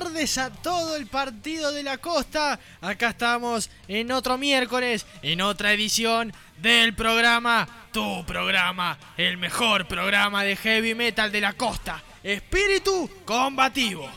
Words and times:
tardes 0.00 0.38
a 0.38 0.50
todo 0.50 0.96
el 0.96 1.06
partido 1.06 1.72
de 1.72 1.82
la 1.82 1.98
costa. 1.98 2.58
Acá 2.80 3.10
estamos 3.10 3.68
en 3.86 4.10
otro 4.12 4.38
miércoles, 4.38 5.04
en 5.20 5.42
otra 5.42 5.74
edición 5.74 6.32
del 6.56 6.94
programa, 6.94 7.68
tu 7.92 8.24
programa, 8.24 8.96
el 9.18 9.36
mejor 9.36 9.86
programa 9.86 10.42
de 10.42 10.56
heavy 10.56 10.94
metal 10.94 11.30
de 11.30 11.42
la 11.42 11.52
costa, 11.52 12.02
Espíritu 12.22 13.10
Combativo. 13.26 14.10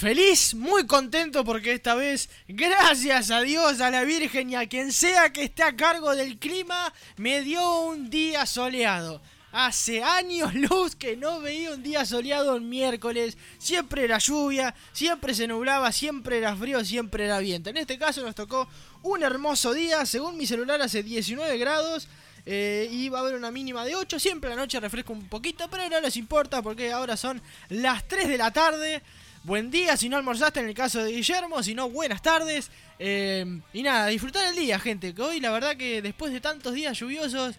Feliz, 0.00 0.54
muy 0.54 0.86
contento 0.86 1.44
porque 1.44 1.74
esta 1.74 1.94
vez, 1.94 2.30
gracias 2.48 3.30
a 3.30 3.42
Dios, 3.42 3.82
a 3.82 3.90
la 3.90 4.02
Virgen 4.02 4.48
y 4.48 4.54
a 4.54 4.66
quien 4.66 4.94
sea 4.94 5.30
que 5.30 5.42
esté 5.42 5.62
a 5.62 5.76
cargo 5.76 6.16
del 6.16 6.38
clima, 6.38 6.90
me 7.18 7.42
dio 7.42 7.80
un 7.82 8.08
día 8.08 8.46
soleado. 8.46 9.20
Hace 9.52 10.02
años 10.02 10.54
luz 10.54 10.96
que 10.96 11.18
no 11.18 11.40
veía 11.40 11.72
un 11.72 11.82
día 11.82 12.06
soleado 12.06 12.56
un 12.56 12.66
miércoles. 12.70 13.36
Siempre 13.58 14.04
era 14.04 14.16
lluvia, 14.16 14.74
siempre 14.94 15.34
se 15.34 15.46
nublaba, 15.46 15.92
siempre 15.92 16.38
era 16.38 16.56
frío, 16.56 16.82
siempre 16.82 17.26
era 17.26 17.38
viento. 17.38 17.68
En 17.68 17.76
este 17.76 17.98
caso 17.98 18.22
nos 18.22 18.34
tocó 18.34 18.70
un 19.02 19.22
hermoso 19.22 19.74
día. 19.74 20.06
Según 20.06 20.38
mi 20.38 20.46
celular 20.46 20.80
hace 20.80 21.02
19 21.02 21.58
grados. 21.58 22.08
Eh, 22.46 22.88
y 22.90 23.10
va 23.10 23.18
a 23.18 23.20
haber 23.20 23.34
una 23.34 23.50
mínima 23.50 23.84
de 23.84 23.96
8. 23.96 24.18
Siempre 24.18 24.48
la 24.48 24.56
noche 24.56 24.80
refresca 24.80 25.12
un 25.12 25.28
poquito, 25.28 25.68
pero 25.68 25.90
no 25.90 26.00
les 26.00 26.16
importa 26.16 26.62
porque 26.62 26.90
ahora 26.90 27.18
son 27.18 27.42
las 27.68 28.08
3 28.08 28.28
de 28.28 28.38
la 28.38 28.50
tarde. 28.50 29.02
Buen 29.42 29.70
día 29.70 29.96
si 29.96 30.10
no 30.10 30.18
almorzaste 30.18 30.60
en 30.60 30.68
el 30.68 30.74
caso 30.74 31.02
de 31.02 31.12
Guillermo, 31.12 31.62
si 31.62 31.74
no 31.74 31.88
buenas 31.88 32.20
tardes. 32.20 32.70
Eh, 32.98 33.60
y 33.72 33.82
nada, 33.82 34.08
disfrutar 34.08 34.46
el 34.46 34.54
día, 34.54 34.78
gente. 34.78 35.14
Que 35.14 35.22
hoy 35.22 35.40
la 35.40 35.50
verdad 35.50 35.76
que 35.76 36.02
después 36.02 36.30
de 36.30 36.42
tantos 36.42 36.74
días 36.74 36.98
lluviosos 36.98 37.56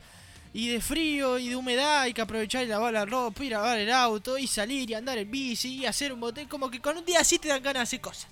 y 0.53 0.67
de 0.69 0.79
frío 0.79 1.39
y 1.39 1.49
de 1.49 1.55
humedad 1.55 2.01
hay 2.01 2.13
que 2.13 2.21
aprovechar 2.21 2.63
y 2.63 2.67
lavar 2.67 2.93
la 2.93 3.05
ropa, 3.05 3.43
y 3.43 3.49
lavar 3.49 3.79
el 3.79 3.91
auto 3.91 4.37
y 4.37 4.45
salir 4.45 4.91
y 4.91 4.93
andar 4.93 5.17
en 5.17 5.31
bici 5.31 5.77
y 5.77 5.85
hacer 5.87 6.13
un 6.13 6.19
bote. 6.19 6.47
Como 6.47 6.69
que 6.69 6.79
con 6.79 6.97
un 6.97 7.05
día 7.05 7.21
así 7.21 7.39
te 7.39 7.47
dan 7.47 7.63
ganas 7.63 7.79
de 7.79 7.83
hacer 7.83 8.01
cosas. 8.01 8.27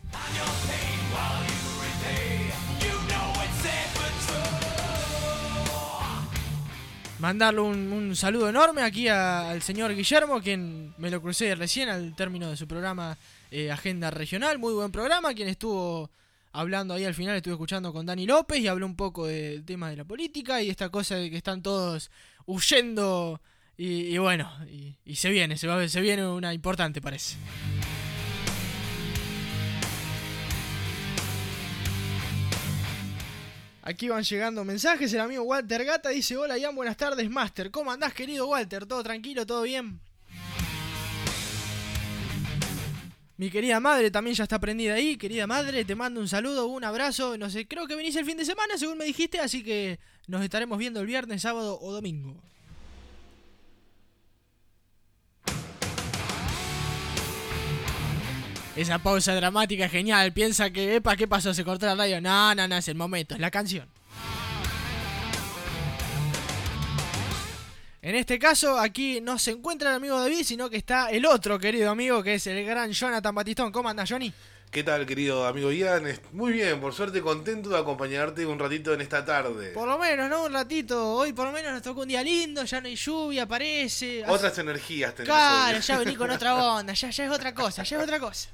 Mandarle 7.18 7.60
un, 7.62 8.16
saludo 8.16 8.48
enorme 8.48 8.84
aquí 8.84 9.08
al 9.08 9.62
señor 9.64 9.94
Guillermo, 9.94 10.40
quien 10.40 10.94
me 11.00 11.10
lo 11.10 11.22
crucé 11.22 11.54
recién 11.56 11.90
al 11.90 12.16
término 12.16 12.50
de 12.50 12.56
su 12.56 12.66
programa 12.66 13.18
eh, 13.52 13.72
Agenda 13.72 14.12
Regional. 14.12 14.60
Muy 14.60 14.74
buen 14.74 14.92
programa, 14.92 15.34
quien 15.34 15.48
estuvo 15.48 16.10
hablando 16.52 16.94
ahí 16.94 17.06
al 17.06 17.14
final, 17.14 17.36
estuve 17.36 17.54
escuchando 17.54 17.94
con 17.94 18.06
Dani 18.06 18.26
López 18.26 18.60
y 18.60 18.68
habló 18.68 18.86
un 18.86 18.96
poco 18.96 19.28
del 19.28 19.64
tema 19.66 19.90
de 19.90 19.98
la 19.98 20.06
política 20.06 20.62
y 20.62 20.70
esta 20.70 20.90
cosa 20.90 21.16
de 21.16 21.30
que 21.30 21.38
están 21.38 21.62
todos 21.62 22.10
huyendo 22.46 23.40
y, 23.82 24.18
bueno, 24.18 24.52
y, 25.06 25.16
se 25.16 25.30
viene, 25.30 25.56
se, 25.56 25.66
va, 25.66 25.88
se 25.88 26.02
viene 26.02 26.28
una 26.28 26.54
importante 26.54 27.02
parece. 27.02 27.38
Aquí 33.82 34.10
van 34.10 34.24
llegando 34.24 34.66
mensajes. 34.66 35.14
El 35.14 35.22
amigo 35.22 35.44
Walter 35.44 35.86
Gata 35.86 36.10
dice: 36.10 36.36
Hola, 36.36 36.58
Ian, 36.58 36.76
buenas 36.76 36.98
tardes, 36.98 37.30
Master. 37.30 37.72
¿Cómo 37.72 37.90
andás, 37.90 38.14
querido 38.14 38.48
Walter? 38.48 38.86
¿Todo 38.86 39.02
tranquilo? 39.02 39.46
¿Todo 39.46 39.62
bien? 39.62 40.02
Mi 43.40 43.50
querida 43.50 43.80
madre 43.80 44.12
también 44.12 44.36
ya 44.36 44.44
está 44.44 44.60
prendida 44.60 44.96
ahí. 44.96 45.16
Querida 45.16 45.48
madre, 45.48 45.86
te 45.86 45.96
mando 45.96 46.20
un 46.20 46.28
saludo, 46.28 46.68
un 46.68 46.84
abrazo. 46.84 47.38
No 47.38 47.50
sé, 47.50 47.70
creo 47.70 47.88
que 47.88 47.96
venís 47.96 48.14
el 48.18 48.26
fin 48.26 48.36
de 48.36 48.44
semana, 48.44 48.78
según 48.78 48.98
me 48.98 49.06
dijiste, 49.06 49.40
así 49.40 49.64
que 49.64 49.98
nos 50.28 50.44
estaremos 50.44 50.78
viendo 50.78 51.00
el 51.00 51.08
viernes, 51.08 51.44
sábado 51.44 51.80
o 51.82 51.94
domingo. 51.94 52.36
Esa 58.76 59.00
pausa 59.00 59.34
dramática 59.36 59.88
genial. 59.88 60.34
Piensa 60.34 60.70
que, 60.72 60.98
epa, 60.98 61.16
¿qué 61.16 61.26
pasó? 61.26 61.54
¿Se 61.54 61.64
cortó 61.64 61.86
la 61.86 61.96
radio? 61.96 62.20
No, 62.20 62.54
no, 62.54 62.68
no, 62.68 62.76
es 62.76 62.90
el 62.90 62.96
momento, 62.96 63.36
es 63.36 63.40
la 63.40 63.52
canción. 63.52 63.88
En 68.02 68.16
este 68.16 68.40
caso, 68.40 68.80
aquí 68.80 69.20
no 69.20 69.38
se 69.38 69.52
encuentra 69.52 69.90
el 69.90 69.98
amigo 69.98 70.18
David, 70.18 70.44
sino 70.46 70.70
que 70.70 70.78
está 70.78 71.10
el 71.10 71.26
otro 71.26 71.60
querido 71.60 71.90
amigo, 71.92 72.24
que 72.24 72.36
es 72.36 72.48
el 72.48 72.66
gran 72.66 72.92
Jonathan 72.92 73.36
Batistón. 73.36 73.72
¿Cómo 73.74 73.90
anda, 73.90 74.06
Johnny? 74.08 74.32
¿Qué 74.72 74.84
tal, 74.84 75.06
querido 75.06 75.46
amigo 75.46 75.72
Ian? 75.72 76.06
Muy 76.32 76.54
bien, 76.54 76.80
por 76.80 76.94
suerte 76.94 77.22
contento 77.22 77.70
de 77.70 77.78
acompañarte 77.78 78.46
un 78.46 78.58
ratito 78.58 78.94
en 78.94 79.02
esta 79.02 79.26
tarde. 79.26 79.72
Por 79.72 79.88
lo 79.88 79.98
menos, 79.98 80.30
¿no? 80.30 80.46
Un 80.46 80.54
ratito. 80.54 81.16
Hoy 81.16 81.34
por 81.34 81.48
lo 81.48 81.52
menos 81.52 81.74
nos 81.74 81.82
tocó 81.82 82.02
un 82.02 82.08
día 82.08 82.24
lindo, 82.24 82.64
ya 82.64 82.80
no 82.80 82.88
hay 82.88 82.96
lluvia, 82.96 83.48
parece. 83.48 84.24
Otras 84.28 84.58
energías 84.60 85.14
tenemos 85.16 85.36
Claro, 85.36 85.80
ya 85.80 85.98
vení 85.98 86.16
con 86.16 86.30
otra 86.30 86.56
onda, 86.76 86.94
ya, 86.94 87.10
ya 87.10 87.26
es 87.26 87.32
otra 87.32 87.54
cosa, 87.54 87.84
ya 87.84 87.98
es 87.98 88.04
otra 88.04 88.20
cosa. 88.20 88.50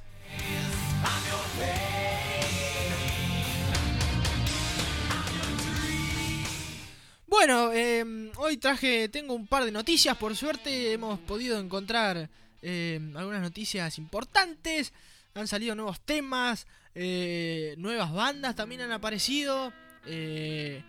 Bueno, 7.38 7.74
em, 7.74 8.32
hoy 8.38 8.56
traje, 8.56 9.10
tengo 9.10 9.34
un 9.34 9.46
par 9.46 9.66
de 9.66 9.72
noticias, 9.72 10.16
por 10.16 10.38
suerte 10.38 10.94
hemos 10.94 11.20
podido 11.20 11.60
encontrar 11.60 12.30
em, 12.62 13.16
algunas 13.18 13.42
noticias 13.42 13.98
importantes, 13.98 14.94
han 15.34 15.46
salido 15.46 15.76
nuevos 15.76 16.00
temas, 16.00 16.66
eh, 16.96 17.76
nuevas 17.78 18.14
bandas 18.14 18.56
también 18.56 18.80
han 18.80 18.94
aparecido, 18.94 19.74
eh, 20.06 20.82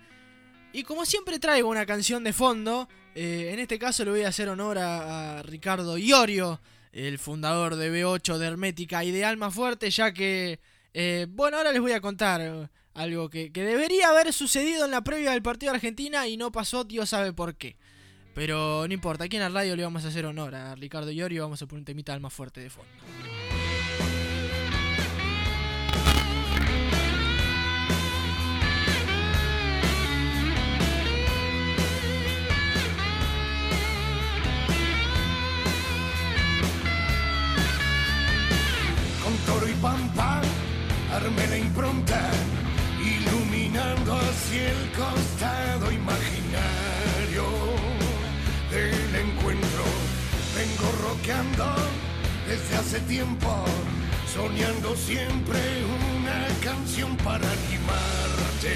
y 0.73 0.85
como 0.85 1.05
siempre 1.05 1.41
traigo 1.41 1.69
una 1.69 1.85
canción 1.85 2.23
de 2.23 2.33
fondo, 2.33 2.89
eh, 3.17 3.51
en 3.53 3.59
este 3.59 3.77
caso 3.77 4.05
le 4.05 4.13
voy 4.13 4.23
a 4.23 4.29
hacer 4.29 4.49
honor 4.49 4.79
a, 4.79 5.41
a 5.41 5.43
Ricardo 5.43 5.99
Iorio, 5.99 6.61
el 6.93 7.19
fundador 7.19 7.75
de 7.75 7.91
B8 7.91 8.39
de 8.39 8.47
Hermética 8.47 9.03
y 9.03 9.11
de 9.11 9.25
Alma 9.25 9.51
Fuerte, 9.51 9.91
ya 9.91 10.13
que, 10.13 10.61
bueno, 11.29 11.57
ahora 11.57 11.73
les 11.73 11.83
voy 11.83 11.93
a 11.93 12.01
contar 12.01 12.71
algo 12.97 13.29
que, 13.29 13.51
debería 13.51 14.09
haber 14.09 14.33
sucedido 14.33 14.87
en 14.87 14.91
la 14.91 15.05
previa 15.05 15.33
del 15.33 15.43
partido 15.43 15.71
de 15.71 15.77
Argentina 15.77 16.27
y 16.27 16.37
no 16.37 16.51
pasó, 16.51 16.83
Dios 16.83 17.11
sabe 17.11 17.33
por 17.33 17.55
qué. 17.55 17.77
Pero 18.35 18.87
no 18.89 18.93
importa, 18.93 19.25
aquí 19.25 19.37
en 19.37 19.43
la 19.43 19.49
radio 19.49 19.77
le 19.77 19.83
vamos 19.83 20.05
a 20.05 20.09
hacer 20.09 20.27
honor 20.27 20.55
a 20.55 20.75
Ricardo 20.75 21.11
Llorio 21.11 21.37
y 21.37 21.41
vamos 21.41 21.61
a 21.63 21.67
poner 21.67 21.81
un 21.81 21.85
temita 21.85 22.15
alma 22.15 22.31
fuerte 22.31 22.61
de 22.61 22.71
fondo. 22.71 22.91
Con 39.23 39.37
toro 39.47 39.69
y 39.69 39.75
pampa, 39.75 40.41
arme 41.13 41.47
la 41.47 41.59
impronta 41.59 42.31
el 44.57 44.91
costado 44.93 45.91
imaginario 45.93 47.45
del 48.71 49.15
encuentro. 49.15 49.85
Vengo 50.57 50.89
roqueando 51.09 51.75
desde 52.49 52.77
hace 52.77 53.01
tiempo, 53.01 53.65
soñando 54.33 54.97
siempre 54.97 55.59
una 56.19 56.47
canción 56.63 57.17
para 57.19 57.47
animarte 57.59 58.73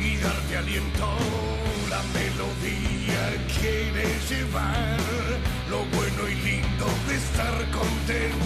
y 0.00 0.16
darte 0.18 0.56
aliento. 0.56 1.08
La 1.90 2.02
melodía 2.18 3.22
quiere 3.58 4.06
llevar 4.28 4.98
lo 5.70 5.84
bueno 5.96 6.28
y 6.28 6.34
lindo 6.34 6.86
de 7.08 7.14
estar 7.16 7.54
contento. 7.70 8.43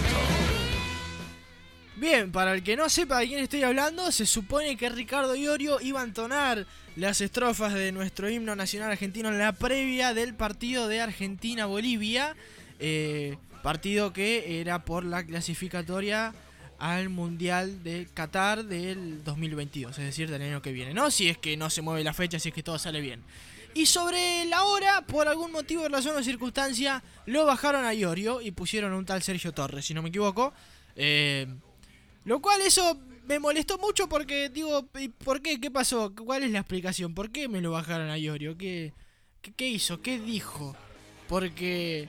Bien, 1.98 2.30
para 2.30 2.54
el 2.54 2.62
que 2.62 2.76
no 2.76 2.88
sepa 2.88 3.18
de 3.18 3.26
quién 3.26 3.40
estoy 3.40 3.64
hablando, 3.64 4.12
se 4.12 4.24
supone 4.24 4.76
que 4.76 4.88
Ricardo 4.88 5.34
Iorio 5.34 5.80
iba 5.80 6.00
a 6.00 6.04
entonar 6.04 6.64
las 6.94 7.20
estrofas 7.20 7.74
de 7.74 7.90
nuestro 7.90 8.30
himno 8.30 8.54
nacional 8.54 8.92
argentino 8.92 9.30
en 9.30 9.38
la 9.38 9.50
previa 9.50 10.14
del 10.14 10.34
partido 10.34 10.86
de 10.86 11.00
Argentina-Bolivia. 11.00 12.36
Eh, 12.78 13.36
partido 13.64 14.12
que 14.12 14.60
era 14.60 14.84
por 14.84 15.04
la 15.04 15.26
clasificatoria 15.26 16.32
al 16.78 17.08
Mundial 17.08 17.82
de 17.82 18.06
Qatar 18.14 18.64
del 18.64 19.24
2022, 19.24 19.98
es 19.98 20.04
decir, 20.04 20.30
del 20.30 20.42
año 20.42 20.62
que 20.62 20.70
viene, 20.70 20.94
¿no? 20.94 21.10
Si 21.10 21.28
es 21.28 21.36
que 21.36 21.56
no 21.56 21.68
se 21.68 21.82
mueve 21.82 22.04
la 22.04 22.14
fecha, 22.14 22.38
si 22.38 22.50
es 22.50 22.54
que 22.54 22.62
todo 22.62 22.78
sale 22.78 23.00
bien. 23.00 23.24
Y 23.74 23.86
sobre 23.86 24.44
la 24.44 24.62
hora, 24.62 25.04
por 25.04 25.26
algún 25.26 25.50
motivo, 25.50 25.88
razón 25.88 26.16
o 26.16 26.22
circunstancia, 26.22 27.02
lo 27.26 27.44
bajaron 27.44 27.84
a 27.84 27.92
Iorio 27.92 28.40
y 28.40 28.52
pusieron 28.52 28.92
un 28.92 29.04
tal 29.04 29.20
Sergio 29.20 29.50
Torres, 29.50 29.84
si 29.84 29.94
no 29.94 30.02
me 30.02 30.10
equivoco. 30.10 30.52
Eh, 30.94 31.48
lo 32.28 32.42
cual 32.42 32.60
eso 32.60 33.00
me 33.26 33.38
molestó 33.38 33.78
mucho 33.78 34.06
porque 34.06 34.50
digo, 34.50 34.86
¿por 35.24 35.40
qué? 35.40 35.58
¿Qué 35.58 35.70
pasó? 35.70 36.14
¿Cuál 36.14 36.42
es 36.42 36.50
la 36.50 36.58
explicación? 36.58 37.14
¿Por 37.14 37.30
qué 37.30 37.48
me 37.48 37.62
lo 37.62 37.70
bajaron 37.70 38.10
a 38.10 38.18
Iorio? 38.18 38.56
¿Qué, 38.58 38.92
qué, 39.56 39.68
hizo? 39.68 40.02
¿Qué 40.02 40.18
dijo? 40.18 40.76
Porque 41.26 42.06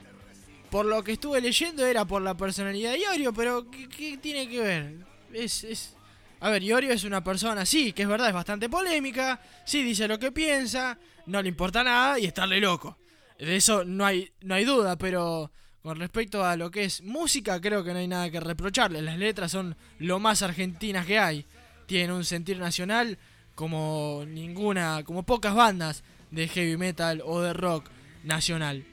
por 0.70 0.86
lo 0.86 1.04
que 1.06 1.14
estuve 1.14 1.40
leyendo 1.40 1.86
era 1.86 2.04
por 2.04 2.22
la 2.22 2.36
personalidad 2.36 2.92
de 2.92 3.00
Iorio, 3.00 3.34
pero 3.34 3.72
¿qué, 3.72 4.18
tiene 4.18 4.50
que 4.50 4.62
ver? 4.62 5.06
Es, 5.32 5.64
es, 5.64 5.96
A 6.42 6.50
ver, 6.50 6.64
Iorio 6.64 6.92
es 6.92 7.06
una 7.06 7.24
persona, 7.24 7.66
sí, 7.66 7.94
que 7.94 8.02
es 8.02 8.08
verdad, 8.10 8.28
es 8.28 8.34
bastante 8.34 8.68
polémica, 8.68 9.42
sí 9.66 9.84
dice 9.84 10.06
lo 10.06 10.20
que 10.20 10.34
piensa, 10.34 11.00
no 11.28 11.42
le 11.42 11.48
importa 11.48 11.82
nada 11.82 12.20
y 12.20 12.26
estarle 12.26 12.60
loco. 12.60 12.98
De 13.38 13.56
eso 13.56 13.86
no 13.86 14.06
hay, 14.06 14.34
no 14.42 14.56
hay 14.56 14.66
duda, 14.66 14.98
pero 14.98 15.50
con 15.82 16.00
respecto 16.00 16.46
a 16.46 16.56
lo 16.56 16.72
que 16.72 16.84
es 16.84 17.02
música, 17.02 17.60
creo 17.62 17.84
que 17.84 17.94
no 17.94 18.00
hay 18.00 18.08
nada 18.08 18.30
que 18.30 18.40
reprocharle. 18.40 19.02
Las 19.02 19.18
letras 19.18 19.52
son 19.52 19.76
lo 19.98 20.20
más 20.20 20.42
argentinas 20.42 21.06
que 21.06 21.20
hay. 21.20 21.46
Tienen 21.86 22.12
un 22.12 22.26
sentir 22.26 22.60
nacional 22.60 23.18
como 23.56 24.24
ninguna, 24.28 25.04
como 25.04 25.24
pocas 25.24 25.56
bandas 25.56 26.04
de 26.32 26.48
heavy 26.48 26.78
metal 26.78 27.22
o 27.26 27.42
de 27.42 27.54
rock 27.54 27.90
nacional. 28.24 28.86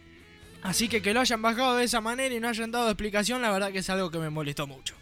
Así 0.63 0.89
que 0.89 1.03
que 1.03 1.15
lo 1.15 1.21
hayan 1.21 1.43
bajado 1.43 1.77
de 1.77 1.85
esa 1.85 2.01
manera 2.01 2.35
y 2.35 2.41
no 2.41 2.49
hayan 2.49 2.71
dado 2.71 2.89
explicación, 2.89 3.43
la 3.43 3.51
verdad 3.51 3.71
que 3.71 3.79
es 3.79 3.91
algo 3.91 4.11
que 4.11 4.19
me 4.19 4.31
molestó 4.31 4.67
mucho. 4.67 4.95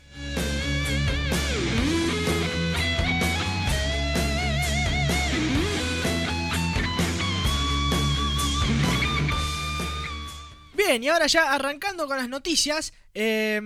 Bien, 10.87 11.03
y 11.03 11.09
ahora 11.09 11.27
ya 11.27 11.53
arrancando 11.53 12.07
con 12.07 12.19
las 12.19 12.29
noticias. 12.29 12.93
eh, 13.15 13.61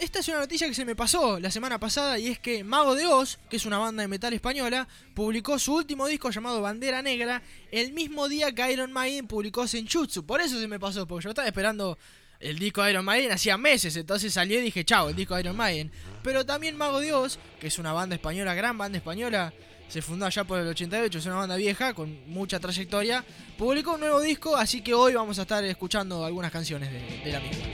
esta 0.00 0.18
es 0.18 0.28
una 0.28 0.38
noticia 0.40 0.66
que 0.66 0.74
se 0.74 0.84
me 0.84 0.94
pasó 0.94 1.40
la 1.40 1.50
semana 1.50 1.78
pasada 1.78 2.18
y 2.18 2.26
es 2.28 2.38
que 2.38 2.64
Mago 2.64 2.94
de 2.94 3.06
Oz, 3.06 3.38
que 3.48 3.56
es 3.56 3.64
una 3.64 3.78
banda 3.78 4.02
de 4.02 4.08
metal 4.08 4.32
española, 4.34 4.88
publicó 5.14 5.58
su 5.58 5.74
último 5.74 6.06
disco 6.06 6.30
llamado 6.30 6.60
Bandera 6.60 7.00
Negra 7.00 7.42
el 7.70 7.92
mismo 7.92 8.28
día 8.28 8.52
que 8.52 8.72
Iron 8.72 8.92
Maiden 8.92 9.26
publicó 9.26 9.66
Senchutsu. 9.66 10.26
Por 10.26 10.40
eso 10.40 10.60
se 10.60 10.68
me 10.68 10.78
pasó, 10.78 11.06
porque 11.06 11.24
yo 11.24 11.30
estaba 11.30 11.48
esperando 11.48 11.96
el 12.40 12.58
disco 12.58 12.82
de 12.82 12.90
Iron 12.90 13.04
Maiden 13.04 13.32
hacía 13.32 13.56
meses, 13.56 13.96
entonces 13.96 14.32
salió 14.32 14.58
y 14.58 14.62
dije, 14.62 14.84
chao, 14.84 15.08
el 15.08 15.16
disco 15.16 15.34
de 15.34 15.40
Iron 15.40 15.56
Maiden. 15.56 15.90
Pero 16.22 16.44
también 16.44 16.76
Mago 16.76 17.00
de 17.00 17.12
Oz, 17.14 17.38
que 17.58 17.68
es 17.68 17.78
una 17.78 17.92
banda 17.92 18.16
española, 18.16 18.54
gran 18.54 18.76
banda 18.76 18.98
española, 18.98 19.52
se 19.88 20.02
fundó 20.02 20.26
allá 20.26 20.44
por 20.44 20.58
el 20.60 20.68
88, 20.68 21.18
es 21.18 21.26
una 21.26 21.36
banda 21.36 21.56
vieja 21.56 21.94
con 21.94 22.18
mucha 22.26 22.60
trayectoria, 22.60 23.24
publicó 23.56 23.94
un 23.94 24.00
nuevo 24.00 24.20
disco, 24.20 24.56
así 24.56 24.82
que 24.82 24.94
hoy 24.94 25.14
vamos 25.14 25.38
a 25.38 25.42
estar 25.42 25.64
escuchando 25.64 26.24
algunas 26.24 26.52
canciones 26.52 26.90
de, 26.92 27.00
de 27.24 27.32
la 27.32 27.40
misma. 27.40 27.64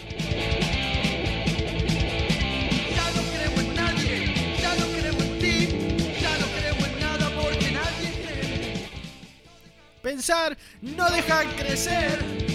Ya 2.94 3.10
no 3.10 3.22
creo 3.32 3.54
en 11.90 12.53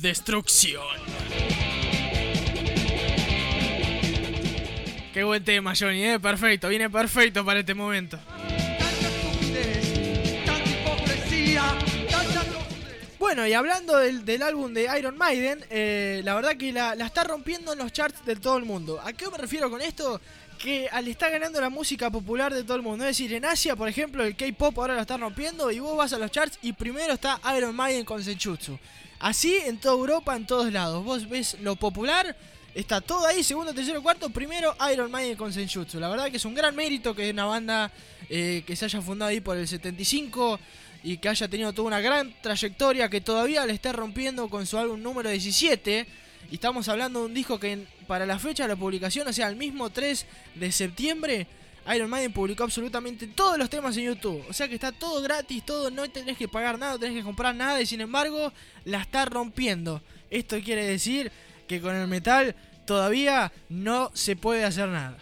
Destrucción. 0.00 0.84
Qué 5.12 5.24
buen 5.24 5.42
tema, 5.42 5.72
Johnny, 5.76 6.04
eh, 6.04 6.20
perfecto, 6.20 6.68
viene 6.68 6.88
perfecto 6.88 7.44
para 7.44 7.58
este 7.58 7.74
momento. 7.74 8.16
Bueno, 13.18 13.44
y 13.44 13.52
hablando 13.52 13.96
del, 13.96 14.24
del 14.24 14.42
álbum 14.42 14.72
de 14.72 14.88
Iron 14.96 15.18
Maiden, 15.18 15.64
eh, 15.68 16.20
la 16.22 16.36
verdad 16.36 16.56
que 16.56 16.72
la, 16.72 16.94
la 16.94 17.06
está 17.06 17.24
rompiendo 17.24 17.72
en 17.72 17.80
los 17.80 17.92
charts 17.92 18.24
de 18.24 18.36
todo 18.36 18.56
el 18.56 18.64
mundo. 18.64 19.00
¿A 19.04 19.12
qué 19.12 19.28
me 19.28 19.36
refiero 19.36 19.68
con 19.68 19.82
esto? 19.82 20.20
Que 20.60 20.88
al 20.92 21.08
está 21.08 21.28
ganando 21.28 21.60
la 21.60 21.70
música 21.70 22.08
popular 22.08 22.54
de 22.54 22.62
todo 22.62 22.76
el 22.76 22.82
mundo. 22.82 23.04
Es 23.04 23.18
decir, 23.18 23.34
en 23.34 23.44
Asia, 23.44 23.74
por 23.74 23.88
ejemplo, 23.88 24.22
el 24.22 24.36
K-pop 24.36 24.78
ahora 24.78 24.94
lo 24.94 25.00
está 25.00 25.16
rompiendo 25.16 25.72
y 25.72 25.80
vos 25.80 25.96
vas 25.96 26.12
a 26.12 26.18
los 26.18 26.30
charts 26.30 26.56
y 26.62 26.72
primero 26.72 27.14
está 27.14 27.40
Iron 27.56 27.74
Maiden 27.74 28.04
con 28.04 28.22
Senchutsu. 28.22 28.78
Así 29.18 29.56
en 29.66 29.78
toda 29.78 29.94
Europa, 29.94 30.36
en 30.36 30.46
todos 30.46 30.72
lados. 30.72 31.04
Vos 31.04 31.28
ves 31.28 31.56
lo 31.60 31.74
popular, 31.74 32.36
está 32.74 33.00
todo 33.00 33.26
ahí, 33.26 33.42
segundo, 33.42 33.74
tercero, 33.74 34.02
cuarto, 34.02 34.30
primero 34.30 34.76
Iron 34.92 35.10
Maiden 35.10 35.36
con 35.36 35.52
Senchutsu. 35.52 35.98
La 35.98 36.08
verdad 36.08 36.30
que 36.30 36.36
es 36.36 36.44
un 36.44 36.54
gran 36.54 36.76
mérito 36.76 37.14
que 37.14 37.30
una 37.30 37.46
banda 37.46 37.90
eh, 38.28 38.62
que 38.64 38.76
se 38.76 38.84
haya 38.84 39.02
fundado 39.02 39.30
ahí 39.30 39.40
por 39.40 39.56
el 39.56 39.66
75 39.66 40.60
y 41.02 41.18
que 41.18 41.28
haya 41.28 41.48
tenido 41.48 41.72
toda 41.72 41.88
una 41.88 42.00
gran 42.00 42.32
trayectoria 42.40 43.08
que 43.08 43.20
todavía 43.20 43.66
le 43.66 43.72
está 43.72 43.92
rompiendo 43.92 44.48
con 44.48 44.66
su 44.66 44.78
álbum 44.78 45.02
número 45.02 45.30
17. 45.30 46.06
Y 46.50 46.54
estamos 46.54 46.88
hablando 46.88 47.20
de 47.20 47.26
un 47.26 47.34
disco 47.34 47.58
que 47.58 47.86
para 48.06 48.24
la 48.24 48.38
fecha 48.38 48.62
de 48.64 48.68
la 48.70 48.76
publicación, 48.76 49.26
o 49.26 49.32
sea, 49.32 49.48
el 49.48 49.56
mismo 49.56 49.90
3 49.90 50.26
de 50.54 50.72
septiembre, 50.72 51.46
Iron 51.94 52.10
Maiden 52.10 52.32
publicó 52.32 52.64
absolutamente 52.64 53.26
todos 53.28 53.56
los 53.58 53.70
temas 53.70 53.96
en 53.96 54.04
YouTube. 54.04 54.44
O 54.48 54.52
sea 54.52 54.68
que 54.68 54.74
está 54.74 54.92
todo 54.92 55.22
gratis, 55.22 55.64
todo, 55.64 55.90
no 55.90 56.08
tenés 56.10 56.36
que 56.36 56.48
pagar 56.48 56.78
nada, 56.78 56.92
no 56.92 56.98
tenés 56.98 57.16
que 57.16 57.24
comprar 57.24 57.54
nada 57.54 57.80
y 57.80 57.86
sin 57.86 58.00
embargo 58.00 58.52
la 58.84 59.00
está 59.00 59.24
rompiendo. 59.24 60.02
Esto 60.30 60.60
quiere 60.62 60.84
decir 60.84 61.32
que 61.66 61.80
con 61.80 61.96
el 61.96 62.06
metal 62.06 62.54
todavía 62.86 63.52
no 63.68 64.10
se 64.14 64.36
puede 64.36 64.64
hacer 64.64 64.88
nada. 64.88 65.16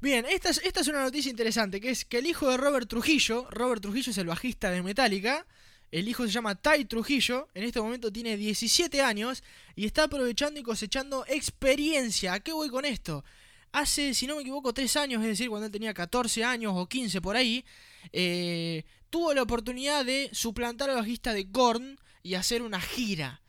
Bien, 0.00 0.26
esta 0.28 0.50
es, 0.50 0.60
esta 0.62 0.80
es 0.80 0.88
una 0.88 1.02
noticia 1.02 1.30
interesante, 1.30 1.80
que 1.80 1.88
es 1.88 2.04
que 2.04 2.18
el 2.18 2.26
hijo 2.26 2.50
de 2.50 2.58
Robert 2.58 2.86
Trujillo, 2.88 3.48
Robert 3.50 3.80
Trujillo 3.80 4.10
es 4.10 4.18
el 4.18 4.26
bajista 4.26 4.70
de 4.70 4.82
Metallica, 4.82 5.46
el 5.94 6.08
hijo 6.08 6.24
se 6.24 6.32
llama 6.32 6.56
Ty 6.56 6.86
Trujillo, 6.86 7.48
en 7.54 7.62
este 7.62 7.80
momento 7.80 8.12
tiene 8.12 8.36
17 8.36 9.00
años 9.00 9.44
y 9.76 9.86
está 9.86 10.04
aprovechando 10.04 10.58
y 10.58 10.64
cosechando 10.64 11.24
experiencia. 11.28 12.32
¿A 12.32 12.40
qué 12.40 12.52
voy 12.52 12.68
con 12.68 12.84
esto? 12.84 13.24
Hace, 13.70 14.12
si 14.12 14.26
no 14.26 14.34
me 14.34 14.42
equivoco, 14.42 14.74
3 14.74 14.96
años, 14.96 15.22
es 15.22 15.28
decir, 15.28 15.48
cuando 15.48 15.66
él 15.66 15.72
tenía 15.72 15.94
14 15.94 16.42
años 16.42 16.72
o 16.74 16.88
15 16.88 17.20
por 17.20 17.36
ahí, 17.36 17.64
eh, 18.12 18.82
tuvo 19.08 19.34
la 19.34 19.42
oportunidad 19.42 20.04
de 20.04 20.30
suplantar 20.32 20.90
al 20.90 20.96
bajista 20.96 21.32
de 21.32 21.48
Korn 21.52 21.96
y 22.24 22.34
hacer 22.34 22.62
una 22.62 22.80
gira. 22.80 23.40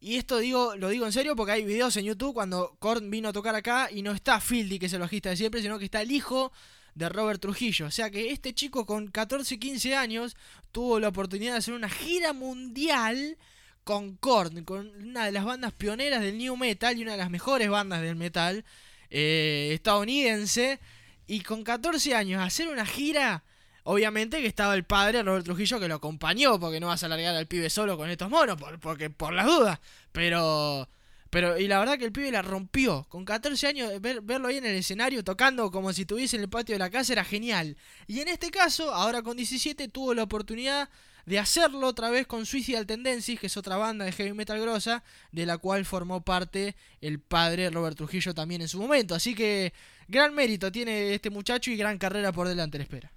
Y 0.00 0.16
esto 0.16 0.38
digo, 0.38 0.76
lo 0.76 0.88
digo 0.88 1.04
en 1.04 1.12
serio 1.12 1.36
porque 1.36 1.52
hay 1.52 1.64
videos 1.66 1.98
en 1.98 2.06
YouTube 2.06 2.32
cuando 2.32 2.76
Korn 2.78 3.10
vino 3.10 3.28
a 3.28 3.34
tocar 3.34 3.54
acá 3.54 3.90
y 3.92 4.00
no 4.00 4.12
está 4.12 4.40
Fieldy, 4.40 4.78
que 4.78 4.86
es 4.86 4.92
el 4.94 5.00
bajista 5.00 5.28
de 5.28 5.36
siempre, 5.36 5.60
sino 5.60 5.78
que 5.78 5.84
está 5.84 6.00
el 6.00 6.12
hijo 6.12 6.50
de 6.94 7.08
Robert 7.08 7.40
Trujillo. 7.40 7.86
O 7.86 7.90
sea 7.90 8.10
que 8.10 8.30
este 8.30 8.54
chico 8.54 8.86
con 8.86 9.08
14, 9.08 9.58
15 9.58 9.96
años 9.96 10.36
tuvo 10.72 11.00
la 11.00 11.08
oportunidad 11.08 11.52
de 11.52 11.58
hacer 11.58 11.74
una 11.74 11.88
gira 11.88 12.32
mundial 12.32 13.36
con 13.84 14.16
Korn, 14.16 14.64
con 14.64 14.88
una 15.02 15.26
de 15.26 15.32
las 15.32 15.44
bandas 15.44 15.72
pioneras 15.72 16.20
del 16.20 16.38
new 16.38 16.56
metal 16.56 16.96
y 16.96 17.02
una 17.02 17.12
de 17.12 17.18
las 17.18 17.30
mejores 17.30 17.68
bandas 17.68 18.02
del 18.02 18.16
metal 18.16 18.64
eh, 19.10 19.70
estadounidense. 19.74 20.80
Y 21.26 21.40
con 21.40 21.62
14 21.64 22.14
años 22.14 22.42
hacer 22.42 22.68
una 22.68 22.84
gira, 22.84 23.44
obviamente 23.84 24.40
que 24.40 24.46
estaba 24.46 24.74
el 24.74 24.84
padre 24.84 25.22
Robert 25.22 25.44
Trujillo 25.44 25.78
que 25.78 25.88
lo 25.88 25.96
acompañó, 25.96 26.58
porque 26.58 26.80
no 26.80 26.88
vas 26.88 27.02
a 27.04 27.08
largar 27.08 27.34
al 27.36 27.46
pibe 27.46 27.70
solo 27.70 27.96
con 27.96 28.10
estos 28.10 28.28
monos, 28.30 28.56
por, 28.56 28.78
porque 28.80 29.10
por 29.10 29.32
las 29.32 29.46
dudas. 29.46 29.80
Pero, 30.12 30.88
pero, 31.30 31.58
y 31.58 31.68
la 31.68 31.78
verdad 31.78 31.98
que 31.98 32.04
el 32.04 32.12
pibe 32.12 32.30
la 32.30 32.42
rompió. 32.42 33.06
Con 33.08 33.24
14 33.24 33.66
años, 33.68 34.00
ver- 34.00 34.20
verlo 34.20 34.48
ahí 34.48 34.56
en 34.58 34.66
el 34.66 34.76
escenario 34.76 35.22
tocando 35.24 35.70
como 35.70 35.92
si 35.92 36.02
estuviese 36.02 36.36
en 36.36 36.42
el 36.42 36.48
patio 36.48 36.74
de 36.74 36.80
la 36.80 36.90
casa 36.90 37.12
era 37.12 37.24
genial. 37.24 37.76
Y 38.06 38.20
en 38.20 38.28
este 38.28 38.50
caso, 38.50 38.92
ahora 38.92 39.22
con 39.22 39.36
17, 39.36 39.88
tuvo 39.88 40.12
la 40.14 40.24
oportunidad 40.24 40.88
de 41.26 41.38
hacerlo 41.38 41.86
otra 41.86 42.10
vez 42.10 42.26
con 42.26 42.46
Suicidal 42.46 42.86
Tendencies, 42.86 43.38
que 43.38 43.46
es 43.46 43.56
otra 43.56 43.76
banda 43.76 44.04
de 44.04 44.12
heavy 44.12 44.32
metal 44.32 44.60
grosa, 44.60 45.04
de 45.30 45.46
la 45.46 45.58
cual 45.58 45.84
formó 45.84 46.22
parte 46.24 46.74
el 47.00 47.20
padre 47.20 47.70
Robert 47.70 47.96
Trujillo 47.96 48.34
también 48.34 48.62
en 48.62 48.68
su 48.68 48.80
momento. 48.80 49.14
Así 49.14 49.34
que 49.34 49.72
gran 50.08 50.34
mérito 50.34 50.72
tiene 50.72 51.14
este 51.14 51.30
muchacho 51.30 51.70
y 51.70 51.76
gran 51.76 51.98
carrera 51.98 52.32
por 52.32 52.48
delante 52.48 52.78
le 52.78 52.84
espera. 52.84 53.12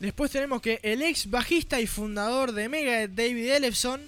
Después 0.00 0.30
tenemos 0.30 0.62
que 0.62 0.80
el 0.82 1.02
ex 1.02 1.28
bajista 1.28 1.78
y 1.78 1.86
fundador 1.86 2.52
de 2.52 2.70
Megadeth, 2.70 3.10
David 3.14 3.50
Ellefson, 3.50 4.00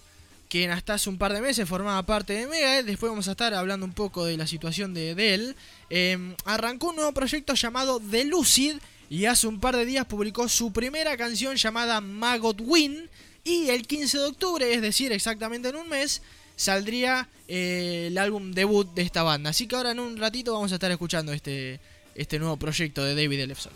quien 0.49 0.71
hasta 0.71 0.95
hace 0.95 1.11
un 1.11 1.19
par 1.19 1.35
de 1.35 1.43
meses 1.43 1.69
formaba 1.69 2.03
parte 2.05 2.33
de 2.33 2.47
Megadeth, 2.47 2.87
después 2.87 3.11
vamos 3.11 3.29
a 3.29 3.33
estar 3.33 3.53
hablando 3.53 3.85
un 3.85 3.93
poco 3.93 4.25
de 4.25 4.39
la 4.39 4.47
situación 4.47 4.95
de, 4.95 5.13
él, 5.35 5.55
eh, 5.91 6.35
arrancó 6.47 6.89
un 6.89 6.97
nuevo 6.97 7.13
proyecto 7.13 7.53
llamado 7.55 8.01
The 8.11 8.25
Lucid 8.25 8.77
y 9.11 9.27
hace 9.27 9.47
un 9.47 9.61
par 9.61 9.77
de 9.77 9.85
días 9.85 10.07
publicó 10.07 10.49
su 10.49 10.73
primera 10.73 11.15
canción 11.19 11.57
llamada 11.57 12.01
Maggot 12.01 12.63
Win 12.63 13.11
y 13.45 13.69
el 13.69 13.87
15 13.87 14.17
de 14.17 14.25
octubre, 14.25 14.73
es 14.73 14.81
decir, 14.81 15.13
exactamente 15.13 15.69
en 15.69 15.77
un 15.77 15.91
mes, 15.91 16.23
saldría 16.57 17.29
eh, 17.49 18.07
el 18.07 18.17
álbum 18.17 18.53
debut 18.53 18.89
de 18.95 19.03
esta 19.03 19.23
banda. 19.23 19.51
Así 19.51 19.67
que 19.67 19.77
ahora 19.77 19.91
en 19.91 20.01
un 20.01 20.17
ratito 20.17 20.55
vamos 20.55 20.73
a 20.73 20.77
estar 20.77 20.91
escuchando 20.91 21.35
este, 21.35 21.81
este 22.15 22.39
nuevo 22.39 22.57
proyecto 22.57 23.05
de 23.05 23.15
David 23.15 23.41
Ellefson. 23.41 23.73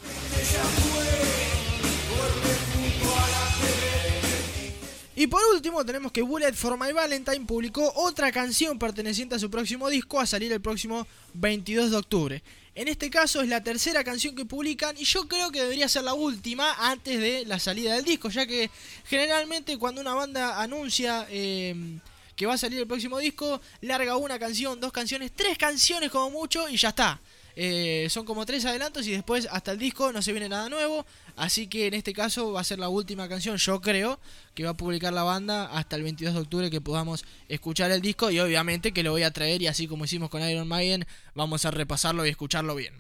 Y 5.19 5.29
por 5.29 5.41
último 5.55 5.83
tenemos 5.83 6.13
que 6.13 6.21
Bullet 6.21 6.53
for 6.53 6.79
My 6.79 6.93
Valentine 6.93 7.47
publicó 7.47 7.91
otra 7.97 8.31
canción 8.31 8.79
perteneciente 8.79 9.35
a 9.35 9.39
su 9.39 9.51
próximo 9.51 9.89
disco 9.89 10.21
a 10.21 10.27
salir 10.27 10.53
el 10.53 10.61
próximo 10.61 11.07
22 11.33 11.91
de 11.91 11.97
octubre. 11.97 12.43
En 12.75 12.87
este 12.89 13.09
caso 13.09 13.41
es 13.41 13.49
la 13.49 13.63
tercera 13.63 14.05
canción 14.05 14.37
que 14.37 14.45
publican 14.45 14.95
y 14.99 15.05
yo 15.05 15.27
creo 15.27 15.51
que 15.51 15.63
debería 15.63 15.89
ser 15.89 16.05
la 16.05 16.13
última 16.13 16.75
antes 16.91 17.19
de 17.19 17.47
la 17.47 17.59
salida 17.59 17.95
del 17.95 18.05
disco, 18.05 18.29
ya 18.29 18.47
que 18.47 18.71
generalmente 19.07 19.79
cuando 19.79 20.03
una 20.03 20.13
banda 20.13 20.61
anuncia 20.61 21.27
eh, 21.31 21.99
que 22.37 22.45
va 22.45 22.53
a 22.53 22.59
salir 22.59 22.81
el 22.81 22.87
próximo 22.87 23.17
disco, 23.17 23.63
larga 23.81 24.19
una 24.19 24.39
canción, 24.39 24.79
dos 24.79 24.93
canciones, 24.93 25.33
tres 25.35 25.57
canciones 25.57 26.11
como 26.11 26.29
mucho 26.29 26.69
y 26.69 26.77
ya 26.77 26.91
está. 26.91 27.19
Eh, 27.59 28.07
son 28.11 28.27
como 28.27 28.45
tres 28.45 28.67
adelantos 28.67 29.07
y 29.07 29.13
después 29.13 29.49
hasta 29.51 29.73
el 29.73 29.79
disco 29.79 30.13
no 30.13 30.21
se 30.21 30.33
viene 30.33 30.49
nada 30.49 30.69
nuevo. 30.69 31.07
Así 31.37 31.67
que 31.67 31.87
en 31.87 31.95
este 31.95 32.13
caso 32.13 32.53
va 32.53 32.61
a 32.61 32.65
ser 32.65 32.79
la 32.79 32.91
última 32.91 33.29
canción, 33.29 33.57
yo 33.57 33.81
creo, 33.81 34.21
que 34.55 34.65
va 34.65 34.71
a 34.71 34.77
publicar 34.77 35.13
la 35.13 35.23
banda 35.23 35.67
hasta 35.67 35.97
el 35.97 36.03
22 36.03 36.35
de 36.35 36.41
octubre 36.41 36.71
que 36.71 36.83
podamos 36.83 37.25
escuchar 37.49 37.91
el 37.91 38.03
disco 38.03 38.31
y 38.31 38.39
obviamente 38.41 38.93
que 38.93 39.03
lo 39.03 39.13
voy 39.13 39.23
a 39.23 39.31
traer 39.31 39.63
y 39.63 39.67
así 39.67 39.89
como 39.89 40.05
hicimos 40.05 40.29
con 40.29 40.47
Iron 40.49 40.69
Maiden, 40.69 41.07
vamos 41.35 41.65
a 41.65 41.71
repasarlo 41.71 42.27
y 42.27 42.29
escucharlo 42.29 42.75
bien. 42.75 42.93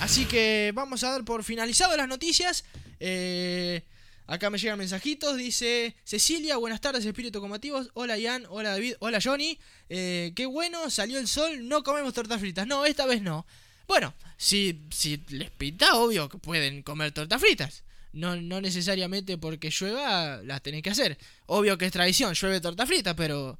Así 0.00 0.24
que 0.24 0.72
vamos 0.74 1.04
a 1.04 1.10
dar 1.10 1.24
por 1.24 1.44
finalizado 1.44 1.96
las 1.96 2.08
noticias. 2.08 2.64
Eh, 2.98 3.82
acá 4.26 4.50
me 4.50 4.58
llegan 4.58 4.78
mensajitos, 4.78 5.36
dice 5.36 5.94
Cecilia, 6.04 6.56
buenas 6.56 6.80
tardes 6.80 7.04
espíritu 7.04 7.40
combativos, 7.40 7.90
hola 7.94 8.18
Ian, 8.18 8.44
hola 8.48 8.70
David, 8.70 8.94
hola 9.00 9.20
Johnny, 9.22 9.58
eh, 9.88 10.32
qué 10.34 10.46
bueno, 10.46 10.90
salió 10.90 11.18
el 11.18 11.28
sol, 11.28 11.68
no 11.68 11.82
comemos 11.82 12.12
tortas 12.14 12.40
fritas, 12.40 12.66
no, 12.66 12.84
esta 12.86 13.06
vez 13.06 13.22
no. 13.22 13.46
Bueno, 13.90 14.14
si, 14.36 14.86
si 14.92 15.20
les 15.30 15.50
pinta, 15.50 15.96
obvio 15.96 16.28
que 16.28 16.38
pueden 16.38 16.84
comer 16.84 17.10
tortas 17.10 17.40
fritas. 17.40 17.82
No, 18.12 18.36
no 18.36 18.60
necesariamente 18.60 19.36
porque 19.36 19.70
llueva 19.70 20.40
las 20.44 20.62
tenés 20.62 20.84
que 20.84 20.90
hacer. 20.90 21.18
Obvio 21.46 21.76
que 21.76 21.86
es 21.86 21.92
tradición, 21.92 22.34
llueve 22.34 22.60
torta 22.60 22.86
frita, 22.86 23.16
pero 23.16 23.58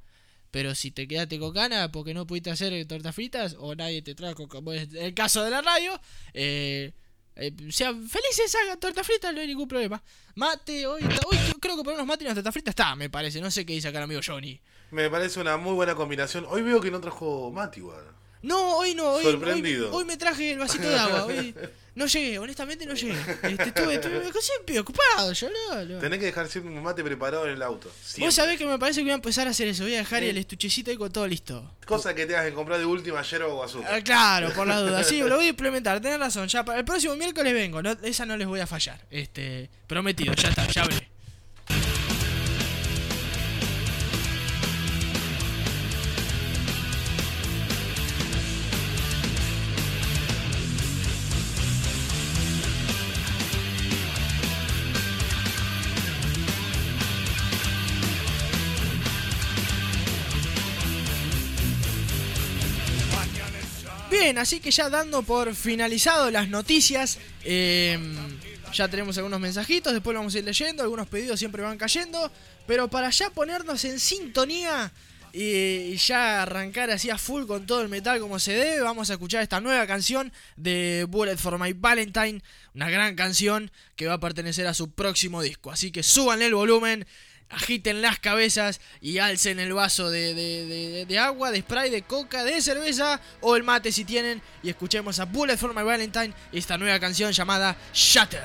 pero 0.49 0.73
si 0.73 0.91
te 0.91 1.05
quedaste 1.05 1.37
con 1.37 1.51
ganas 1.53 1.89
porque 1.89 2.13
no 2.13 2.25
pudiste 2.25 2.49
hacer 2.49 2.87
tortas 2.87 3.13
fritas 3.13 3.57
o 3.59 3.75
nadie 3.75 4.01
te 4.03 4.15
trajo, 4.15 4.47
como 4.47 4.71
es 4.71 4.93
el 4.93 5.13
caso 5.13 5.43
de 5.43 5.49
la 5.49 5.61
radio, 5.61 5.99
eh, 6.33 6.93
eh, 7.35 7.51
sean 7.69 8.07
felices, 8.07 8.55
hagan 8.55 8.79
tortas 8.79 9.05
fritas, 9.05 9.33
no 9.33 9.41
hay 9.41 9.47
ningún 9.47 9.67
problema. 9.67 10.01
Mate, 10.35 10.87
hoy, 10.87 11.01
hoy 11.25 11.37
creo 11.59 11.75
que 11.75 11.83
por 11.83 11.93
unos 11.93 12.07
mate 12.07 12.23
y 12.23 12.27
unas 12.27 12.35
tortas 12.35 12.53
fritas 12.53 12.71
está, 12.71 12.95
me 12.95 13.09
parece. 13.09 13.41
No 13.41 13.51
sé 13.51 13.65
qué 13.65 13.73
dice 13.73 13.89
acá 13.89 13.97
el 13.97 14.05
amigo 14.05 14.21
Johnny. 14.25 14.61
Me 14.91 15.09
parece 15.09 15.41
una 15.41 15.57
muy 15.57 15.73
buena 15.73 15.93
combinación. 15.93 16.45
Hoy 16.47 16.61
veo 16.61 16.79
que 16.79 16.89
no 16.89 17.01
trajo 17.01 17.51
mate 17.51 17.79
igual. 17.81 18.20
No, 18.41 18.77
hoy 18.77 18.95
no, 18.95 19.11
hoy, 19.13 19.23
Sorprendido. 19.23 19.89
hoy, 19.89 19.97
hoy 19.97 20.05
me 20.05 20.17
traje 20.17 20.51
el 20.53 20.59
vasito 20.59 20.87
de 20.89 20.95
agua. 20.95 21.25
Hoy 21.25 21.53
no 21.95 22.07
llegué, 22.07 22.39
honestamente 22.39 22.85
no 22.85 22.95
llegué. 22.95 23.19
Este, 23.43 23.63
estuve, 23.65 23.95
estuve 23.95 24.41
siempre 24.41 24.79
ocupado, 24.79 25.31
yo 25.33 25.47
no, 25.49 25.85
no. 25.85 25.99
Tenés 25.99 26.19
que 26.19 26.25
dejar 26.25 26.47
siempre 26.47 26.73
un 26.73 26.81
mate 26.81 27.03
preparado 27.03 27.45
en 27.45 27.53
el 27.53 27.61
auto. 27.61 27.91
Siempre. 28.01 28.25
Vos 28.25 28.33
sabés 28.35 28.57
que 28.57 28.65
me 28.65 28.79
parece 28.79 29.01
que 29.01 29.03
voy 29.03 29.11
a 29.11 29.15
empezar 29.15 29.47
a 29.47 29.51
hacer 29.51 29.67
eso. 29.67 29.83
Voy 29.83 29.93
a 29.93 29.99
dejar 29.99 30.23
el 30.23 30.37
estuchecito 30.37 30.89
ahí 30.89 30.97
con 30.97 31.11
todo 31.11 31.27
listo. 31.27 31.75
Cosa 31.85 32.15
que 32.15 32.25
tengas 32.25 32.45
que 32.45 32.53
comprar 32.53 32.79
de 32.79 32.85
última 32.85 33.21
yerba 33.21 33.47
o 33.47 33.63
azúcar. 33.63 33.93
Ah, 33.93 34.01
claro, 34.01 34.51
por 34.53 34.65
la 34.65 34.79
duda. 34.79 35.03
Sí, 35.03 35.19
lo 35.23 35.35
voy 35.35 35.45
a 35.45 35.49
implementar. 35.49 36.01
Tenés 36.01 36.19
razón. 36.19 36.47
Ya 36.47 36.65
para 36.65 36.79
el 36.79 36.85
próximo 36.85 37.15
miércoles 37.15 37.53
vengo. 37.53 37.83
No, 37.83 37.91
esa 38.01 38.25
no 38.25 38.37
les 38.37 38.47
voy 38.47 38.59
a 38.59 38.67
fallar. 38.67 38.99
Este, 39.11 39.69
prometido. 39.85 40.33
Ya 40.33 40.49
está, 40.49 40.65
ya 40.67 40.85
veré. 40.85 41.09
Bien, 64.21 64.37
así 64.37 64.59
que 64.59 64.69
ya 64.69 64.87
dando 64.87 65.23
por 65.23 65.55
finalizado 65.55 66.29
las 66.29 66.47
noticias, 66.47 67.17
eh, 67.43 67.97
ya 68.71 68.87
tenemos 68.87 69.17
algunos 69.17 69.39
mensajitos, 69.39 69.93
después 69.93 70.13
lo 70.13 70.19
vamos 70.19 70.35
a 70.35 70.37
ir 70.37 70.43
leyendo, 70.43 70.83
algunos 70.83 71.07
pedidos 71.07 71.39
siempre 71.39 71.63
van 71.63 71.79
cayendo, 71.79 72.31
pero 72.67 72.87
para 72.87 73.09
ya 73.09 73.31
ponernos 73.31 73.83
en 73.83 73.99
sintonía 73.99 74.91
y 75.33 75.95
ya 75.95 76.43
arrancar 76.43 76.91
así 76.91 77.09
a 77.09 77.17
full 77.17 77.47
con 77.47 77.65
todo 77.65 77.81
el 77.81 77.89
metal 77.89 78.19
como 78.19 78.37
se 78.37 78.53
debe, 78.53 78.81
vamos 78.81 79.09
a 79.09 79.13
escuchar 79.13 79.41
esta 79.41 79.59
nueva 79.59 79.87
canción 79.87 80.31
de 80.55 81.07
Bullet 81.09 81.37
for 81.37 81.57
My 81.57 81.73
Valentine, 81.73 82.43
una 82.75 82.91
gran 82.91 83.15
canción 83.15 83.71
que 83.95 84.05
va 84.05 84.13
a 84.13 84.19
pertenecer 84.19 84.67
a 84.67 84.75
su 84.75 84.91
próximo 84.91 85.41
disco, 85.41 85.71
así 85.71 85.91
que 85.91 86.03
súbanle 86.03 86.45
el 86.45 86.53
volumen 86.53 87.07
agiten 87.51 88.01
las 88.01 88.19
cabezas 88.19 88.79
y 89.01 89.17
alcen 89.19 89.59
el 89.59 89.73
vaso 89.73 90.09
de, 90.09 90.33
de- 90.33 91.19
agua, 91.19 91.51
de 91.51 91.59
spray, 91.61 91.89
de 91.89 92.01
coca, 92.03 92.43
de 92.43 92.61
cerveza 92.61 93.19
o 93.41 93.55
el 93.55 93.63
mate 93.63 93.91
si 93.91 94.05
tienen 94.05 94.41
y 94.63 94.69
escuchemos 94.69 95.19
a 95.19 95.25
Bullet 95.25 95.57
for 95.57 95.73
My 95.75 95.83
Valentine 95.83 96.33
esta 96.51 96.77
nueva 96.77 96.99
canción 96.99 97.31
llamada 97.31 97.75
Shatter. 97.93 98.41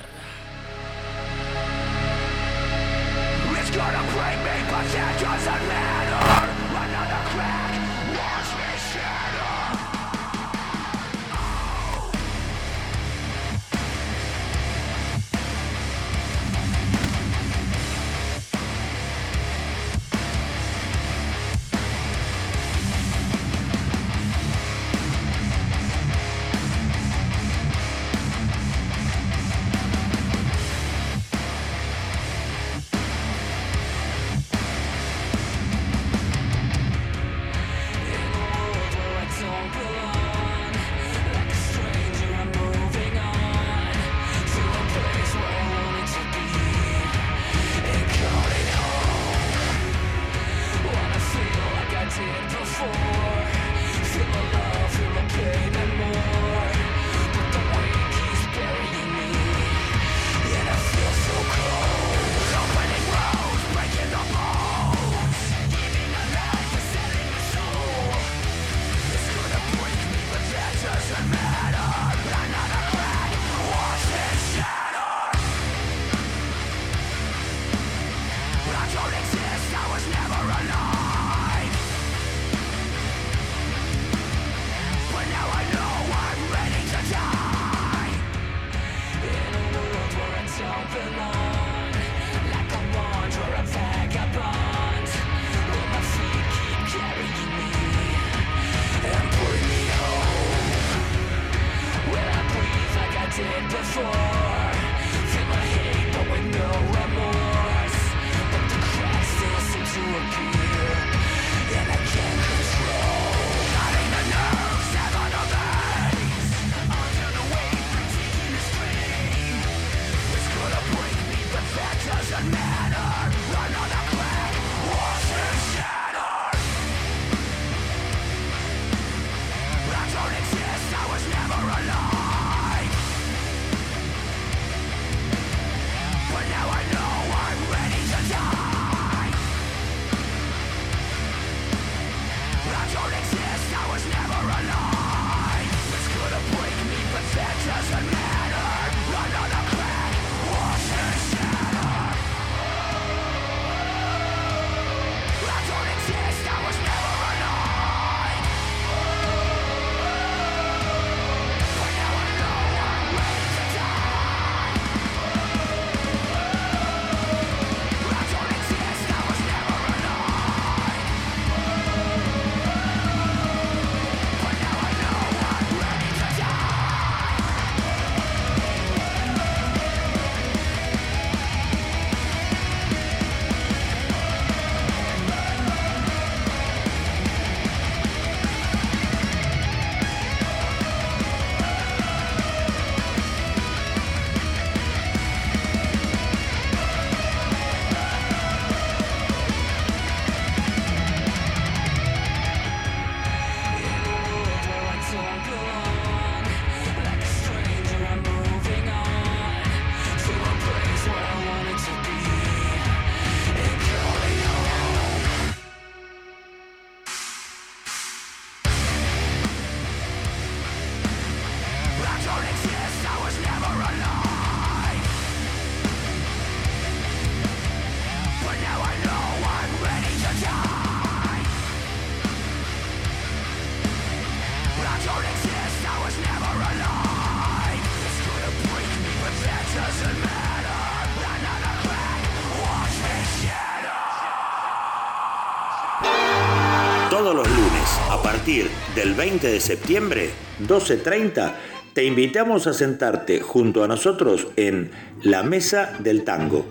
Del 248.96 249.14
20 249.14 249.46
de 249.48 249.60
septiembre, 249.60 250.30
12.30, 250.66 251.52
te 251.92 252.04
invitamos 252.04 252.66
a 252.66 252.72
sentarte 252.72 253.40
junto 253.42 253.84
a 253.84 253.88
nosotros 253.88 254.46
en 254.56 254.90
La 255.22 255.42
Mesa 255.42 255.92
del 255.98 256.24
Tango. 256.24 256.64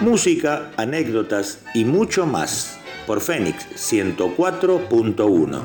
Música, 0.00 0.70
anécdotas 0.76 1.64
y 1.74 1.84
mucho 1.84 2.26
más 2.26 2.78
por 3.08 3.20
Fénix 3.20 3.66
104.1. 3.74 5.62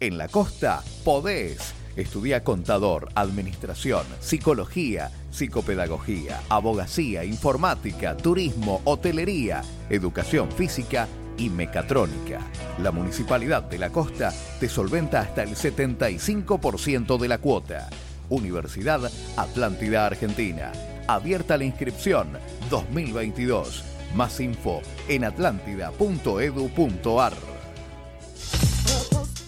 En 0.00 0.16
la 0.16 0.28
costa 0.28 0.82
podés. 1.04 1.74
Estudia 1.94 2.42
contador, 2.42 3.10
administración, 3.14 4.06
psicología, 4.20 5.10
psicopedagogía, 5.30 6.40
abogacía, 6.48 7.22
informática, 7.24 8.16
turismo, 8.16 8.80
hotelería, 8.86 9.62
educación 9.90 10.50
física 10.50 11.06
y 11.42 11.50
mecatrónica. 11.50 12.38
La 12.78 12.92
Municipalidad 12.92 13.64
de 13.64 13.76
la 13.76 13.90
Costa 13.90 14.32
te 14.60 14.68
solventa 14.68 15.18
hasta 15.20 15.42
el 15.42 15.56
75% 15.56 17.18
de 17.18 17.28
la 17.28 17.38
cuota. 17.38 17.90
Universidad 18.28 19.10
Atlántida 19.36 20.06
Argentina. 20.06 20.70
Abierta 21.08 21.56
la 21.56 21.64
inscripción 21.64 22.38
2022. 22.70 23.82
Más 24.14 24.38
info 24.38 24.82
en 25.08 25.24
atlántida.edu.ar. 25.24 27.32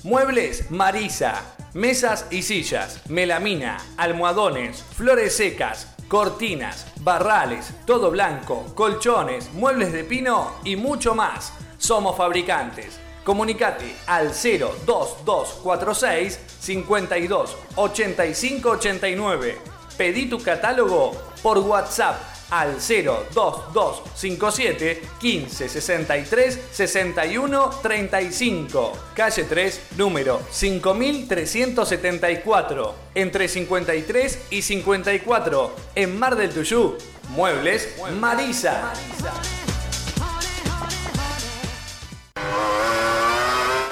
Muebles 0.03 0.73
Marisa. 0.73 1.55
Mesas 1.75 2.27
y 2.31 2.43
sillas, 2.43 3.01
melamina, 3.09 3.79
almohadones, 3.97 4.83
flores 4.83 5.37
secas, 5.37 5.89
cortinas, 6.07 6.87
barrales, 7.01 7.73
todo 7.85 8.13
blanco, 8.13 8.65
colchones, 8.77 9.53
muebles 9.55 9.93
de 9.93 10.05
pino 10.05 10.53
y 10.63 10.77
mucho 10.77 11.17
más. 11.17 11.53
Somos 11.85 12.17
fabricantes. 12.17 12.99
Comunicate 13.23 13.95
al 14.07 14.29
02246 14.29 16.41
52 16.59 17.57
85 17.75 18.71
89. 18.71 19.59
Pedí 19.99 20.25
tu 20.25 20.43
catálogo 20.43 21.13
por 21.43 21.59
WhatsApp 21.59 22.23
al 22.49 22.79
02257 22.79 25.03
15 25.21 25.69
63 25.69 26.59
61 26.73 27.71
35. 27.83 28.93
Calle 29.15 29.45
3, 29.45 29.81
número 29.99 30.41
5374. 30.51 32.95
Entre 33.15 33.47
53 33.47 34.39
y 34.49 34.63
54. 34.63 35.77
En 35.97 36.19
Mar 36.19 36.37
del 36.37 36.49
Tuyú. 36.49 36.97
Muebles 37.29 37.95
Marisa. 38.19 38.95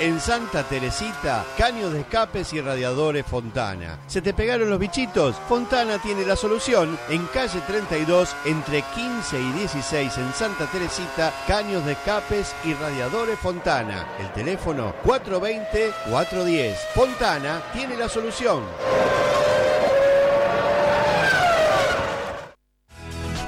En 0.02 0.20
Santa 0.20 0.64
Teresita, 0.64 1.44
caños 1.56 1.92
de 1.92 2.00
escapes 2.00 2.52
y 2.52 2.60
radiadores 2.60 3.24
Fontana. 3.24 4.00
¿Se 4.08 4.20
te 4.20 4.34
pegaron 4.34 4.68
los 4.68 4.80
bichitos? 4.80 5.36
Fontana 5.48 5.98
tiene 6.02 6.26
la 6.26 6.34
solución. 6.34 6.98
En 7.08 7.24
calle 7.26 7.60
32, 7.68 8.34
entre 8.46 8.82
15 8.82 9.40
y 9.40 9.52
16 9.52 10.18
en 10.18 10.32
Santa 10.32 10.66
Teresita, 10.66 11.32
caños 11.46 11.86
de 11.86 11.92
escapes 11.92 12.52
y 12.64 12.74
radiadores 12.74 13.38
Fontana. 13.38 14.08
El 14.18 14.32
teléfono 14.32 14.92
420-410. 15.04 16.74
Fontana 16.94 17.62
tiene 17.72 17.96
la 17.96 18.08
solución. 18.08 18.64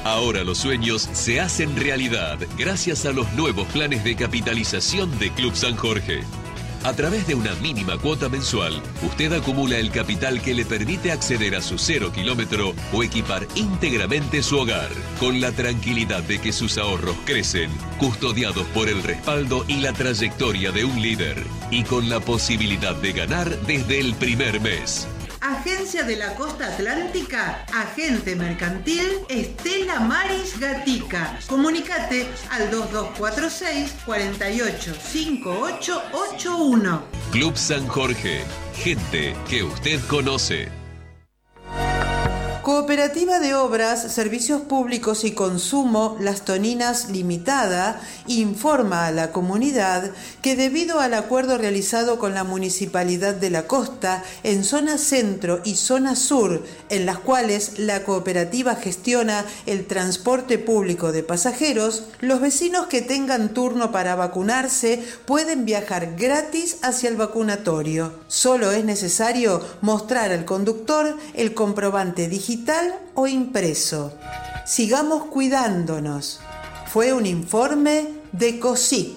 Ahora 0.05 0.45
los 0.45 0.59
sueños 0.59 1.09
se 1.13 1.41
hacen 1.41 1.75
realidad 1.77 2.39
gracias 2.59 3.07
a 3.07 3.13
los 3.13 3.33
nuevos 3.33 3.67
planes 3.69 4.05
de 4.05 4.15
capitalización 4.15 5.19
de 5.19 5.31
Club 5.31 5.57
San 5.57 5.77
Jorge. 5.77 6.21
A 6.85 6.93
través 6.93 7.27
de 7.27 7.35
una 7.35 7.55
mínima 7.55 7.97
cuota 7.97 8.29
mensual, 8.29 8.83
usted 9.03 9.33
acumula 9.33 9.79
el 9.79 9.91
capital 9.91 10.43
que 10.43 10.53
le 10.53 10.67
permite 10.67 11.11
acceder 11.11 11.57
a 11.57 11.63
su 11.63 11.79
cero 11.79 12.13
kilómetro 12.15 12.75
o 12.93 13.03
equipar 13.03 13.49
íntegramente 13.55 14.43
su 14.43 14.59
hogar, 14.59 14.91
con 15.19 15.41
la 15.41 15.53
tranquilidad 15.53 16.23
de 16.23 16.39
que 16.39 16.53
sus 16.53 16.77
ahorros 16.77 17.17
crecen, 17.25 17.71
custodiados 17.99 18.67
por 18.75 18.91
el 18.91 19.03
respaldo 19.03 19.65
y 19.69 19.77
la 19.77 19.95
trayectoria 19.95 20.71
de 20.71 20.85
un 20.85 21.01
líder, 21.01 21.43
y 21.71 21.83
con 21.85 22.11
la 22.11 22.21
posibilidad 22.21 22.95
de 22.95 23.13
ganar 23.15 23.59
desde 23.63 24.01
el 24.01 24.13
primer 24.17 24.61
mes. 24.61 25.09
Agencia 25.45 26.03
de 26.05 26.17
la 26.17 26.35
Costa 26.37 26.69
Atlántica, 26.69 27.67
Agente 27.71 28.35
Mercantil 28.35 29.05
Estela 29.29 30.01
Maris 30.01 30.59
Gatica. 30.59 31.39
Comunicate 31.47 32.27
al 32.51 32.71
2246 32.71 33.93
485881. 34.07 37.03
Club 37.31 37.57
San 37.59 37.87
Jorge, 37.87 38.43
gente 38.75 39.37
que 39.47 39.65
usted 39.65 40.01
conoce. 40.09 40.84
Cooperativa 42.65 43.41
de 43.41 43.55
Obras, 43.55 44.11
Servicios 44.11 44.63
Públicos 44.63 45.25
y 45.25 45.33
Consumo 45.33 46.17
Las 46.19 46.47
Toninas 46.47 47.11
Limitada 47.11 48.01
informa 48.27 49.07
a 49.07 49.13
la 49.13 49.33
comunidad 49.33 50.13
que 50.41 50.57
debido 50.57 50.99
al 50.99 51.13
acuerdo 51.13 51.59
realizado 51.59 52.19
con 52.19 52.33
la 52.33 52.43
Municipalidad 52.43 53.35
de 53.35 53.51
la 53.51 53.67
Costa 53.67 54.25
en 54.45 54.65
zona 54.65 54.97
centro 54.97 55.61
y 55.63 55.75
zona 55.75 56.17
sur, 56.17 56.65
en 56.89 57.05
las 57.05 57.19
cuales 57.19 57.79
la 57.81 58.03
cooperativa 58.03 58.77
gestiona 58.77 59.45
el 59.67 59.87
transporte 59.87 60.57
público 60.57 61.13
de 61.13 61.23
pasajeros, 61.23 62.05
los 62.21 62.41
vecinos 62.41 62.87
que 62.87 63.03
tengan 63.03 63.53
turno 63.53 63.93
para 63.93 64.15
vacunarse 64.15 65.05
pueden 65.27 65.67
viajar 65.67 66.17
gratis 66.17 66.79
hacia 66.81 67.11
el 67.11 67.17
vacunatorio. 67.17 68.15
Solo 68.27 68.73
es 68.73 68.87
necesario 68.87 69.61
mostrar 69.83 70.33
al 70.33 70.47
conductor 70.47 71.19
el 71.35 71.53
comprobante 71.53 72.27
digital 72.27 72.54
o 73.15 73.27
impreso. 73.27 74.13
Sigamos 74.67 75.27
cuidándonos. 75.27 76.41
Fue 76.87 77.13
un 77.13 77.27
informe 77.27 78.09
de 78.33 78.61
COSIC, 78.61 79.17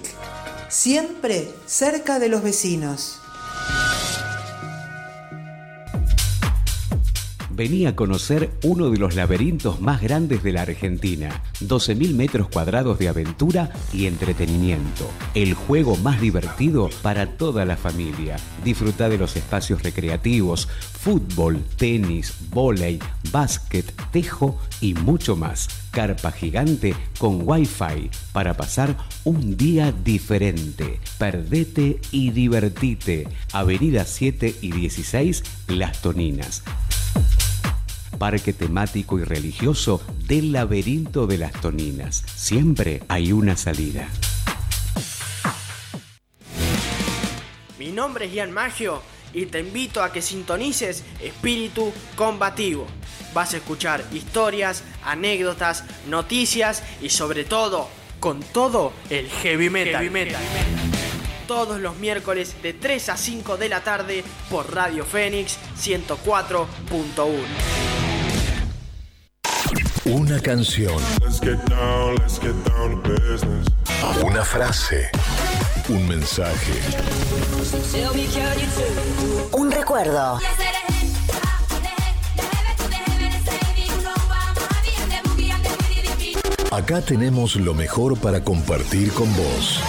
siempre 0.69 1.51
cerca 1.65 2.19
de 2.19 2.29
los 2.29 2.41
vecinos. 2.41 3.19
Vení 7.57 7.87
a 7.87 7.95
conocer 7.95 8.51
uno 8.61 8.91
de 8.91 8.99
los 8.99 9.15
laberintos 9.15 9.81
más 9.81 9.99
grandes 9.99 10.43
de 10.43 10.51
la 10.51 10.61
Argentina. 10.61 11.41
12.000 11.61 12.13
metros 12.13 12.49
cuadrados 12.49 12.99
de 12.99 13.07
aventura 13.07 13.71
y 13.91 14.05
entretenimiento. 14.05 15.09
El 15.33 15.55
juego 15.55 15.95
más 15.95 16.21
divertido 16.21 16.91
para 17.01 17.35
toda 17.35 17.65
la 17.65 17.75
familia. 17.75 18.35
Disfruta 18.63 19.09
de 19.09 19.17
los 19.17 19.35
espacios 19.35 19.81
recreativos, 19.81 20.67
fútbol, 20.67 21.63
tenis, 21.77 22.31
vóley, 22.51 22.99
básquet, 23.31 23.91
tejo 24.11 24.59
y 24.79 24.93
mucho 24.93 25.35
más. 25.35 25.67
Carpa 25.89 26.31
gigante 26.31 26.93
con 27.17 27.41
wifi 27.43 28.11
para 28.33 28.55
pasar 28.55 28.95
un 29.23 29.57
día 29.57 29.91
diferente. 29.91 30.99
Perdete 31.17 32.01
y 32.11 32.29
divertite. 32.29 33.27
Avenida 33.51 34.05
7 34.05 34.57
y 34.61 34.71
16, 34.73 35.43
Las 35.69 36.03
Toninas 36.03 36.61
parque 38.17 38.53
temático 38.53 39.19
y 39.19 39.23
religioso 39.23 40.01
del 40.25 40.51
laberinto 40.51 41.27
de 41.27 41.37
las 41.37 41.53
Toninas. 41.53 42.23
Siempre 42.35 43.03
hay 43.07 43.31
una 43.31 43.55
salida. 43.55 44.09
Mi 47.79 47.91
nombre 47.91 48.25
es 48.25 48.33
Ian 48.33 48.51
Magio 48.51 49.01
y 49.33 49.45
te 49.45 49.59
invito 49.59 50.01
a 50.01 50.11
que 50.11 50.21
sintonices 50.21 51.03
Espíritu 51.21 51.91
Combativo. 52.15 52.87
Vas 53.33 53.53
a 53.53 53.57
escuchar 53.57 54.03
historias, 54.13 54.83
anécdotas, 55.03 55.83
noticias 56.07 56.83
y 57.01 57.09
sobre 57.09 57.43
todo, 57.43 57.89
con 58.19 58.41
todo 58.41 58.93
el 59.09 59.29
heavy 59.29 59.69
metal. 59.69 60.01
Heavy 60.01 60.09
metal. 60.09 60.41
Todos 61.47 61.79
los 61.79 61.97
miércoles 61.97 62.55
de 62.61 62.73
3 62.73 63.09
a 63.09 63.17
5 63.17 63.57
de 63.57 63.69
la 63.69 63.83
tarde 63.83 64.23
por 64.49 64.73
Radio 64.73 65.05
Fénix 65.05 65.57
104.1. 65.79 68.06
Una 70.09 70.39
canción. 70.39 70.95
Una 74.23 74.43
frase. 74.45 75.09
Un 75.89 76.07
mensaje. 76.07 76.73
Un 79.51 79.69
recuerdo. 79.69 80.39
Acá 86.71 87.01
tenemos 87.01 87.57
lo 87.57 87.73
mejor 87.73 88.17
para 88.17 88.41
compartir 88.41 89.11
con 89.11 89.27
vos. 89.35 89.81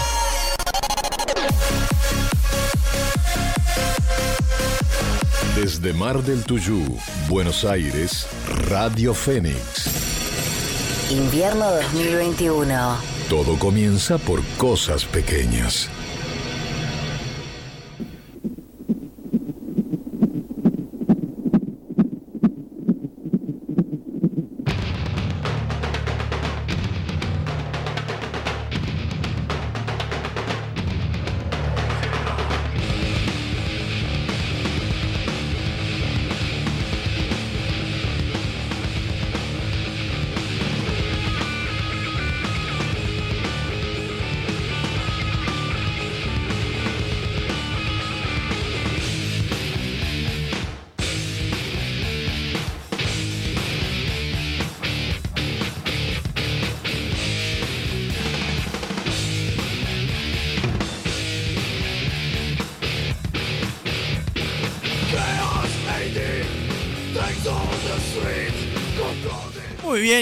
Desde 5.54 5.92
Mar 5.92 6.22
del 6.22 6.44
Tuyú, 6.44 6.84
Buenos 7.28 7.64
Aires, 7.64 8.26
Radio 8.68 9.12
Fénix. 9.12 9.97
Invierno 11.10 11.70
2021. 11.70 12.98
Todo 13.30 13.58
comienza 13.58 14.18
por 14.18 14.42
cosas 14.58 15.06
pequeñas. 15.06 15.88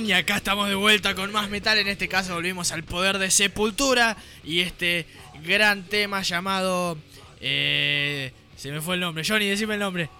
Y 0.05 0.13
acá 0.13 0.37
estamos 0.37 0.69
de 0.69 0.75
vuelta 0.75 1.15
con 1.15 1.33
más 1.33 1.49
metal. 1.49 1.79
En 1.79 1.89
este 1.89 2.09
caso 2.09 2.35
volvimos 2.35 2.71
al 2.73 2.85
poder 2.85 3.17
de 3.19 3.31
Sepultura 3.31 4.17
y 4.45 4.61
este 4.61 5.07
gran 5.43 5.85
tema 5.85 6.23
llamado... 6.23 6.99
eh, 7.41 8.33
se 8.57 8.71
me 8.73 8.81
fue 8.81 8.97
el 8.97 9.01
nombre. 9.01 9.25
Johnny, 9.27 9.47
decime 9.47 9.75
el 9.75 9.81
nombre. 9.81 10.11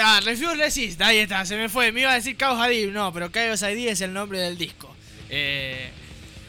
Ah, 0.00 0.20
Refuse 0.24 0.56
Resist, 0.56 1.00
ahí 1.02 1.18
está, 1.18 1.44
se 1.44 1.56
me 1.56 1.68
fue. 1.68 1.92
Me 1.92 2.00
iba 2.00 2.10
a 2.10 2.14
decir 2.14 2.36
Chaos 2.36 2.60
Adib, 2.60 2.90
no, 2.90 3.12
pero 3.12 3.28
Chaos 3.28 3.62
ID 3.62 3.88
es 3.88 4.00
el 4.00 4.12
nombre 4.12 4.38
del 4.40 4.58
disco. 4.58 4.94
Eh, 5.28 5.90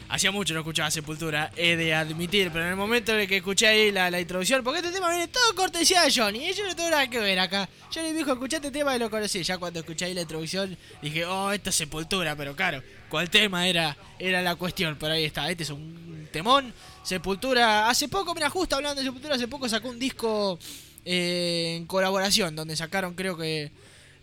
hacía 0.08 0.30
mucho 0.30 0.54
no 0.54 0.60
escuchaba 0.60 0.90
Sepultura, 0.90 1.50
he 1.56 1.76
de 1.76 1.94
admitir, 1.94 2.50
pero 2.52 2.64
en 2.64 2.70
el 2.70 2.76
momento 2.76 3.12
en 3.12 3.20
el 3.20 3.28
que 3.28 3.38
escuché 3.38 3.66
ahí 3.66 3.92
la, 3.92 4.20
introducción, 4.20 4.62
porque 4.62 4.80
este 4.80 4.92
tema 4.92 5.10
viene 5.10 5.28
todo 5.28 5.54
cortesía 5.54 6.02
de 6.02 6.12
Johnny, 6.12 6.48
y 6.48 6.54
yo 6.54 6.66
no 6.66 6.76
tengo 6.76 6.90
nada 6.90 7.08
que 7.08 7.18
ver 7.18 7.38
acá. 7.38 7.68
Johnny 7.92 8.12
dijo, 8.12 8.32
escuché 8.32 8.56
este 8.56 8.70
tema 8.70 8.94
y 8.94 8.98
lo 8.98 9.10
conocí. 9.10 9.42
Ya 9.42 9.58
cuando 9.58 9.80
escuché 9.80 10.06
ahí 10.06 10.14
la 10.14 10.22
introducción, 10.22 10.76
dije, 11.02 11.24
oh, 11.24 11.52
esto 11.52 11.70
es 11.70 11.76
Sepultura, 11.76 12.36
pero 12.36 12.54
claro, 12.54 12.82
¿cuál 13.08 13.30
tema 13.30 13.66
era, 13.66 13.96
era 14.18 14.42
la 14.42 14.56
cuestión? 14.56 14.96
Pero 14.98 15.14
ahí 15.14 15.24
está, 15.24 15.50
este 15.50 15.64
es 15.64 15.70
un 15.70 16.28
temón. 16.32 16.72
Sepultura, 17.02 17.88
hace 17.88 18.08
poco, 18.08 18.34
mira, 18.34 18.50
justo 18.50 18.76
hablando 18.76 19.00
de 19.00 19.06
Sepultura, 19.06 19.34
hace 19.34 19.48
poco 19.48 19.68
sacó 19.68 19.88
un 19.88 19.98
disco 19.98 20.58
eh, 21.04 21.76
en 21.76 21.86
colaboración, 21.86 22.56
donde 22.56 22.76
sacaron 22.76 23.14
creo 23.14 23.36
que 23.36 23.70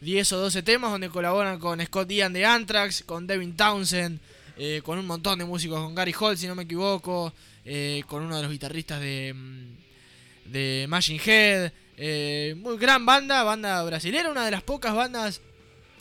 10 0.01 0.33
o 0.33 0.37
12 0.37 0.63
temas, 0.63 0.91
donde 0.91 1.09
colaboran 1.09 1.59
con 1.59 1.83
Scott 1.85 2.11
Ian 2.11 2.33
de 2.33 2.45
Anthrax, 2.45 3.03
con 3.03 3.25
Devin 3.25 3.55
Townsend, 3.55 4.19
eh, 4.57 4.81
con 4.83 4.99
un 4.99 5.07
montón 5.07 5.39
de 5.39 5.45
músicos, 5.45 5.79
con 5.79 5.95
Gary 5.95 6.13
Holt, 6.17 6.37
si 6.37 6.47
no 6.47 6.55
me 6.55 6.63
equivoco, 6.63 7.33
eh, 7.65 8.03
con 8.07 8.23
uno 8.23 8.35
de 8.37 8.43
los 8.43 8.51
guitarristas 8.51 8.99
de, 8.99 9.33
mm, 9.33 10.51
de 10.51 10.85
Machine 10.87 11.21
Head. 11.25 11.71
eh, 11.97 12.55
muy 12.57 12.77
gran 12.77 13.05
banda, 13.05 13.43
banda 13.43 13.83
brasilera, 13.83 14.31
una 14.31 14.45
de 14.45 14.51
las 14.51 14.63
pocas 14.63 14.95
bandas, 14.95 15.41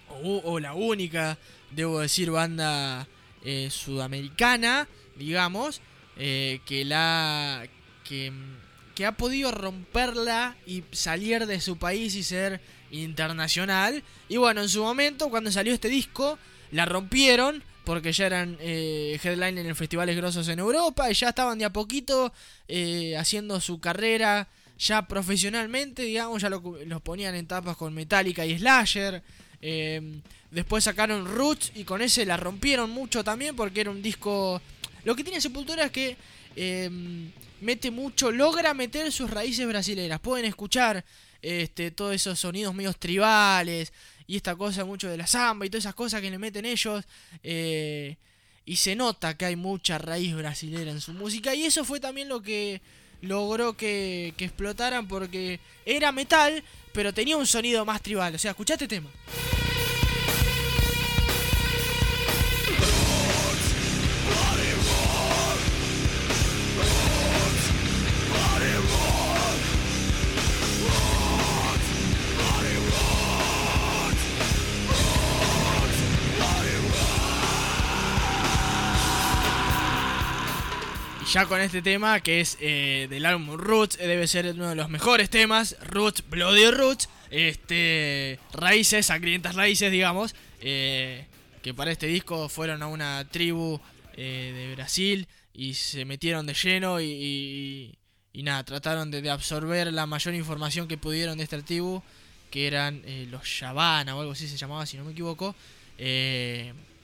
o, 0.09 0.41
o 0.45 0.61
la 0.61 0.75
única, 0.75 1.39
debo 1.71 2.01
decir, 2.01 2.31
banda 2.31 3.07
sudamericana, 3.71 4.87
digamos, 5.17 5.81
que 6.17 6.85
la. 6.87 7.67
que 8.05 8.33
que 8.95 9.07
ha 9.07 9.13
podido 9.13 9.51
romperla 9.51 10.57
y 10.67 10.85
salir 10.93 11.47
de 11.47 11.61
su 11.61 11.79
país 11.79 12.15
y 12.15 12.23
ser 12.23 12.61
internacional. 12.91 14.03
Y 14.29 14.37
bueno, 14.37 14.61
en 14.63 14.69
su 14.69 14.83
momento, 14.83 15.31
cuando 15.31 15.51
salió 15.51 15.73
este 15.73 15.89
disco, 15.89 16.39
la 16.71 16.85
rompieron 16.85 17.65
porque 17.85 18.13
ya 18.13 18.27
eran 18.27 18.57
eh, 18.61 19.19
headliner 19.23 19.67
en 19.67 19.77
festivales 19.77 20.17
grosos 20.17 20.47
en 20.49 20.59
Europa 20.59 21.11
y 21.11 21.15
ya 21.15 21.31
estaban 21.31 21.59
de 21.59 21.65
a 21.65 21.73
poquito 21.73 22.33
eh, 22.69 23.17
haciendo 23.17 23.61
su 23.61 23.81
carrera 23.81 24.49
ya 24.79 25.07
profesionalmente, 25.07 26.03
digamos, 26.03 26.43
ya 26.43 26.51
lo- 26.51 26.77
los 26.87 27.01
ponían 27.03 27.35
en 27.35 27.47
tapas 27.47 27.77
con 27.77 27.95
Metallica 27.95 28.45
y 28.47 28.59
Slasher. 28.59 29.23
Eh, 29.61 30.21
después 30.51 30.85
sacaron 30.85 31.25
Roots 31.27 31.73
y 31.75 31.85
con 31.85 32.03
ese 32.03 32.27
la 32.27 32.37
rompieron 32.37 32.91
mucho 32.91 33.23
también 33.23 33.55
porque 33.57 33.83
era 33.83 33.91
un 33.91 34.03
disco... 34.03 34.61
Lo 35.05 35.15
que 35.15 35.25
tiene 35.25 35.41
Sepultura 35.41 35.85
es 35.85 35.91
que 35.93 36.17
eh, 36.57 36.91
mete 37.61 37.91
mucho, 37.91 38.31
logra 38.33 38.75
meter 38.75 39.11
sus 39.13 39.31
raíces 39.31 39.67
brasileras. 39.67 40.21
Pueden 40.21 40.47
escuchar 40.47 41.05
este, 41.43 41.91
todos 41.91 42.15
esos 42.15 42.39
sonidos 42.39 42.75
medios 42.75 42.97
tribales 42.99 43.93
y 44.27 44.37
esta 44.37 44.57
cosa 44.57 44.85
mucho 44.85 45.09
de 45.09 45.17
la 45.17 45.27
samba 45.27 45.67
y 45.67 45.71
todas 45.71 45.85
esas 45.85 45.95
cosas 45.95 46.21
que 46.21 46.31
le 46.31 46.39
meten 46.39 46.65
ellos. 46.65 47.05
eh, 47.43 48.17
y 48.65 48.77
se 48.77 48.95
nota 48.95 49.37
que 49.37 49.45
hay 49.45 49.57
mucha 49.57 49.99
raíz 49.99 50.35
brasilera 50.35 50.91
en 50.91 51.01
su 51.01 51.13
música 51.13 51.55
y 51.55 51.65
eso 51.65 51.85
fue 51.85 51.99
también 51.99 52.29
lo 52.29 52.43
que 52.43 52.81
logró 53.21 53.77
que, 53.77 54.35
explotaran 54.39 55.09
porque 55.09 55.61
era 55.85 56.13
metal, 56.13 56.63
pero 56.93 57.13
tenía 57.13 57.37
un 57.37 57.47
sonido 57.47 57.85
más 57.85 58.03
tribal. 58.03 58.35
O 58.35 58.39
sea, 58.39 58.53
escuchaste 58.53 58.87
tema. 58.87 59.11
Ya 81.33 81.47
con 81.47 81.63
este 81.63 81.81
tema, 81.81 82.21
que 82.21 82.43
es 82.43 82.59
eh, 82.61 83.07
del 83.09 83.25
álbum 83.25 83.57
Roots, 83.57 83.97
eh, 83.99 84.07
debe 84.07 84.27
ser 84.27 84.45
uno 84.49 84.69
de 84.69 84.75
los 84.75 84.91
mejores 84.91 85.31
temas. 85.31 85.77
Roots, 85.83 86.23
Bloody 86.29 86.71
Roots. 86.71 87.09
Este, 87.31 88.39
raíces, 88.53 89.07
sangrientas 89.07 89.55
raíces, 89.55 89.91
digamos. 89.91 90.35
eh, 90.61 91.27
que 91.63 91.73
para 91.73 91.91
este 91.91 92.07
disco 92.07 92.51
fueron 92.51 92.83
a 92.83 92.89
una 92.89 93.27
tribu 93.31 93.81
de 94.17 94.73
Brasil 94.75 95.27
y 95.55 95.75
se 95.75 96.05
metieron 96.05 96.45
de 96.45 96.55
lleno 96.55 97.01
y, 97.01 97.97
nada, 98.35 98.65
trataron 98.65 99.11
de, 99.11 99.31
absorber 99.31 99.93
la 99.93 100.07
mayor 100.07 100.35
información 100.35 100.89
que 100.89 100.99
pudieron 100.99 101.39
de 101.39 101.45
esta 101.45 101.63
tribu, 101.63 102.03
que 102.51 102.67
eran 102.67 103.03
los 103.31 103.61
Yavana 103.61 104.17
o 104.17 104.21
algo 104.21 104.33
así 104.33 104.49
se 104.49 104.57
llamaba, 104.57 104.85
si 104.87 104.97
no 104.97 105.05
me 105.05 105.13
equivoco. 105.13 105.55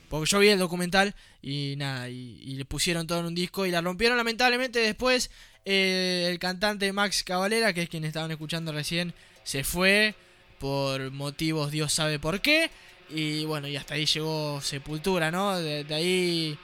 Porque 0.09 0.29
yo 0.29 0.39
vi 0.39 0.49
el 0.49 0.59
documental 0.59 1.15
y 1.41 1.75
nada, 1.77 2.09
y, 2.09 2.55
le 2.55 2.65
pusieron 2.65 3.07
todo 3.07 3.19
en 3.19 3.27
un 3.27 3.35
disco 3.35 3.65
y 3.65 3.71
la 3.71 3.81
rompieron 3.81 4.17
lamentablemente 4.17 4.79
después. 4.79 5.29
eh, 5.65 6.27
el 6.29 6.39
cantante 6.39 6.91
Max 6.91 7.23
Cavalera, 7.23 7.73
que 7.73 7.83
es 7.83 7.89
quien 7.89 8.03
estaban 8.05 8.31
escuchando 8.31 8.71
recién, 8.71 9.13
se 9.43 9.63
fue 9.63 10.15
por 10.59 11.11
motivos 11.11 11.71
Dios 11.71 11.93
sabe 11.93 12.19
por 12.19 12.41
qué. 12.41 12.69
Y 13.09 13.45
bueno, 13.45 13.67
y 13.67 13.75
hasta 13.75 13.95
ahí 13.95 14.05
llegó 14.05 14.61
Sepultura, 14.61 15.31
¿no? 15.31 15.57
De, 15.57 15.85
ahí 15.93 16.57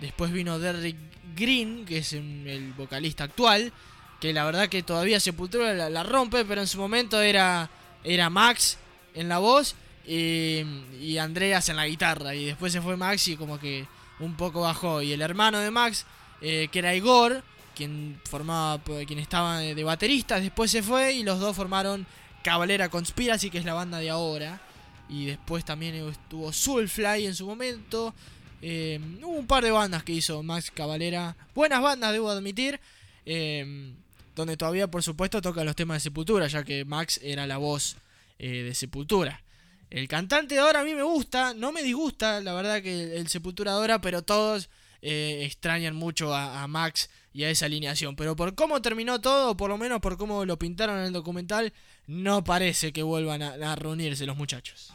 después 0.00 0.32
vino 0.32 0.58
Derrick 0.58 0.96
Green, 1.36 1.84
que 1.84 1.98
es 1.98 2.12
el 2.12 2.72
vocalista 2.76 3.24
actual, 3.24 3.72
que 4.20 4.32
la 4.32 4.44
verdad 4.44 4.68
que 4.68 4.82
todavía 4.82 5.20
Sepultura 5.20 5.74
la, 5.74 5.90
la 5.90 6.02
rompe, 6.02 6.44
pero 6.44 6.60
en 6.60 6.66
su 6.66 6.78
momento 6.78 7.20
era, 7.20 7.70
era 8.04 8.30
Max 8.30 8.78
en 9.14 9.28
la 9.28 9.38
voz 9.38 9.74
y, 10.06 10.62
y 11.00 11.18
Andreas 11.18 11.68
en 11.68 11.76
la 11.76 11.86
guitarra. 11.86 12.34
Y 12.34 12.46
después 12.46 12.72
se 12.72 12.80
fue 12.80 12.96
Max 12.96 13.28
y 13.28 13.36
como 13.36 13.58
que 13.58 13.86
un 14.20 14.36
poco 14.36 14.62
bajó. 14.62 15.02
Y 15.02 15.12
el 15.12 15.22
hermano 15.22 15.58
de 15.58 15.70
Max, 15.70 16.06
eh, 16.40 16.68
que 16.70 16.78
era 16.78 16.94
Igor, 16.94 17.42
quien 17.74 18.20
formaba, 18.24 18.82
quien 19.06 19.18
estaba 19.18 19.58
de, 19.58 19.84
baterista, 19.84 20.40
después 20.40 20.70
se 20.70 20.82
fue 20.82 21.12
y 21.14 21.22
los 21.22 21.40
dos 21.40 21.56
formaron 21.56 22.06
Cavalera 22.42 22.88
Conspiracy, 22.88 23.50
que 23.50 23.58
es 23.58 23.64
la 23.64 23.74
banda 23.74 23.98
de 23.98 24.10
ahora. 24.10 24.60
Y 25.08 25.26
después 25.26 25.64
también 25.64 25.94
estuvo 25.94 26.52
Soulfly 26.52 27.26
en 27.26 27.34
su 27.34 27.46
momento. 27.46 28.14
Eh, 28.62 29.00
hubo 29.22 29.38
un 29.38 29.46
par 29.46 29.64
de 29.64 29.70
bandas 29.70 30.04
que 30.04 30.12
hizo 30.12 30.42
Max 30.42 30.70
Cavalera. 30.70 31.36
Buenas 31.54 31.82
bandas, 31.82 32.12
debo 32.12 32.30
admitir. 32.30 32.80
eh, 33.24 33.94
donde 34.34 34.56
todavía, 34.56 34.90
por 34.90 35.02
supuesto, 35.02 35.42
tocan 35.42 35.66
los 35.66 35.76
temas 35.76 35.96
de 35.96 36.00
Sepultura, 36.00 36.46
ya 36.46 36.64
que 36.64 36.84
Max 36.84 37.20
era 37.22 37.46
la 37.46 37.58
voz 37.58 37.96
eh, 38.38 38.62
de 38.62 38.74
Sepultura. 38.74 39.42
El 39.92 40.08
cantante 40.08 40.54
de 40.54 40.60
ahora 40.62 40.80
a 40.80 40.84
mí 40.84 40.94
me 40.94 41.02
gusta, 41.02 41.52
no 41.52 41.70
me 41.70 41.82
disgusta, 41.82 42.40
la 42.40 42.54
verdad 42.54 42.80
que 42.80 43.14
el, 43.14 43.28
Sepultura 43.28 43.72
de 43.72 43.76
ahora, 43.76 44.00
pero 44.00 44.22
todos 44.22 44.70
eh, 45.02 45.42
extrañan 45.44 45.94
mucho 45.94 46.32
a, 46.34 46.62
a 46.62 46.66
Max 46.66 47.10
y 47.34 47.44
a 47.44 47.50
esa 47.50 47.66
alineación. 47.66 48.16
Pero 48.16 48.34
por 48.34 48.54
cómo 48.54 48.80
terminó 48.80 49.20
todo, 49.20 49.50
o 49.50 49.56
por 49.58 49.68
lo 49.68 49.76
menos 49.76 50.00
por 50.00 50.16
cómo 50.16 50.46
lo 50.46 50.58
pintaron 50.58 50.98
en 50.98 51.04
el 51.04 51.12
documental, 51.12 51.74
no 52.06 52.42
parece 52.42 52.90
que 52.94 53.02
vuelvan 53.02 53.42
a, 53.42 53.72
a 53.72 53.76
reunirse 53.76 54.24
los 54.24 54.38
muchachos. 54.38 54.94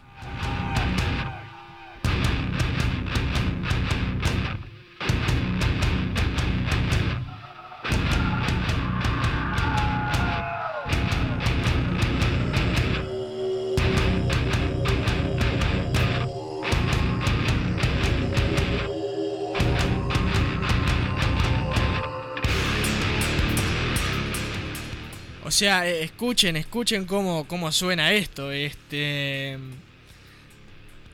O 25.48 25.52
sea, 25.52 25.88
eh, 25.88 26.04
escuchen, 26.04 26.58
escuchen 26.58 27.06
cómo, 27.06 27.48
cómo 27.48 27.72
suena 27.72 28.12
esto. 28.12 28.52
Este, 28.52 29.58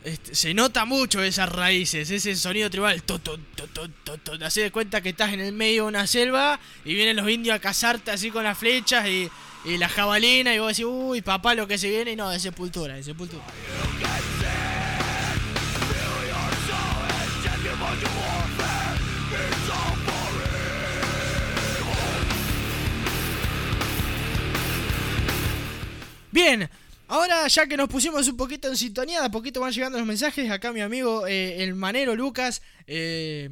este, 0.04 0.34
se 0.34 0.56
nota 0.56 0.86
mucho 0.86 1.22
esas 1.22 1.50
raíces, 1.50 2.10
ese 2.10 2.36
sonido 2.36 2.68
tribal. 2.72 3.04
Tu. 3.04 3.20
Te 3.20 4.44
haces 4.44 4.64
de 4.64 4.72
cuenta 4.72 5.02
que 5.02 5.10
estás 5.10 5.34
en 5.34 5.40
el 5.40 5.54
medio 5.54 5.84
de 5.84 5.90
una 5.90 6.08
selva 6.08 6.60
y 6.84 6.96
vienen 6.96 7.16
los 7.16 7.30
indios 7.30 7.56
a 7.56 7.60
cazarte 7.60 8.10
así 8.10 8.32
con 8.32 8.44
las 8.44 8.58
flechas 8.58 9.08
y, 9.08 9.30
y 9.66 9.78
la 9.78 9.88
jabalina 9.88 10.56
y 10.56 10.58
vos 10.58 10.70
decís, 10.70 10.86
uy, 10.86 11.22
papá, 11.22 11.54
lo 11.54 11.68
que 11.68 11.78
se 11.78 11.92
viene. 11.92 12.14
Y 12.14 12.16
no, 12.16 12.32
de 12.32 12.40
sepultura, 12.40 12.96
de 12.96 13.04
sepultura. 13.04 13.44
Bien, 26.34 26.68
ahora 27.10 27.48
ya 27.48 27.68
que 27.68 27.78
nos 27.78 27.88
pusimos 27.88 28.28
un 28.28 28.36
poquito 28.36 28.68
en 28.68 28.76
sintonía, 28.76 29.20
de 29.20 29.28
a 29.28 29.30
poquito 29.30 29.62
van 29.62 29.72
llegando 29.72 30.00
los 30.00 30.08
mensajes. 30.08 30.50
Acá 30.50 30.74
mi 30.74 30.82
amigo 30.82 31.28
eh, 31.28 31.62
el 31.62 31.76
manero 31.76 32.16
Lucas 32.16 32.64
eh, 32.88 33.52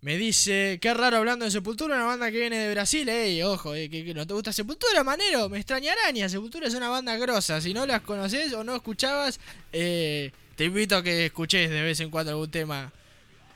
me 0.00 0.16
dice: 0.16 0.78
Qué 0.80 0.94
raro 0.94 1.18
hablando 1.18 1.44
de 1.44 1.50
Sepultura, 1.50 1.96
una 1.96 2.06
banda 2.06 2.30
que 2.30 2.38
viene 2.38 2.56
de 2.56 2.72
Brasil. 2.72 3.06
Ey, 3.10 3.42
ojo, 3.42 3.74
eh, 3.74 3.90
que, 3.90 4.14
no 4.14 4.26
te 4.26 4.32
gusta 4.32 4.54
Sepultura, 4.54 5.04
manero. 5.04 5.50
Me 5.50 5.58
extraña 5.58 5.92
araña. 5.92 6.30
Sepultura 6.30 6.66
es 6.66 6.72
una 6.72 6.88
banda 6.88 7.14
grosa. 7.18 7.60
Si 7.60 7.74
no 7.74 7.84
las 7.84 8.00
conoces 8.00 8.54
o 8.54 8.64
no 8.64 8.74
escuchabas, 8.74 9.38
eh, 9.70 10.32
te 10.56 10.64
invito 10.64 10.96
a 10.96 11.02
que 11.02 11.26
escuches 11.26 11.68
de 11.68 11.82
vez 11.82 12.00
en 12.00 12.08
cuando 12.08 12.32
algún 12.32 12.50
tema. 12.50 12.90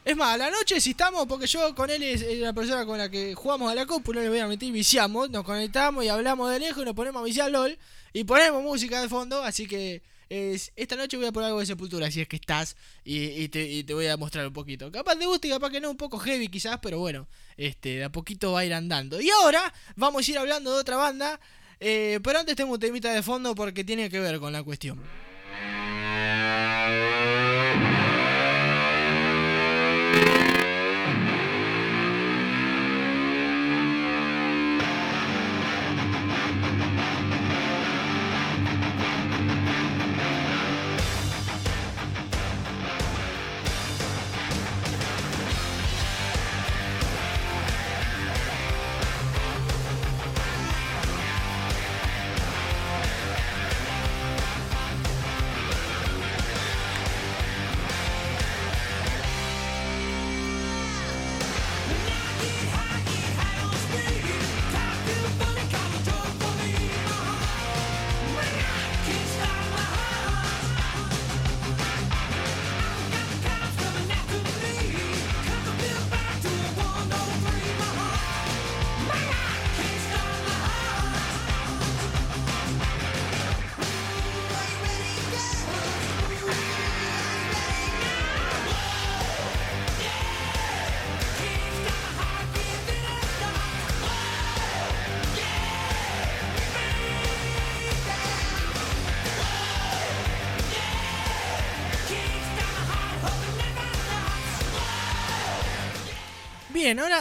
Es 0.04 0.14
más, 0.14 0.34
a 0.34 0.36
la 0.36 0.50
noche 0.50 0.78
si 0.78 0.90
estamos, 0.90 1.26
porque 1.26 1.46
yo 1.46 1.74
con 1.74 1.88
él 1.88 2.02
es, 2.02 2.22
la 2.36 2.52
persona 2.52 2.84
con 2.84 2.98
la 2.98 3.10
que 3.10 3.34
jugamos 3.34 3.72
a 3.72 3.74
la 3.74 3.86
compu, 3.86 4.12
no 4.12 4.20
le 4.20 4.28
voy 4.28 4.40
a 4.40 4.46
mentir, 4.46 4.72
viciamos, 4.72 5.30
nos 5.30 5.42
conectamos 5.42 6.04
y 6.04 6.08
hablamos 6.08 6.50
de 6.52 6.60
lejos 6.60 6.82
y 6.82 6.84
nos 6.84 6.94
ponemos 6.94 7.22
a 7.22 7.24
viciar 7.24 7.50
LOL 7.50 7.76
y 8.16 8.24
ponemos 8.24 8.62
música 8.62 9.02
de 9.02 9.10
fondo, 9.10 9.42
así 9.42 9.66
que 9.66 10.00
esta 10.30 10.96
noche 10.96 11.18
voy 11.18 11.26
a 11.26 11.32
poner 11.32 11.48
algo 11.48 11.60
de 11.60 11.66
sepultura, 11.66 12.10
si 12.10 12.22
es 12.22 12.26
que 12.26 12.36
estás, 12.36 12.74
y, 13.04 13.24
y 13.24 13.48
te, 13.48 13.70
y 13.70 13.84
te 13.84 13.92
voy 13.92 14.06
a 14.06 14.16
mostrar 14.16 14.46
un 14.46 14.54
poquito. 14.54 14.90
Capaz 14.90 15.16
te 15.16 15.48
y 15.48 15.50
capaz 15.50 15.68
que 15.68 15.82
no, 15.82 15.90
un 15.90 15.98
poco 15.98 16.18
heavy 16.18 16.48
quizás, 16.48 16.78
pero 16.80 16.98
bueno, 16.98 17.28
este, 17.58 17.96
de 17.96 18.04
a 18.04 18.08
poquito 18.10 18.52
va 18.52 18.60
a 18.60 18.64
ir 18.64 18.72
andando. 18.72 19.20
Y 19.20 19.28
ahora 19.28 19.70
vamos 19.96 20.26
a 20.26 20.30
ir 20.30 20.38
hablando 20.38 20.72
de 20.72 20.80
otra 20.80 20.96
banda, 20.96 21.38
eh, 21.78 22.18
pero 22.24 22.38
antes 22.38 22.56
tengo 22.56 22.72
un 22.72 22.80
temita 22.80 23.12
de 23.12 23.22
fondo 23.22 23.54
porque 23.54 23.84
tiene 23.84 24.08
que 24.08 24.18
ver 24.18 24.40
con 24.40 24.50
la 24.50 24.62
cuestión. 24.62 24.98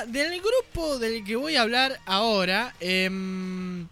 Del 0.07 0.41
grupo 0.41 0.97
del 0.99 1.23
que 1.23 1.35
voy 1.35 1.55
a 1.55 1.61
hablar 1.61 1.99
ahora, 2.05 2.73
em, 2.79 3.87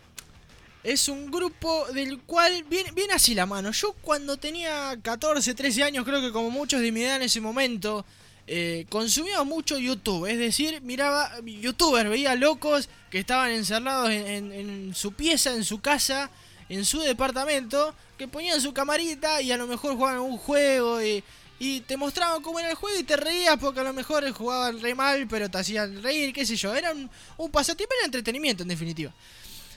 es 0.84 1.08
un 1.08 1.32
grupo 1.32 1.86
del 1.93 2.19
cual 2.19 2.63
viene, 2.69 2.91
viene 2.91 3.13
así 3.13 3.34
la 3.34 3.45
mano. 3.45 3.71
Yo 3.71 3.93
cuando 4.02 4.38
tenía 4.38 4.97
14, 5.02 5.54
13 5.54 5.84
años, 5.84 6.04
creo 6.06 6.21
que 6.21 6.32
como 6.32 6.49
muchos 6.49 6.82
de 6.82 6.91
mi 6.91 7.02
edad 7.04 7.15
en 7.17 7.21
ese 7.23 7.39
momento, 7.41 8.06
eh, 8.47 8.86
consumía 8.89 9.43
mucho 9.43 9.78
YouTube. 9.78 10.26
Es 10.30 10.38
decir, 10.38 10.82
miraba 10.82 11.32
youtubers, 11.45 12.10
veía 12.10 12.36
locos 12.36 12.89
que 13.10 13.19
estaban 13.19 13.52
encerrados 13.52 14.10
en, 14.10 14.28
en- 14.28 14.52
en 14.52 14.95
su 14.95 15.13
pieza, 15.13 15.54
en 15.54 15.63
su 15.63 15.80
casa, 15.80 16.30
en 16.67 16.84
su 16.84 16.99
departamento, 16.99 17.95
que 18.17 18.28
ponían 18.28 18.60
su 18.60 18.73
camarita 18.73 19.41
y 19.41 19.52
a 19.54 19.58
lo 19.58 19.67
mejor 19.67 19.95
jugaban 19.95 20.19
un 20.19 20.38
juego 20.38 21.02
y, 21.02 21.23
y 21.63 21.80
te 21.80 21.95
mostraban 21.95 22.41
cómo 22.41 22.60
era 22.60 22.69
el 22.69 22.76
juego 22.76 22.99
y 22.99 23.04
te 23.04 23.15
reías 23.15 23.58
porque 23.58 23.80
a 23.80 23.84
lo 23.84 23.93
mejor 23.93 24.30
jugaban 24.34 24.82
re 24.82 24.93
mal, 24.93 25.26
pero 25.30 25.49
te 25.49 25.60
hacían 25.60 26.04
reír, 26.04 26.34
qué 26.34 26.45
sé 26.45 26.58
yo. 26.58 26.76
Era 26.76 26.91
un, 26.91 27.10
pasatiempo, 27.52 27.95
era 27.95 28.06
entretenimiento 28.06 28.63
en 28.63 28.69
definitiva. 28.69 29.13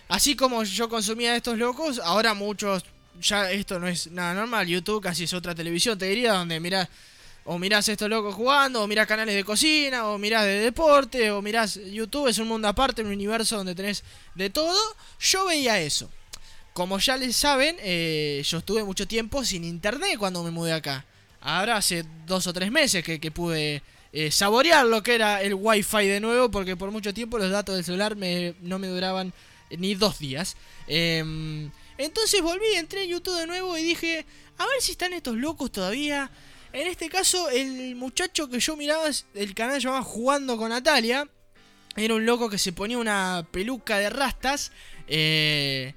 Así 0.09 0.35
como 0.35 0.65
yo 0.65 0.89
consumía 0.89 1.37
estos 1.37 1.57
locos, 1.57 2.01
ahora 2.03 2.35
muchos, 2.35 2.85
ya 3.21 3.53
esto 3.53 3.79
no 3.79 3.87
es 3.87 4.11
nada 4.11 4.35
normal. 4.35 4.67
YouTube 4.67 5.01
casi 5.01 5.25
es 5.25 5.33
otra 5.33 5.55
televisión, 5.55 5.97
te 5.97 6.07
diría, 6.07 6.33
donde 6.33 6.59
mirás, 6.59 6.89
o 7.45 7.57
mirás 7.57 7.89
estos 7.89 8.11
locos 8.11 8.35
jugando, 8.35 8.83
o 8.83 8.89
mirás 8.89 9.07
canales 9.07 9.37
de 9.37 9.45
cocina, 9.45 10.09
o 10.09 10.19
mirás 10.19 10.45
de 10.45 10.59
deporte, 10.59 11.31
o 11.31 11.41
mirás 11.41 11.77
YouTube, 11.77 12.27
es 12.27 12.39
un 12.39 12.49
mundo 12.49 12.67
aparte, 12.67 13.03
un 13.03 13.13
universo 13.13 13.59
donde 13.59 13.77
tenés 13.77 14.03
de 14.35 14.51
todo. 14.51 14.77
Yo 15.21 15.45
veía 15.45 15.81
eso. 15.81 16.11
Como 16.73 16.99
ya 16.99 17.17
les 17.17 17.37
saben, 17.37 17.77
eh, 17.79 18.43
yo 18.45 18.59
estuve 18.59 18.83
mucho 18.83 19.07
tiempo 19.07 19.45
sin 19.45 19.63
internet 19.63 20.19
cuando 20.19 20.43
me 20.43 20.51
mudé 20.51 20.73
acá. 20.73 21.07
Ahora 21.47 21.77
hace 21.77 22.05
dos 22.27 22.49
o 22.49 22.53
tres 22.53 22.73
meses 22.73 23.05
que, 23.05 23.31
pude 23.31 23.81
eh, 24.13 24.33
saborear 24.33 24.85
lo 24.85 25.01
que 25.05 25.15
era 25.15 25.41
el 25.43 25.55
wifi 25.55 26.05
de 26.05 26.19
nuevo, 26.19 26.51
porque 26.51 26.75
por 26.75 26.91
mucho 26.91 27.15
tiempo 27.15 27.39
los 27.39 27.53
datos 27.53 27.77
del 27.77 27.85
celular 27.85 28.17
no 28.17 28.81
me 28.81 28.89
duraban 28.89 29.33
ni 29.71 29.95
dos 29.95 30.19
días. 30.19 30.57
Em, 30.89 31.71
entonces 31.99 32.43
volví, 32.43 32.75
entré 32.75 33.05
en 33.05 33.11
YouTube 33.11 33.39
de 33.39 33.47
nuevo 33.47 33.79
y 33.79 33.85
dije, 33.85 34.27
a 34.59 34.67
ver 34.67 34.81
si 34.81 34.91
están 34.91 35.13
estos 35.13 35.37
locos 35.37 35.71
todavía. 35.71 36.33
En 36.73 36.89
este 36.89 37.09
caso, 37.09 37.49
el 37.49 37.95
muchacho 37.95 38.51
que 38.51 38.59
yo 38.59 38.77
miraba, 38.77 39.05
el 39.35 39.55
canal 39.55 39.81
llamaba 39.81 40.03
Jugando 40.03 40.57
con 40.57 40.71
Natalia. 40.71 41.29
Era 41.95 42.15
un 42.15 42.27
loco 42.27 42.51
que 42.51 42.59
se 42.59 42.73
ponía 42.73 42.99
una 42.99 43.47
peluca 43.53 43.99
de 43.99 44.11
rastas. 44.11 44.73
Eh, 45.07 45.95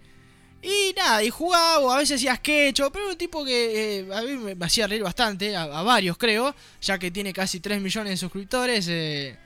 y 0.61 0.93
nada, 0.95 1.23
y 1.23 1.29
jugaba, 1.29 1.95
a 1.95 1.97
veces 1.97 2.17
hacía 2.17 2.35
sketch, 2.35 2.81
pero 2.91 3.05
era 3.05 3.11
un 3.11 3.17
tipo 3.17 3.45
que 3.45 3.99
eh, 3.99 4.13
a 4.13 4.21
mí 4.21 4.55
me 4.55 4.65
hacía 4.65 4.87
reír 4.87 5.03
bastante, 5.03 5.55
a, 5.55 5.65
varios 5.83 6.17
creo, 6.17 6.55
ya 6.81 6.97
que 6.97 7.11
tiene 7.11 7.33
casi 7.33 7.59
3 7.59 7.81
millones 7.81 8.11
de 8.11 8.17
suscriptores. 8.17 8.87
eh, 8.89 9.37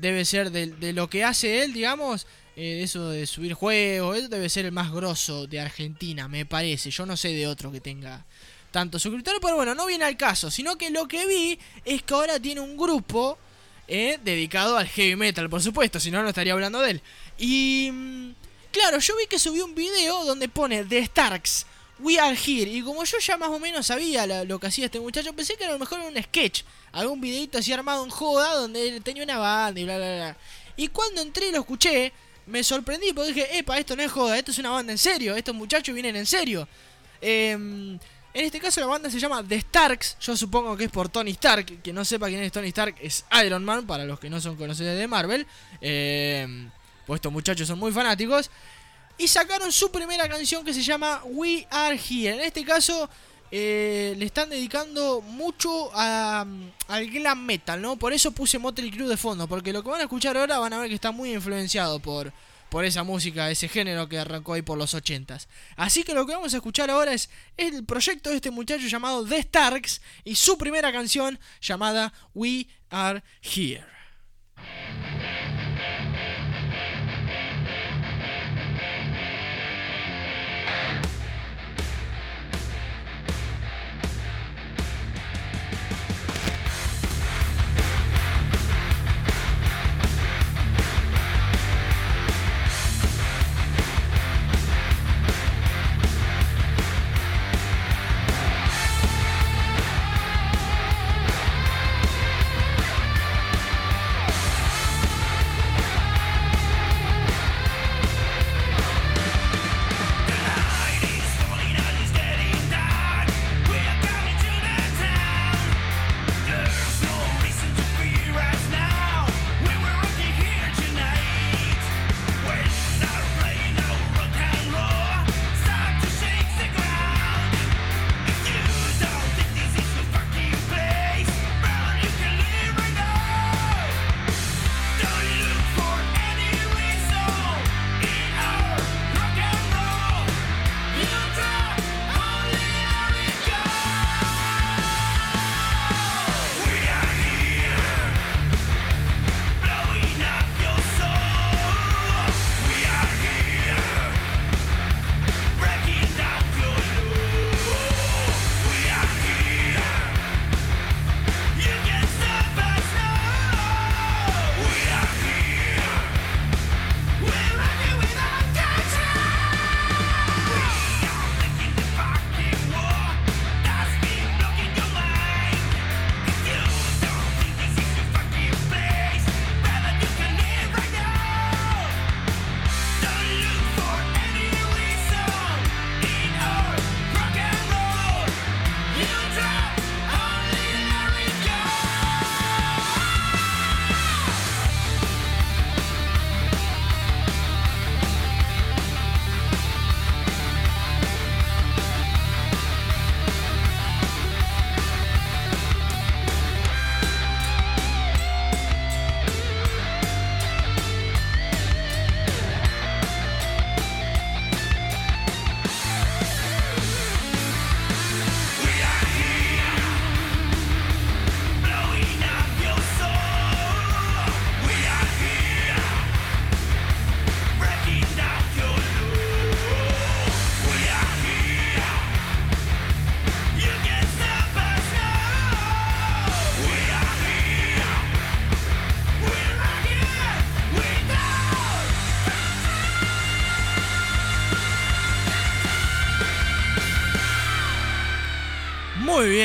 debe 0.00 0.24
ser 0.24 0.50
de, 0.50 0.92
lo 0.92 1.08
que 1.08 1.24
hace 1.24 1.62
él, 1.62 1.72
digamos, 1.72 2.26
eh, 2.56 2.82
eso 2.82 3.10
de 3.10 3.26
subir 3.26 3.54
juegos, 3.54 4.16
él 4.16 4.28
debe 4.28 4.48
ser 4.48 4.66
el 4.66 4.72
más 4.72 4.92
grosso 4.92 5.46
de 5.46 5.60
Argentina, 5.60 6.28
me 6.28 6.46
parece. 6.46 6.90
Yo 6.90 7.06
no 7.06 7.16
sé 7.16 7.28
de 7.28 7.46
otro 7.46 7.72
que 7.72 7.80
tenga 7.80 8.24
tantos 8.70 9.02
suscriptores, 9.02 9.40
pero 9.42 9.56
bueno, 9.56 9.74
no 9.74 9.86
viene 9.86 10.04
al 10.04 10.16
caso, 10.16 10.50
sino 10.50 10.76
que 10.76 10.90
lo 10.90 11.08
que 11.08 11.26
vi 11.26 11.58
es 11.84 12.02
que 12.02 12.14
ahora 12.14 12.38
tiene 12.38 12.60
un 12.60 12.76
grupo 12.76 13.38
eh, 13.88 14.18
dedicado 14.22 14.76
al 14.76 14.86
heavy 14.86 15.16
metal, 15.16 15.48
por 15.48 15.62
supuesto, 15.62 16.00
si 16.00 16.10
no, 16.10 16.22
no 16.22 16.28
estaría 16.28 16.52
hablando 16.52 16.80
de 16.80 16.92
él. 16.92 17.02
Y 17.38 17.90
mm, 17.92 18.30
claro, 18.76 18.98
yo 18.98 19.16
vi 19.16 19.26
que 19.26 19.38
subió 19.38 19.64
un 19.64 19.74
video 19.74 20.24
donde 20.24 20.48
pone 20.48 20.84
The 20.84 21.04
Starks. 21.06 21.66
We 21.98 22.18
are 22.18 22.36
here. 22.36 22.70
Y 22.70 22.82
como 22.82 23.02
yo 23.04 23.18
ya 23.18 23.38
más 23.38 23.48
o 23.48 23.58
menos 23.58 23.86
sabía 23.86 24.26
lo 24.44 24.58
que 24.58 24.66
hacía 24.66 24.84
este 24.84 25.00
muchacho, 25.00 25.32
pensé 25.32 25.56
que 25.56 25.64
a 25.64 25.72
lo 25.72 25.78
mejor 25.78 26.00
era 26.00 26.08
un 26.08 26.22
sketch. 26.22 26.62
Algún 26.92 27.20
videito 27.20 27.58
así 27.58 27.72
armado 27.72 28.04
en 28.04 28.10
joda 28.10 28.54
donde 28.54 28.88
él 28.88 29.02
tenía 29.02 29.24
una 29.24 29.38
banda 29.38 29.80
y 29.80 29.84
bla 29.84 29.96
bla 29.96 30.14
bla. 30.14 30.36
Y 30.76 30.88
cuando 30.88 31.22
entré 31.22 31.48
y 31.48 31.52
lo 31.52 31.60
escuché, 31.60 32.12
me 32.46 32.62
sorprendí 32.62 33.12
porque 33.14 33.32
dije, 33.32 33.58
epa, 33.58 33.78
esto 33.78 33.96
no 33.96 34.02
es 34.02 34.12
joda, 34.12 34.36
esto 34.36 34.50
es 34.50 34.58
una 34.58 34.70
banda 34.70 34.92
en 34.92 34.98
serio, 34.98 35.34
estos 35.34 35.54
muchachos 35.54 35.94
vienen 35.94 36.16
en 36.16 36.26
serio. 36.26 36.68
Em, 37.20 37.94
en 37.94 38.44
este 38.44 38.60
caso 38.60 38.80
la 38.80 38.86
banda 38.86 39.10
se 39.10 39.18
llama 39.18 39.42
The 39.42 39.58
Starks, 39.58 40.18
yo 40.20 40.36
supongo 40.36 40.76
que 40.76 40.84
es 40.84 40.90
por 40.90 41.08
Tony 41.08 41.30
Stark, 41.30 41.82
que 41.82 41.92
no 41.94 42.04
sepa 42.04 42.28
quién 42.28 42.42
es 42.42 42.52
Tony 42.52 42.68
Stark 42.68 42.96
es 43.00 43.24
Iron 43.42 43.64
Man, 43.64 43.86
para 43.86 44.04
los 44.04 44.20
que 44.20 44.28
no 44.28 44.38
son 44.38 44.56
conocedores 44.56 44.98
de 44.98 45.08
Marvel. 45.08 45.46
Em, 45.80 46.70
pues 47.06 47.18
estos 47.18 47.32
muchachos 47.32 47.68
son 47.68 47.78
muy 47.78 47.92
fanáticos. 47.92 48.50
y 49.18 49.28
sacaron 49.28 49.72
su 49.72 49.90
primera 49.90 50.28
canción 50.28 50.64
que 50.64 50.74
se 50.74 50.82
llama 50.82 51.22
We 51.24 51.66
Are 51.70 51.96
Here. 51.96 52.34
En 52.34 52.40
este 52.40 52.64
caso 52.64 53.08
eh, 53.50 54.14
le 54.18 54.26
están 54.26 54.50
dedicando 54.50 55.20
mucho 55.20 55.90
a, 55.94 56.44
al 56.88 57.06
glam 57.06 57.44
metal, 57.44 57.80
¿no? 57.80 57.96
Por 57.96 58.12
eso 58.12 58.32
puse 58.32 58.58
Motley 58.58 58.90
Crue 58.90 59.08
de 59.08 59.16
fondo, 59.16 59.46
porque 59.46 59.72
lo 59.72 59.82
que 59.82 59.90
van 59.90 60.00
a 60.00 60.04
escuchar 60.04 60.36
ahora 60.36 60.58
van 60.58 60.72
a 60.72 60.78
ver 60.78 60.88
que 60.88 60.96
está 60.96 61.12
muy 61.12 61.32
influenciado 61.32 62.00
por, 62.00 62.32
por 62.68 62.84
esa 62.84 63.04
música, 63.04 63.50
ese 63.50 63.68
género 63.68 64.08
que 64.08 64.18
arrancó 64.18 64.54
ahí 64.54 64.62
por 64.62 64.76
los 64.76 64.94
80s. 64.94 65.46
Así 65.76 66.02
que 66.02 66.12
lo 66.12 66.26
que 66.26 66.32
vamos 66.32 66.54
a 66.54 66.56
escuchar 66.56 66.90
ahora 66.90 67.12
es 67.12 67.30
el 67.56 67.84
proyecto 67.84 68.30
de 68.30 68.36
este 68.36 68.50
muchacho 68.50 68.88
llamado 68.88 69.24
The 69.24 69.42
Starks 69.42 70.02
y 70.24 70.34
su 70.34 70.58
primera 70.58 70.92
canción 70.92 71.38
llamada 71.60 72.12
We 72.34 72.66
Are 72.90 73.22
Here. 73.42 73.86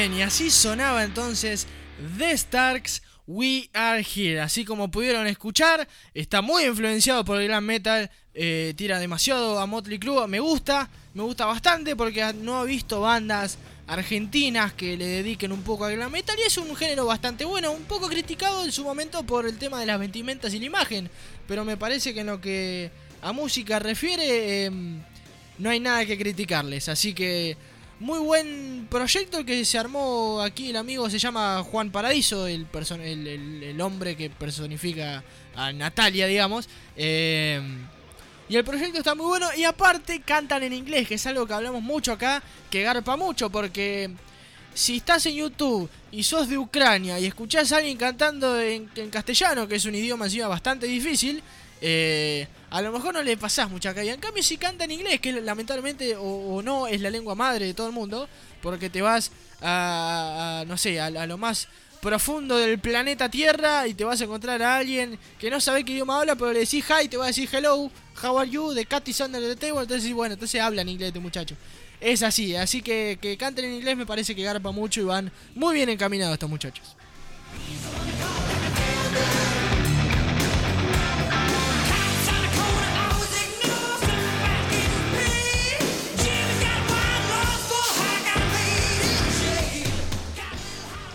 Y 0.09 0.23
así 0.23 0.49
sonaba 0.49 1.03
entonces 1.03 1.67
The 2.17 2.35
Starks 2.35 3.03
We 3.27 3.69
Are 3.71 4.03
Here. 4.03 4.41
Así 4.41 4.65
como 4.65 4.89
pudieron 4.89 5.27
escuchar, 5.27 5.87
está 6.15 6.41
muy 6.41 6.63
influenciado 6.63 7.23
por 7.23 7.39
el 7.39 7.47
glam 7.47 7.63
metal, 7.63 8.09
eh, 8.33 8.73
tira 8.75 8.97
demasiado 8.97 9.59
a 9.59 9.67
Motley 9.67 9.99
Crue. 9.99 10.27
Me 10.27 10.39
gusta, 10.39 10.89
me 11.13 11.21
gusta 11.21 11.45
bastante 11.45 11.95
porque 11.95 12.33
no 12.33 12.63
he 12.63 12.67
visto 12.67 13.01
bandas 13.01 13.59
argentinas 13.85 14.73
que 14.73 14.97
le 14.97 15.05
dediquen 15.05 15.51
un 15.51 15.61
poco 15.61 15.85
al 15.85 15.95
glam 15.95 16.11
metal 16.11 16.35
y 16.39 16.47
es 16.47 16.57
un 16.57 16.75
género 16.75 17.05
bastante 17.05 17.45
bueno, 17.45 17.71
un 17.71 17.83
poco 17.83 18.09
criticado 18.09 18.65
en 18.65 18.71
su 18.71 18.83
momento 18.83 19.21
por 19.21 19.45
el 19.45 19.59
tema 19.59 19.79
de 19.79 19.85
las 19.85 19.99
vestimentas 19.99 20.51
y 20.55 20.59
la 20.59 20.65
imagen, 20.65 21.11
pero 21.47 21.63
me 21.63 21.77
parece 21.77 22.11
que 22.15 22.21
en 22.21 22.27
lo 22.27 22.41
que 22.41 22.89
a 23.21 23.33
música 23.33 23.77
refiere 23.77 24.65
em, 24.65 24.99
no 25.59 25.69
hay 25.69 25.79
nada 25.79 26.07
que 26.07 26.17
criticarles, 26.17 26.89
así 26.89 27.13
que 27.13 27.55
muy 28.01 28.19
buen 28.19 28.87
proyecto 28.89 29.39
el 29.39 29.45
que 29.45 29.63
se 29.63 29.77
armó 29.77 30.41
aquí. 30.41 30.69
El 30.71 30.77
amigo 30.77 31.09
se 31.09 31.19
llama 31.19 31.63
Juan 31.63 31.91
Paradiso, 31.91 32.47
el, 32.47 32.67
el, 32.73 33.27
el- 33.27 33.63
el 33.63 33.81
hombre 33.81 34.15
que 34.17 34.29
personifica 34.29 35.23
a 35.55 35.71
Natalia, 35.71 36.27
digamos. 36.27 36.67
Eh, 36.97 37.61
y 38.49 38.55
el 38.57 38.63
proyecto 38.65 38.97
está 38.97 39.15
muy 39.15 39.27
bueno. 39.27 39.47
Y 39.55 39.63
aparte 39.63 40.21
cantan 40.21 40.63
en 40.63 40.73
inglés, 40.73 41.07
que 41.07 41.15
es 41.15 41.25
algo 41.27 41.45
que 41.45 41.53
hablamos 41.53 41.81
mucho 41.81 42.11
acá, 42.11 42.41
que 42.69 42.83
garpa 42.83 43.15
mucho, 43.15 43.49
porque 43.49 44.09
si 44.73 44.97
estás 44.97 45.25
en 45.27 45.35
YouTube 45.35 45.89
y 46.11 46.23
sos 46.23 46.49
de 46.49 46.57
Ucrania 46.57 47.19
y 47.19 47.25
escuchás 47.27 47.71
a 47.71 47.77
alguien 47.77 47.97
cantando 47.97 48.59
en, 48.59 48.89
en 48.95 49.09
castellano, 49.09 49.67
que 49.67 49.75
es 49.75 49.85
un 49.85 49.95
idioma 49.95 50.25
encima 50.25 50.47
bastante 50.47 50.85
difícil, 50.87 51.41
eh, 51.81 52.47
a 52.71 52.81
lo 52.81 52.93
mejor 52.93 53.13
no 53.13 53.21
le 53.21 53.35
pasás 53.35 53.69
mucha 53.69 53.93
cabida. 53.93 54.13
En 54.13 54.21
cambio, 54.21 54.41
si 54.41 54.55
canta 54.55 54.85
en 54.85 54.91
inglés, 54.91 55.19
que 55.19 55.33
lamentablemente 55.33 56.15
o, 56.17 56.61
no 56.63 56.87
es 56.87 57.01
la 57.01 57.09
lengua 57.09 57.35
madre 57.35 57.65
de 57.65 57.73
todo 57.73 57.87
el 57.87 57.93
mundo, 57.93 58.29
porque 58.61 58.89
te 58.89 59.01
vas 59.01 59.29
a, 59.61 60.63
no 60.65 60.77
sé, 60.77 60.99
a, 61.01 61.09
lo 61.09 61.37
más 61.37 61.67
profundo 62.01 62.57
del 62.57 62.79
planeta 62.79 63.29
Tierra 63.29 63.87
y 63.87 63.93
te 63.93 64.05
vas 64.05 64.21
a 64.21 64.23
encontrar 64.23 64.63
a 64.63 64.77
alguien 64.77 65.19
que 65.37 65.51
no 65.51 65.59
sabe 65.59 65.83
qué 65.83 65.91
idioma 65.91 66.19
habla, 66.19 66.35
pero 66.35 66.53
le 66.53 66.59
decís 66.59 66.85
hi, 66.87 67.09
te 67.09 67.17
va 67.17 67.25
a 67.25 67.27
decir 67.27 67.49
hello, 67.51 67.91
how 68.23 68.39
are 68.39 68.49
you, 68.49 68.73
the 68.73 68.85
cat 68.85 69.05
is 69.07 69.19
under 69.19 69.41
the 69.41 69.55
table, 69.55 69.81
entonces 69.81 70.11
bueno, 70.13 70.33
entonces 70.33 70.61
habla 70.61 70.81
en 70.81 70.89
inglés 70.89 71.07
este 71.09 71.19
muchacho. 71.19 71.55
Es 71.99 72.23
así, 72.23 72.55
así 72.55 72.81
que 72.81 73.19
que 73.21 73.37
canten 73.37 73.65
en 73.65 73.73
inglés 73.73 73.97
me 73.97 74.05
parece 74.05 74.33
que 74.33 74.43
garpa 74.43 74.71
mucho 74.71 75.01
y 75.01 75.03
van 75.03 75.29
muy 75.55 75.75
bien 75.75 75.89
encaminados 75.89 76.33
estos 76.33 76.49
muchachos. 76.49 76.95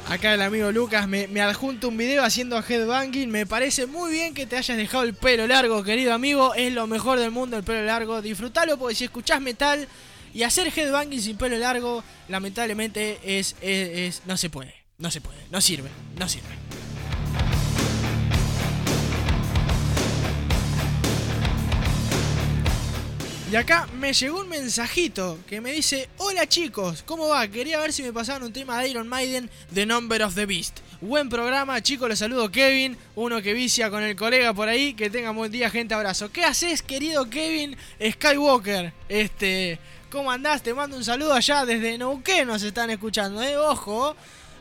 Acá 0.09 0.35
el 0.35 0.43
amigo 0.43 0.71
Lucas 0.71 1.09
me, 1.09 1.27
me 1.27 1.41
adjunta 1.41 1.89
un 1.89 1.97
video 1.97 2.23
haciendo 2.23 2.63
headbanging. 2.63 3.29
Me 3.29 3.45
parece 3.45 3.87
muy 3.87 4.13
bien 4.13 4.35
que 4.35 4.47
te 4.47 4.57
hayas 4.57 4.77
dejado 4.77 5.03
el 5.03 5.15
pelo 5.15 5.47
largo, 5.49 5.83
querido 5.83 6.15
amigo. 6.15 6.55
Es 6.55 6.73
lo 6.73 6.87
mejor 6.87 7.19
del 7.19 7.33
mundo 7.33 7.57
el 7.57 7.65
pelo 7.65 7.85
largo. 7.85 8.23
Disfrutalo 8.23 8.79
porque 8.79 8.95
si 8.95 9.05
escuchás 9.05 9.41
metal 9.41 9.89
y 10.33 10.45
hacer 10.45 10.73
headbanging 10.75 11.21
sin 11.21 11.37
pelo 11.37 11.59
largo, 11.59 12.05
lamentablemente 12.29 13.19
es, 13.25 13.57
es, 13.61 13.89
es- 13.99 14.23
no 14.27 14.37
se 14.37 14.49
puede. 14.49 14.75
No 14.99 15.11
se 15.11 15.21
puede. 15.21 15.39
No 15.51 15.61
sirve. 15.61 15.91
No 16.17 16.29
sirve. 16.29 16.55
Y 23.49 23.55
acá 23.55 23.87
me 24.01 24.13
llegó 24.13 24.41
un 24.41 24.49
mensajito 24.49 25.39
que 25.47 25.61
me 25.61 25.71
dice, 25.71 26.09
hola 26.19 26.49
chicos, 26.49 27.05
¿cómo 27.07 27.29
va? 27.29 27.47
Quería 27.47 27.79
ver 27.79 27.93
si 27.93 28.03
me 28.03 28.13
pasaban 28.13 28.43
un 28.43 28.53
tema 28.53 28.83
de 28.83 28.89
Iron 28.89 29.07
Maiden, 29.07 29.49
The 29.73 29.87
Number 29.87 30.21
of 30.25 30.35
the 30.35 30.47
Beast. 30.47 30.81
Buen 31.01 31.29
programa, 31.29 31.81
chicos, 31.81 32.09
les 32.09 32.19
saludo 32.19 32.51
Kevin, 32.51 32.99
uno 33.15 33.41
que 33.41 33.53
vicia 33.53 33.89
con 33.89 34.03
el 34.03 34.17
colega 34.17 34.53
por 34.53 34.69
ahí, 34.69 34.95
que 34.95 35.11
tengan 35.11 35.37
buen 35.37 35.53
día, 35.53 35.71
gente, 35.71 35.95
abrazo. 35.95 36.33
¿Qué 36.33 36.43
haces, 36.43 36.83
querido 36.83 37.31
Kevin 37.31 37.77
Skywalker? 38.05 38.93
Este, 39.09 39.79
¿cómo 40.11 40.33
andás? 40.33 40.65
Te 40.65 40.75
mando 40.75 40.97
un 40.97 41.05
saludo 41.05 41.33
allá 41.33 41.65
desde 41.65 41.99
Neuquén, 41.99 42.49
nos 42.49 42.65
están 42.65 42.91
escuchando, 42.91 43.41
eh, 43.45 43.57
ojo. 43.57 44.17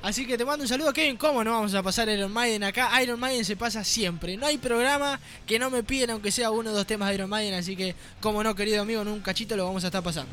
Así 0.06 0.28
que 0.28 0.38
te 0.38 0.46
mando 0.46 0.62
un 0.62 0.68
saludo, 0.68 0.94
Kevin. 0.94 1.18
¿Cómo 1.18 1.44
no 1.44 1.50
vamos 1.50 1.74
a 1.74 1.82
pasar 1.82 2.08
Iron 2.10 2.32
Maiden 2.32 2.64
acá? 2.64 3.02
Iron 3.02 3.20
Maiden 3.20 3.44
se 3.44 3.56
pasa 3.56 3.84
siempre. 3.84 4.38
No 4.38 4.46
hay 4.46 4.60
programa 4.60 5.20
que 5.48 5.58
no 5.58 5.72
me 5.72 5.82
piden, 5.82 6.12
aunque 6.12 6.32
sea 6.32 6.52
uno 6.52 6.70
o 6.70 6.74
dos 6.74 6.86
temas 6.86 7.10
de 7.10 7.16
Iron 7.16 7.28
Maiden. 7.28 7.56
Así 7.56 7.76
que, 7.76 7.96
como 8.22 8.44
no, 8.44 8.54
querido 8.54 8.84
amigo, 8.84 9.02
en 9.02 9.08
un 9.08 9.22
cachito 9.22 9.58
lo 9.58 9.66
vamos 9.66 9.84
a 9.84 9.88
estar 9.88 10.04
pasando. 10.04 10.32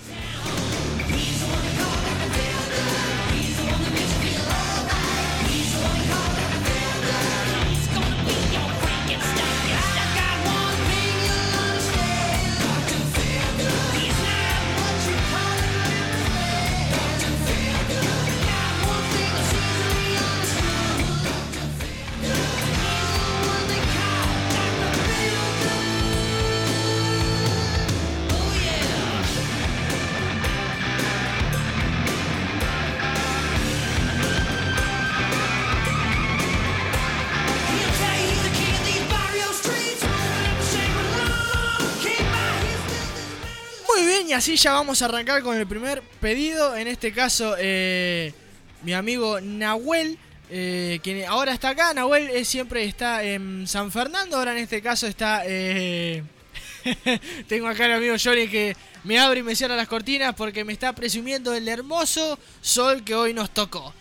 Y 44.33 44.35
así 44.35 44.57
ya 44.57 44.73
vamos 44.73 45.03
a 45.03 45.05
arrancar 45.05 45.43
con 45.43 45.59
el 45.59 45.67
primer 45.67 46.01
pedido. 46.01 46.75
En 46.75 46.89
este 46.89 47.13
caso, 47.13 47.55
eh, 47.59 48.33
mi 48.81 48.95
amigo 48.95 49.43
Nahuel, 49.43 50.19
eh, 50.49 51.01
quien 51.03 51.27
ahora 51.27 51.53
está 51.53 51.69
acá. 51.69 51.93
Nahuel 51.93 52.31
eh, 52.31 52.47
siempre 52.47 52.85
está 52.85 53.23
en 53.23 53.69
San 53.69 53.93
Fernando, 53.93 54.39
ahora 54.39 54.53
en 54.53 54.59
este 54.59 54.81
caso 54.81 55.07
está... 55.07 55.43
Tengo 57.47 57.69
acá 57.69 57.85
al 57.85 57.93
amigo 57.93 58.17
Johnny 58.19 58.49
que 58.49 58.75
me 59.05 59.19
abre 59.19 59.41
y 59.41 59.43
me 59.43 59.55
cierra 59.55 59.77
las 59.77 59.87
cortinas 59.87 60.35
porque 60.35 60.65
me 60.65 60.73
está 60.73 60.95
presumiendo 60.95 61.53
el 61.53 61.69
hermoso 61.69 62.39
sol 62.63 63.05
que 63.05 63.15
hoy 63.15 63.35
nos 63.35 63.51
tocó. 63.51 63.93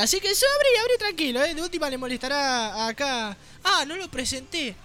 Así 0.00 0.20
que 0.20 0.32
se 0.32 0.46
abre 0.46 0.68
y 0.76 0.78
abre 0.78 0.96
tranquilo, 0.96 1.40
de 1.40 1.60
última 1.60 1.90
le 1.90 1.98
molestará 1.98 2.86
acá. 2.86 3.36
Ah, 3.64 3.84
no 3.84 3.96
lo 3.96 4.08
presenté. 4.08 4.76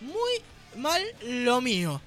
Muy 0.00 0.42
mal 0.74 1.04
lo 1.22 1.60
mío. 1.60 2.02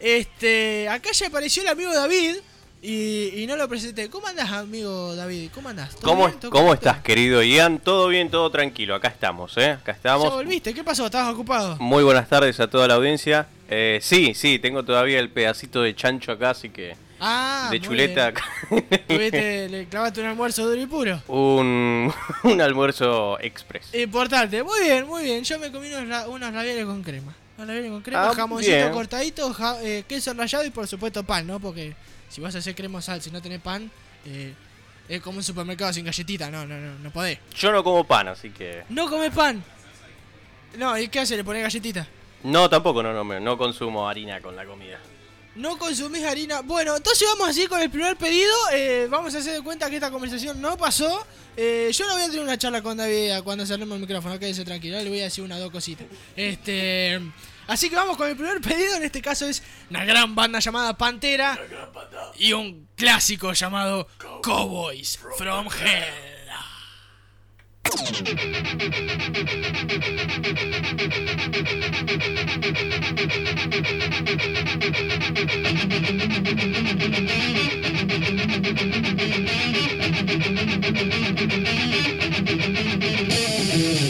Este, 0.00 0.88
acá 0.88 1.12
ya 1.12 1.26
apareció 1.26 1.62
el 1.62 1.68
amigo 1.68 1.92
David 1.92 2.36
y, 2.82 3.42
y 3.42 3.46
no 3.46 3.56
lo 3.56 3.68
presenté. 3.68 4.08
¿Cómo 4.08 4.26
andás, 4.26 4.50
amigo 4.50 5.14
David? 5.14 5.50
¿Cómo 5.54 5.68
andás? 5.68 5.94
¿Todo 5.96 6.50
¿Cómo, 6.50 6.72
estás, 6.72 7.00
querido 7.02 7.42
Ian? 7.42 7.78
¿Todo 7.78 8.08
bien? 8.08 8.30
¿Todo 8.30 8.50
tranquilo? 8.50 8.94
Acá 8.94 9.08
estamos, 9.08 9.56
¿eh? 9.58 9.72
Acá 9.72 9.92
¿Ya 9.92 9.96
estamos. 9.96 10.32
volviste? 10.32 10.72
¿Qué 10.72 10.82
pasó? 10.82 11.04
¿Estabas 11.06 11.34
ocupado? 11.34 11.76
Muy 11.78 12.02
buenas 12.02 12.28
tardes 12.28 12.58
a 12.60 12.68
toda 12.70 12.88
la 12.88 12.94
audiencia. 12.94 13.46
Eh, 13.68 13.98
sí, 14.02 14.32
sí, 14.34 14.58
tengo 14.58 14.82
todavía 14.84 15.20
el 15.20 15.28
pedacito 15.28 15.82
de 15.82 15.94
chancho 15.94 16.32
acá, 16.32 16.50
así 16.50 16.70
que... 16.70 16.96
Ah, 17.22 17.68
de 17.70 17.78
chuleta 17.82 18.28
acá. 18.28 18.42
Tuviste, 19.06 19.68
le 19.70 19.84
clavaste 19.84 20.22
un 20.22 20.26
almuerzo 20.28 20.66
duro 20.66 20.80
y 20.80 20.86
puro. 20.86 21.22
un, 21.28 22.10
un 22.44 22.60
almuerzo 22.62 23.38
express. 23.40 23.94
Importante, 23.94 24.62
muy 24.62 24.80
bien, 24.80 25.06
muy 25.06 25.24
bien. 25.24 25.44
Yo 25.44 25.58
me 25.58 25.70
comí 25.70 25.92
unos, 25.92 26.26
unos 26.28 26.54
ravioles 26.54 26.86
con 26.86 27.02
crema. 27.02 27.34
Con 27.66 28.02
crema, 28.02 28.30
Ah, 28.30 28.34
jamoncito 28.34 28.74
bien. 28.76 28.90
cortadito, 28.92 29.52
ja- 29.52 29.82
eh, 29.82 30.04
queso 30.08 30.32
rallado 30.34 30.64
y 30.64 30.70
por 30.70 30.86
supuesto 30.88 31.22
pan, 31.24 31.46
¿no? 31.46 31.60
Porque 31.60 31.94
si 32.28 32.40
vas 32.40 32.54
a 32.54 32.58
hacer 32.58 32.74
crema 32.74 32.98
o 32.98 33.02
sal, 33.02 33.20
si 33.20 33.30
no 33.30 33.42
tenés 33.42 33.60
pan, 33.60 33.90
eh, 34.24 34.54
es 35.08 35.20
como 35.20 35.38
un 35.38 35.44
supermercado 35.44 35.92
sin 35.92 36.04
galletita, 36.04 36.50
no, 36.50 36.64
no, 36.66 36.78
no, 36.78 36.98
no 36.98 37.10
podés. 37.10 37.38
Yo 37.56 37.70
no 37.72 37.84
como 37.84 38.04
pan, 38.04 38.28
así 38.28 38.50
que... 38.50 38.84
No 38.88 39.08
comes 39.10 39.32
pan. 39.32 39.62
No, 40.78 40.96
¿y 40.96 41.08
qué 41.08 41.20
hace? 41.20 41.36
¿Le 41.36 41.44
pones 41.44 41.62
galletita? 41.62 42.06
No, 42.44 42.70
tampoco, 42.70 43.02
no, 43.02 43.12
no, 43.12 43.24
me- 43.24 43.40
no 43.40 43.58
consumo 43.58 44.08
harina 44.08 44.40
con 44.40 44.56
la 44.56 44.64
comida. 44.64 44.98
No 45.56 45.76
consumís 45.78 46.22
harina. 46.24 46.60
Bueno, 46.62 46.96
entonces 46.96 47.26
vamos 47.28 47.48
así 47.50 47.66
con 47.66 47.80
el 47.82 47.90
primer 47.90 48.16
pedido. 48.16 48.54
eh, 48.72 49.08
vamos 49.10 49.34
a 49.34 49.38
hacer 49.38 49.52
de 49.54 49.62
cuenta 49.62 49.90
que 49.90 49.96
esta 49.96 50.10
conversación 50.10 50.60
no 50.60 50.76
pasó. 50.78 51.26
Eh, 51.56 51.90
yo 51.92 52.06
no 52.06 52.12
voy 52.14 52.22
a 52.22 52.26
tener 52.26 52.40
una 52.42 52.56
charla 52.56 52.80
con 52.80 52.96
David 52.96 53.32
cuando 53.42 53.66
cerremos 53.66 53.96
el 53.96 54.00
micrófono, 54.00 54.38
quédese 54.38 54.64
tranquilo. 54.64 54.96
Le 54.98 55.08
voy 55.10 55.20
a 55.20 55.24
decir 55.24 55.42
una 55.42 55.56
o 55.56 55.58
dos 55.58 55.72
cositas. 55.72 56.06
Este. 56.36 57.20
Así 57.70 57.88
que 57.88 57.94
vamos 57.94 58.16
con 58.16 58.28
el 58.28 58.34
primer 58.34 58.60
pedido. 58.60 58.96
En 58.96 59.04
este 59.04 59.22
caso 59.22 59.46
es 59.46 59.62
una 59.90 60.04
gran 60.04 60.34
banda 60.34 60.58
llamada 60.58 60.98
Pantera. 60.98 61.56
Y 62.36 62.52
un 62.52 62.88
clásico 62.96 63.52
llamado 63.52 64.08
Cowboys 64.42 65.16
from 65.38 65.68
Hell. 65.68 66.30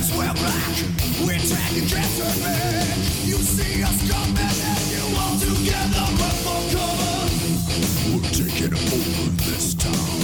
hands 0.00 0.16
black. 0.34 0.64
We're. 1.26 2.00
You 3.24 3.36
see 3.36 3.82
us 3.82 4.10
coming 4.10 4.38
and 4.38 4.90
you 4.90 5.04
all 5.18 5.36
together 5.38 6.06
run 6.18 6.36
for 6.44 6.60
cover. 6.72 7.16
We're 8.14 8.30
taking 8.30 8.74
over 8.74 9.30
this 9.44 9.74
town. 9.74 10.19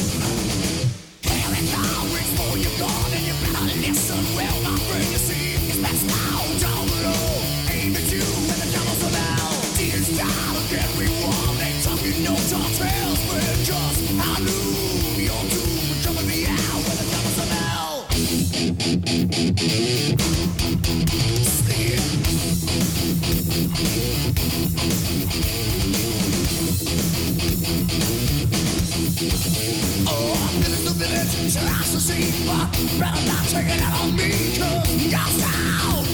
taking 33.57 33.83
out 33.83 34.03
on 34.03 34.17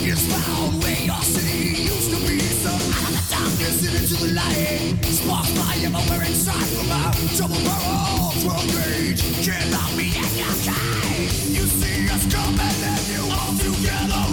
is 0.07 0.23
your 1.07 1.23
city. 1.23 1.83
Used 1.83 2.11
to 2.15 2.19
be 2.27 2.39
So 2.39 2.73
darkness 3.31 3.79
into 3.83 4.17
the 4.23 4.35
light. 4.35 5.05
Spark 5.05 5.47
fire 5.59 5.91
at 5.91 6.07
your 6.07 7.49
You 11.57 11.65
see 11.67 12.09
us 12.15 12.25
coming 12.33 12.79
and 12.91 13.07
you 13.13 13.23
all 13.37 13.55
together. 13.59 14.32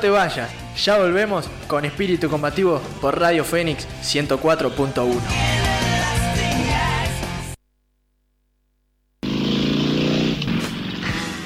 Te 0.00 0.10
vayas, 0.10 0.50
ya 0.76 0.98
volvemos 0.98 1.48
con 1.66 1.86
Espíritu 1.86 2.28
Combativo 2.28 2.80
por 3.00 3.18
Radio 3.18 3.44
Fénix 3.44 3.88
104.1. 4.02 5.20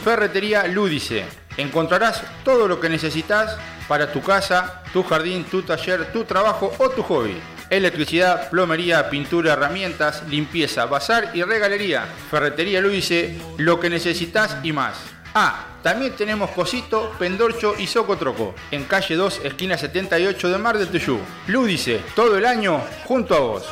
Ferretería 0.03 0.67
Lúdice. 0.67 1.27
Encontrarás 1.57 2.25
todo 2.45 2.67
lo 2.67 2.81
que 2.81 2.89
necesitas 2.89 3.57
para 3.87 4.11
tu 4.13 4.21
casa, 4.21 4.83
tu 4.93 5.05
jardín, 5.05 5.45
tu 5.45 5.63
taller, 5.63 6.13
tu 6.13 6.25
trabajo 6.25 6.73
o 6.79 6.91
tu 6.91 7.03
hobby. 7.05 7.37
Electricidad, 7.71 8.51
plomería, 8.51 9.09
pintura, 9.11 9.53
herramientas, 9.53 10.25
limpieza, 10.29 10.87
bazar 10.87 11.31
y 11.35 11.45
regalería. 11.45 12.05
Ferretería 12.31 12.81
Lúdice, 12.81 13.39
lo 13.59 13.79
que 13.79 13.91
necesitas 13.91 14.57
y 14.65 14.73
más. 14.73 15.20
Ah, 15.35 15.67
también 15.83 16.17
tenemos 16.17 16.51
Cosito, 16.51 17.13
Pendorcho 17.19 17.75
y 17.79 17.87
Socotroco, 17.87 18.55
en 18.73 18.85
calle 18.85 19.15
2, 19.15 19.43
esquina 19.45 19.79
78 19.79 20.49
de 20.49 20.59
Mar 20.59 20.77
del 20.77 20.89
Tuyú. 20.89 21.21
Lúdice, 21.47 22.01
todo 22.17 22.37
el 22.37 22.45
año 22.45 22.81
junto 23.05 23.35
a 23.37 23.41
vos. 23.41 23.65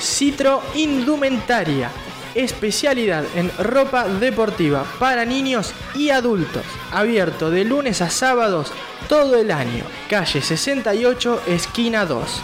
Citro 0.00 0.62
Indumentaria. 0.76 1.90
Especialidad 2.34 3.24
en 3.36 3.50
ropa 3.58 4.06
deportiva 4.08 4.84
para 4.98 5.24
niños 5.24 5.72
y 5.94 6.10
adultos. 6.10 6.64
Abierto 6.92 7.50
de 7.50 7.64
lunes 7.64 8.02
a 8.02 8.10
sábados 8.10 8.72
todo 9.08 9.36
el 9.36 9.50
año. 9.50 9.84
Calle 10.08 10.40
68, 10.42 11.42
esquina 11.46 12.06
2. 12.06 12.42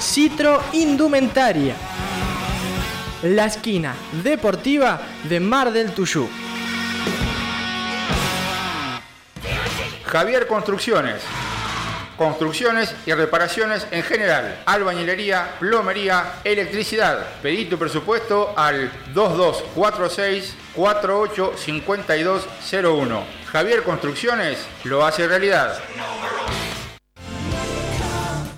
Citro 0.00 0.60
Indumentaria. 0.72 1.76
La 3.22 3.46
esquina 3.46 3.94
deportiva 4.24 5.00
de 5.28 5.38
Mar 5.38 5.72
del 5.72 5.92
Tuyú. 5.92 6.28
Javier 10.04 10.48
Construcciones. 10.48 11.22
Construcciones 12.16 12.92
y 13.06 13.12
reparaciones 13.12 13.86
en 13.92 14.02
general. 14.02 14.60
Albañilería, 14.66 15.54
plomería, 15.60 16.40
electricidad. 16.42 17.24
Pedí 17.42 17.66
tu 17.66 17.78
presupuesto 17.78 18.54
al 18.56 18.90
2246 19.14 20.56
485201. 20.74 23.22
Javier 23.52 23.84
Construcciones 23.84 24.58
lo 24.82 25.06
hace 25.06 25.28
realidad. 25.28 25.78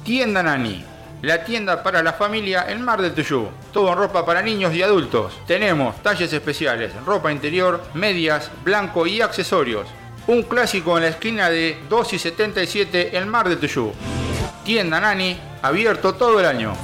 Tienda 0.04 0.42
Nani. 0.42 0.93
La 1.24 1.42
tienda 1.42 1.82
para 1.82 2.02
la 2.02 2.12
familia 2.12 2.66
en 2.68 2.82
Mar 2.82 3.00
del 3.00 3.14
Tuyú. 3.14 3.48
Todo 3.72 3.90
en 3.90 3.96
ropa 3.96 4.26
para 4.26 4.42
niños 4.42 4.74
y 4.74 4.82
adultos. 4.82 5.32
Tenemos 5.46 6.02
talles 6.02 6.30
especiales, 6.30 6.92
ropa 7.06 7.32
interior, 7.32 7.82
medias, 7.94 8.50
blanco 8.62 9.06
y 9.06 9.22
accesorios. 9.22 9.86
Un 10.26 10.42
clásico 10.42 10.98
en 10.98 11.04
la 11.04 11.08
esquina 11.08 11.48
de 11.48 11.78
2 11.88 12.12
y 12.12 12.18
77 12.18 13.16
en 13.16 13.26
Mar 13.26 13.48
del 13.48 13.56
Tuyú. 13.56 13.94
Tienda 14.66 15.00
Nani, 15.00 15.40
abierto 15.62 16.12
todo 16.12 16.40
el 16.40 16.44
año. 16.44 16.76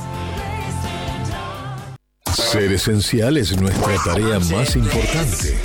Ser 2.32 2.72
esencial 2.72 3.36
es 3.36 3.61
nuestra 3.61 3.95
tarea 4.03 4.38
más 4.38 4.74
importante. 4.74 5.61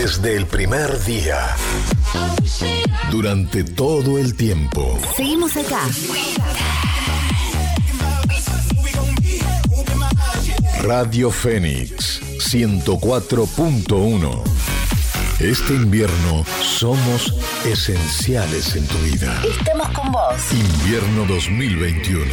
Desde 0.00 0.36
el 0.36 0.46
primer 0.46 1.04
día. 1.04 1.56
Durante 3.10 3.64
todo 3.64 4.16
el 4.16 4.36
tiempo. 4.36 4.96
Seguimos 5.16 5.56
acá. 5.56 5.80
Radio 10.82 11.32
Fénix 11.32 12.22
104.1. 12.22 14.44
Este 15.40 15.74
invierno 15.74 16.44
somos 16.62 17.34
esenciales 17.66 18.76
en 18.76 18.86
tu 18.86 18.98
vida. 18.98 19.42
Estamos 19.44 19.88
con 19.88 20.12
vos. 20.12 20.36
Invierno 20.52 21.24
2021. 21.26 22.30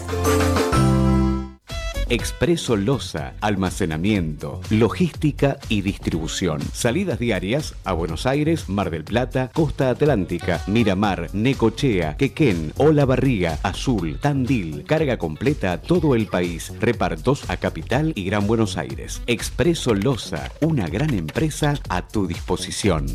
Expreso 2.11 2.75
Loza, 2.75 3.35
almacenamiento, 3.41 4.61
logística 4.69 5.59
y 5.69 5.83
distribución. 5.83 6.61
Salidas 6.73 7.21
diarias 7.21 7.77
a 7.85 7.93
Buenos 7.93 8.27
Aires, 8.27 8.69
Mar 8.69 8.91
del 8.91 9.05
Plata, 9.05 9.53
Costa 9.55 9.91
Atlántica, 9.91 10.61
Miramar, 10.67 11.31
Necochea, 11.33 12.17
Quequén, 12.17 12.73
Olavarría, 12.79 13.61
Azul, 13.63 14.19
Tandil. 14.21 14.83
Carga 14.83 15.19
completa 15.19 15.71
a 15.71 15.81
todo 15.81 16.17
el 16.17 16.27
país. 16.27 16.73
Repartos 16.81 17.49
a 17.49 17.59
Capital 17.59 18.13
y 18.17 18.25
Gran 18.25 18.49
Buenos 18.49 18.77
Aires. 18.77 19.23
Expreso 19.29 19.95
Loza, 19.95 20.51
una 20.61 20.89
gran 20.89 21.15
empresa 21.15 21.75
a 21.89 22.09
tu 22.09 22.27
disposición. 22.27 23.07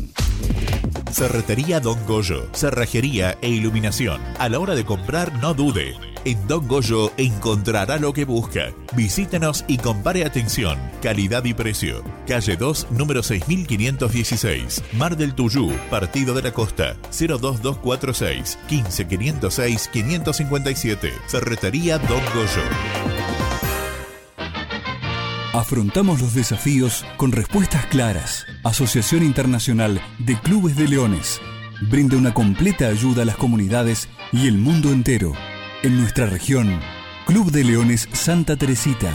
Cerretería 1.12 1.80
Don 1.80 1.98
Goyo, 2.06 2.48
cerrajería 2.54 3.36
e 3.42 3.50
iluminación. 3.50 4.22
A 4.38 4.48
la 4.48 4.58
hora 4.58 4.74
de 4.74 4.86
comprar, 4.86 5.38
no 5.42 5.52
dude. 5.52 6.15
En 6.26 6.48
Don 6.48 6.66
Goyo 6.66 7.12
encontrará 7.18 7.98
lo 7.98 8.12
que 8.12 8.24
busca. 8.24 8.72
Visítenos 8.96 9.64
y 9.68 9.78
compare 9.78 10.24
atención, 10.24 10.76
calidad 11.00 11.44
y 11.44 11.54
precio. 11.54 12.02
Calle 12.26 12.56
2, 12.56 12.88
número 12.90 13.22
6516, 13.22 14.82
Mar 14.94 15.16
del 15.16 15.36
Tuyú, 15.36 15.72
Partido 15.88 16.34
de 16.34 16.42
la 16.42 16.52
Costa, 16.52 16.96
02246 17.16 18.58
15506 18.66 19.88
557. 19.92 21.12
Cerretería 21.28 21.98
Don 21.98 22.20
Goyo. 22.34 22.66
Afrontamos 25.54 26.20
los 26.20 26.34
desafíos 26.34 27.04
con 27.18 27.30
respuestas 27.30 27.86
claras. 27.86 28.46
Asociación 28.64 29.22
Internacional 29.22 30.00
de 30.18 30.34
Clubes 30.40 30.74
de 30.74 30.88
Leones 30.88 31.40
brinda 31.88 32.16
una 32.16 32.34
completa 32.34 32.88
ayuda 32.88 33.22
a 33.22 33.26
las 33.26 33.36
comunidades 33.36 34.08
y 34.32 34.48
el 34.48 34.58
mundo 34.58 34.90
entero. 34.90 35.34
En 35.82 35.98
nuestra 36.00 36.24
región, 36.24 36.80
Club 37.26 37.52
de 37.52 37.62
Leones 37.62 38.08
Santa 38.12 38.56
Teresita, 38.56 39.12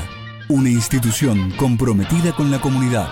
una 0.47 0.70
institución 0.70 1.51
comprometida 1.57 2.36
con 2.36 2.51
la 2.51 2.62
comunidad. 2.62 3.09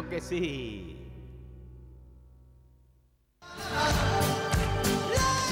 Que 0.07 0.20
sí. 0.20 0.96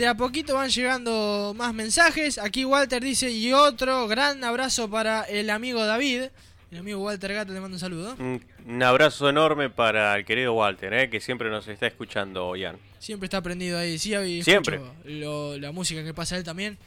De 0.00 0.06
a 0.06 0.14
poquito 0.16 0.54
van 0.54 0.70
llegando 0.70 1.52
más 1.54 1.74
mensajes. 1.74 2.38
Aquí 2.38 2.64
Walter 2.64 3.02
dice, 3.02 3.30
y 3.30 3.52
otro 3.52 4.08
gran 4.08 4.42
abrazo 4.42 4.88
para 4.88 5.24
el 5.24 5.50
amigo 5.50 5.84
David. 5.84 6.24
El 6.70 6.78
amigo 6.78 7.00
Walter 7.00 7.34
Gato 7.34 7.52
le 7.52 7.60
mando 7.60 7.74
un 7.74 7.80
saludo. 7.80 8.16
Un, 8.18 8.82
abrazo 8.82 9.28
enorme 9.28 9.68
para 9.68 10.16
el 10.16 10.24
querido 10.24 10.54
Walter, 10.54 10.94
eh, 10.94 11.10
que 11.10 11.20
siempre 11.20 11.50
nos 11.50 11.68
está 11.68 11.86
escuchando, 11.86 12.56
Ian. 12.56 12.78
Siempre 12.98 13.26
está 13.26 13.42
prendido 13.42 13.78
ahí. 13.78 13.98
Sí, 13.98 14.42
Siempre. 14.42 14.80
lo- 15.04 15.58
la 15.58 15.70
música 15.70 16.02
que 16.02 16.14
pasa 16.14 16.36
él 16.36 16.44
también. 16.44 16.78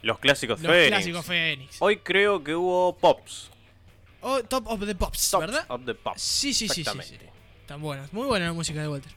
Los 0.00 0.18
clásicos 0.18 0.60
Los 0.62 0.72
Fénix. 0.72 0.88
clásicos 0.88 1.26
Fénix. 1.26 1.76
Hoy 1.80 1.98
creo 1.98 2.42
que 2.42 2.54
hubo 2.54 2.96
Pops. 2.96 3.50
Oh, 4.22 4.42
Top 4.44 4.66
of 4.66 4.86
the 4.86 4.94
Pops, 4.94 5.36
¿verdad? 5.38 5.66
Of 5.68 5.84
the 5.84 5.94
Pops. 5.94 6.22
Sí, 6.22 6.54
sí, 6.54 6.68
sí, 6.68 6.84
sí, 6.84 6.90
sí. 7.02 7.18
Están 7.60 7.82
buenas. 7.82 8.10
Muy 8.14 8.26
buena 8.26 8.46
la 8.46 8.52
música 8.54 8.80
de 8.80 8.88
Walter. 8.88 9.12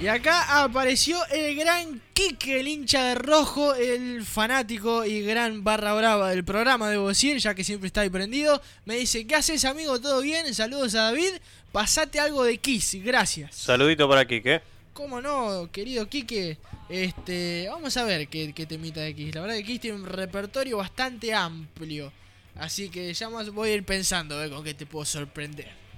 Y 0.00 0.08
acá 0.08 0.62
apareció 0.62 1.18
el 1.26 1.54
gran 1.56 2.00
Kike, 2.14 2.60
el 2.60 2.68
hincha 2.68 3.04
de 3.04 3.14
rojo, 3.16 3.74
el 3.74 4.24
fanático 4.24 5.04
y 5.04 5.20
gran 5.20 5.62
barra 5.62 5.92
brava 5.92 6.30
del 6.30 6.42
programa, 6.42 6.88
debo 6.88 7.08
decir, 7.08 7.36
ya 7.36 7.54
que 7.54 7.64
siempre 7.64 7.88
está 7.88 8.00
ahí 8.00 8.08
prendido. 8.08 8.62
Me 8.86 8.96
dice, 8.96 9.26
¿qué 9.26 9.34
haces 9.34 9.62
amigo? 9.66 10.00
¿Todo 10.00 10.22
bien? 10.22 10.54
Saludos 10.54 10.94
a 10.94 11.02
David. 11.02 11.32
Pasate 11.70 12.18
algo 12.18 12.44
de 12.44 12.56
Kiss, 12.56 12.96
gracias. 13.04 13.54
Saludito 13.54 14.08
para 14.08 14.24
Kike. 14.24 14.62
¿Cómo 14.94 15.20
no, 15.20 15.68
querido 15.70 16.08
Kike? 16.08 16.56
Este, 16.88 17.66
vamos 17.68 17.94
a 17.98 18.04
ver 18.04 18.26
qué, 18.28 18.54
qué 18.54 18.64
temita 18.64 19.02
de 19.02 19.14
Kiss. 19.14 19.34
La 19.34 19.42
verdad 19.42 19.56
que 19.56 19.64
Kiss 19.64 19.80
tiene 19.80 19.98
un 19.98 20.06
repertorio 20.06 20.78
bastante 20.78 21.34
amplio. 21.34 22.10
Así 22.56 22.88
que 22.88 23.12
ya 23.12 23.28
más 23.28 23.50
voy 23.50 23.68
a 23.68 23.74
ir 23.74 23.84
pensando 23.84 24.34
a 24.34 24.38
ver 24.38 24.50
con 24.50 24.64
qué 24.64 24.72
te 24.72 24.86
puedo 24.86 25.04
sorprender. 25.04 25.89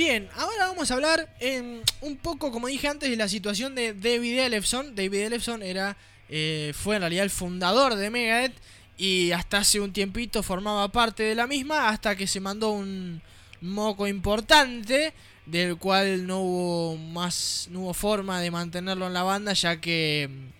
Bien, 0.00 0.30
ahora 0.34 0.68
vamos 0.68 0.90
a 0.90 0.94
hablar 0.94 1.28
em, 1.40 1.82
un 2.00 2.16
poco, 2.16 2.50
como 2.50 2.68
dije 2.68 2.88
antes, 2.88 3.10
de 3.10 3.16
la 3.16 3.28
situación 3.28 3.74
de 3.74 3.92
David 3.92 4.38
Ellefson. 4.38 4.94
David 4.94 5.26
Ellefson 5.26 5.62
era, 5.62 5.94
eh, 6.30 6.72
fue 6.74 6.96
en 6.96 7.02
realidad 7.02 7.24
el 7.24 7.28
fundador 7.28 7.96
de 7.96 8.08
Megadeth 8.08 8.54
y 8.96 9.30
hasta 9.32 9.58
hace 9.58 9.78
un 9.78 9.92
tiempito 9.92 10.42
formaba 10.42 10.88
parte 10.88 11.24
de 11.24 11.34
la 11.34 11.46
misma 11.46 11.90
hasta 11.90 12.16
que 12.16 12.26
se 12.26 12.40
mandó 12.40 12.70
un 12.70 13.20
moco 13.60 14.06
importante 14.06 15.12
del 15.44 15.76
cual 15.76 16.26
no 16.26 16.40
hubo 16.40 16.96
más, 16.96 17.68
no 17.70 17.80
hubo 17.80 17.92
forma 17.92 18.40
de 18.40 18.50
mantenerlo 18.50 19.06
en 19.06 19.12
la 19.12 19.22
banda 19.22 19.52
ya 19.52 19.82
que 19.82 20.22
em, 20.22 20.50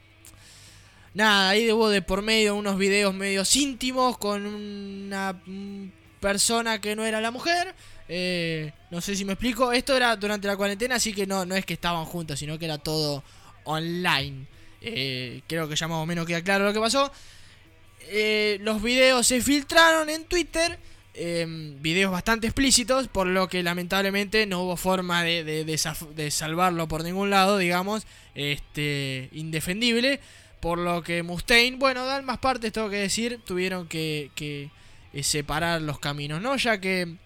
nada, 1.15 1.49
ahí 1.49 1.73
hubo 1.73 1.89
de 1.89 2.03
por 2.03 2.21
medio 2.21 2.57
unos 2.57 2.77
videos 2.77 3.15
medios 3.15 3.57
íntimos 3.57 4.19
con 4.19 4.45
una 4.45 5.33
mm, 5.47 5.93
persona 6.21 6.79
que 6.79 6.95
no 6.95 7.07
era 7.07 7.23
la 7.23 7.31
mujer. 7.31 7.75
Eh, 8.13 8.73
no 8.91 9.01
sé 9.01 9.15
si 9.15 9.25
me 9.25 9.35
explico. 9.35 9.73
Esto 9.73 9.97
era 9.97 10.17
durante 10.17 10.49
la 10.49 10.57
cuarentena, 10.57 10.97
así 10.97 11.13
que 11.15 11.27
no, 11.27 11.47
no 11.47 11.55
es 11.55 11.65
que 11.65 11.75
estaban 11.75 12.05
juntos, 12.07 12.39
sino 12.41 12.59
que 12.59 12.65
era 12.65 12.77
todo 12.79 13.23
online. 13.65 14.47
Eh, 14.83 15.43
creo 15.47 15.69
que 15.69 15.77
ya 15.77 15.87
más 15.87 15.99
o 15.99 16.07
menos 16.07 16.27
queda 16.27 16.43
claro 16.43 16.65
lo 16.65 16.73
que 16.73 16.81
pasó. 16.81 17.13
Eh, 18.09 18.59
los 18.63 18.83
videos 18.83 19.27
se 19.29 19.41
filtraron 19.41 20.11
en 20.11 20.25
Twitter. 20.25 20.79
videos 21.81 22.11
bastante 22.11 22.47
explícitos, 22.47 23.07
por 23.09 23.27
lo 23.27 23.49
que 23.49 23.63
lamentablemente 23.63 24.47
no 24.47 24.63
hubo 24.63 24.77
forma 24.77 25.23
de, 25.23 25.45
de- 25.45 25.65
de 25.65 25.79
de 26.17 26.31
salvarlo 26.31 26.89
por 26.89 27.05
ningún 27.05 27.31
lado, 27.31 27.59
digamos, 27.59 28.07
este, 28.35 29.29
indefendible. 29.33 30.19
Por 30.61 30.79
lo 30.79 31.03
que 31.03 31.23
Mustaine, 31.23 31.77
bueno, 31.79 32.05
dan 32.07 32.25
más 32.25 32.39
partes, 32.39 32.73
tengo 32.73 32.91
que 32.91 32.97
decir, 32.97 33.41
tuvieron 33.45 33.87
que, 33.89 34.31
que, 34.35 34.71
separar 35.23 35.81
los 35.83 35.99
caminos, 35.99 36.41
¿no? 36.43 36.57
Ya 36.57 36.81
que 36.81 37.17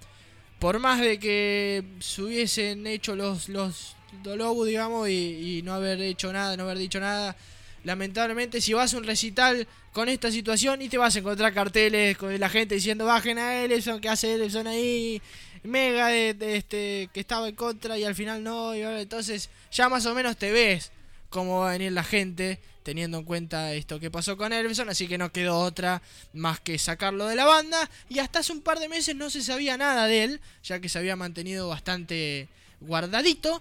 por 0.58 0.78
más 0.78 1.00
de 1.00 1.18
que 1.18 1.84
se 2.00 2.22
hubiesen 2.22 2.86
hecho 2.86 3.16
los, 3.16 3.48
los 3.48 3.96
Dolobu, 4.22 4.64
digamos, 4.64 5.08
y, 5.08 5.58
y 5.58 5.62
no 5.62 5.74
haber 5.74 6.00
hecho 6.00 6.32
nada, 6.32 6.56
no 6.56 6.64
haber 6.64 6.78
dicho 6.78 7.00
nada, 7.00 7.36
lamentablemente 7.84 8.60
si 8.60 8.72
vas 8.72 8.94
a 8.94 8.96
un 8.96 9.04
recital 9.04 9.66
con 9.92 10.08
esta 10.08 10.30
situación 10.30 10.82
y 10.82 10.88
te 10.88 10.98
vas 10.98 11.14
a 11.14 11.18
encontrar 11.18 11.52
carteles 11.52 12.16
con 12.16 12.38
la 12.38 12.48
gente 12.48 12.74
diciendo 12.74 13.04
bajen 13.04 13.38
a 13.38 13.62
Ellison, 13.62 14.00
que 14.00 14.08
hace 14.08 14.34
Ellison 14.34 14.66
ahí, 14.66 15.20
Mega 15.62 16.08
de, 16.08 16.34
de 16.34 16.56
este 16.56 17.08
que 17.14 17.20
estaba 17.20 17.48
en 17.48 17.54
contra 17.54 17.96
y 17.96 18.04
al 18.04 18.14
final 18.14 18.42
no, 18.42 18.74
y 18.74 18.82
entonces 18.82 19.48
ya 19.72 19.88
más 19.88 20.04
o 20.04 20.14
menos 20.14 20.36
te 20.36 20.52
ves 20.52 20.92
cómo 21.34 21.58
va 21.58 21.70
a 21.70 21.72
venir 21.72 21.90
la 21.90 22.04
gente 22.04 22.60
teniendo 22.84 23.18
en 23.18 23.24
cuenta 23.24 23.74
esto 23.74 23.98
que 23.98 24.08
pasó 24.08 24.36
con 24.36 24.52
Ellison, 24.52 24.88
así 24.88 25.08
que 25.08 25.18
no 25.18 25.32
quedó 25.32 25.58
otra 25.58 26.00
más 26.32 26.60
que 26.60 26.78
sacarlo 26.78 27.26
de 27.26 27.34
la 27.34 27.44
banda 27.44 27.90
y 28.08 28.20
hasta 28.20 28.38
hace 28.38 28.52
un 28.52 28.60
par 28.60 28.78
de 28.78 28.88
meses 28.88 29.16
no 29.16 29.30
se 29.30 29.42
sabía 29.42 29.76
nada 29.76 30.06
de 30.06 30.22
él, 30.22 30.40
ya 30.62 30.78
que 30.78 30.88
se 30.88 30.96
había 30.96 31.16
mantenido 31.16 31.68
bastante 31.68 32.46
guardadito, 32.80 33.60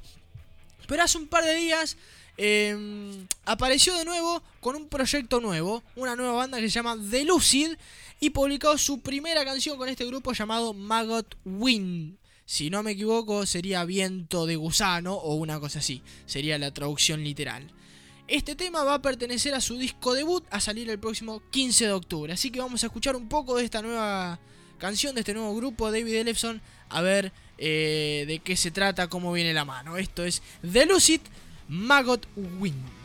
pero 0.88 1.02
hace 1.02 1.18
un 1.18 1.28
par 1.28 1.44
de 1.46 1.56
días 1.56 1.98
eh, 2.38 3.26
apareció 3.46 3.96
de 3.96 4.06
nuevo 4.06 4.44
con 4.62 4.76
un 4.76 4.88
proyecto 4.88 5.42
nuevo, 5.42 5.82
una 5.96 6.16
nueva 6.16 6.34
banda 6.34 6.60
que 6.60 6.70
se 6.70 6.76
llama 6.76 6.96
The 7.10 7.26
Lucid 7.26 7.72
y 8.20 8.30
publicó 8.30 8.78
su 8.78 9.00
primera 9.00 9.44
canción 9.44 9.80
con 9.80 9.90
este 9.90 10.06
grupo 10.06 10.34
llamado 10.34 10.76
Maggot 10.76 11.36
Wind. 11.44 12.18
Si 12.54 12.70
no 12.70 12.84
me 12.84 12.92
equivoco, 12.92 13.48
sería 13.48 13.84
viento 13.84 14.46
de 14.46 14.58
gusano 14.58 15.16
o 15.16 15.34
una 15.34 15.60
cosa 15.60 15.80
así, 15.80 16.04
sería 16.28 16.60
la 16.60 16.72
traducción 16.72 17.24
literal. 17.24 17.74
Este 18.28 18.54
tema 18.54 18.84
va 18.84 18.94
a 18.94 19.02
pertenecer 19.02 19.56
a 19.56 19.60
su 19.60 19.76
disco 19.76 20.14
debut 20.14 20.46
a 20.52 20.60
salir 20.60 20.88
el 20.92 21.00
próximo 21.00 21.42
15 21.50 21.88
de 21.88 21.92
octubre, 21.94 22.32
así 22.32 22.52
que 22.52 22.60
vamos 22.60 22.84
a 22.84 22.86
escuchar 22.86 23.16
un 23.16 23.28
poco 23.28 23.58
de 23.58 23.66
esta 23.66 23.82
nueva 23.82 24.40
canción 24.78 25.16
de 25.16 25.22
este 25.22 25.34
nuevo 25.34 25.56
grupo, 25.56 25.92
David 25.92 26.14
Ellefson, 26.14 26.62
a 26.90 27.02
ver 27.02 27.32
eh, 27.58 28.26
de 28.28 28.38
qué 28.38 28.56
se 28.56 28.70
trata, 28.70 29.08
cómo 29.10 29.34
viene 29.34 29.52
la 29.52 29.66
mano. 29.66 29.98
Esto 29.98 30.24
es 30.24 30.44
The 30.62 30.86
Lucid 30.86 31.22
Maggot 31.68 32.28
Wind. 32.60 33.03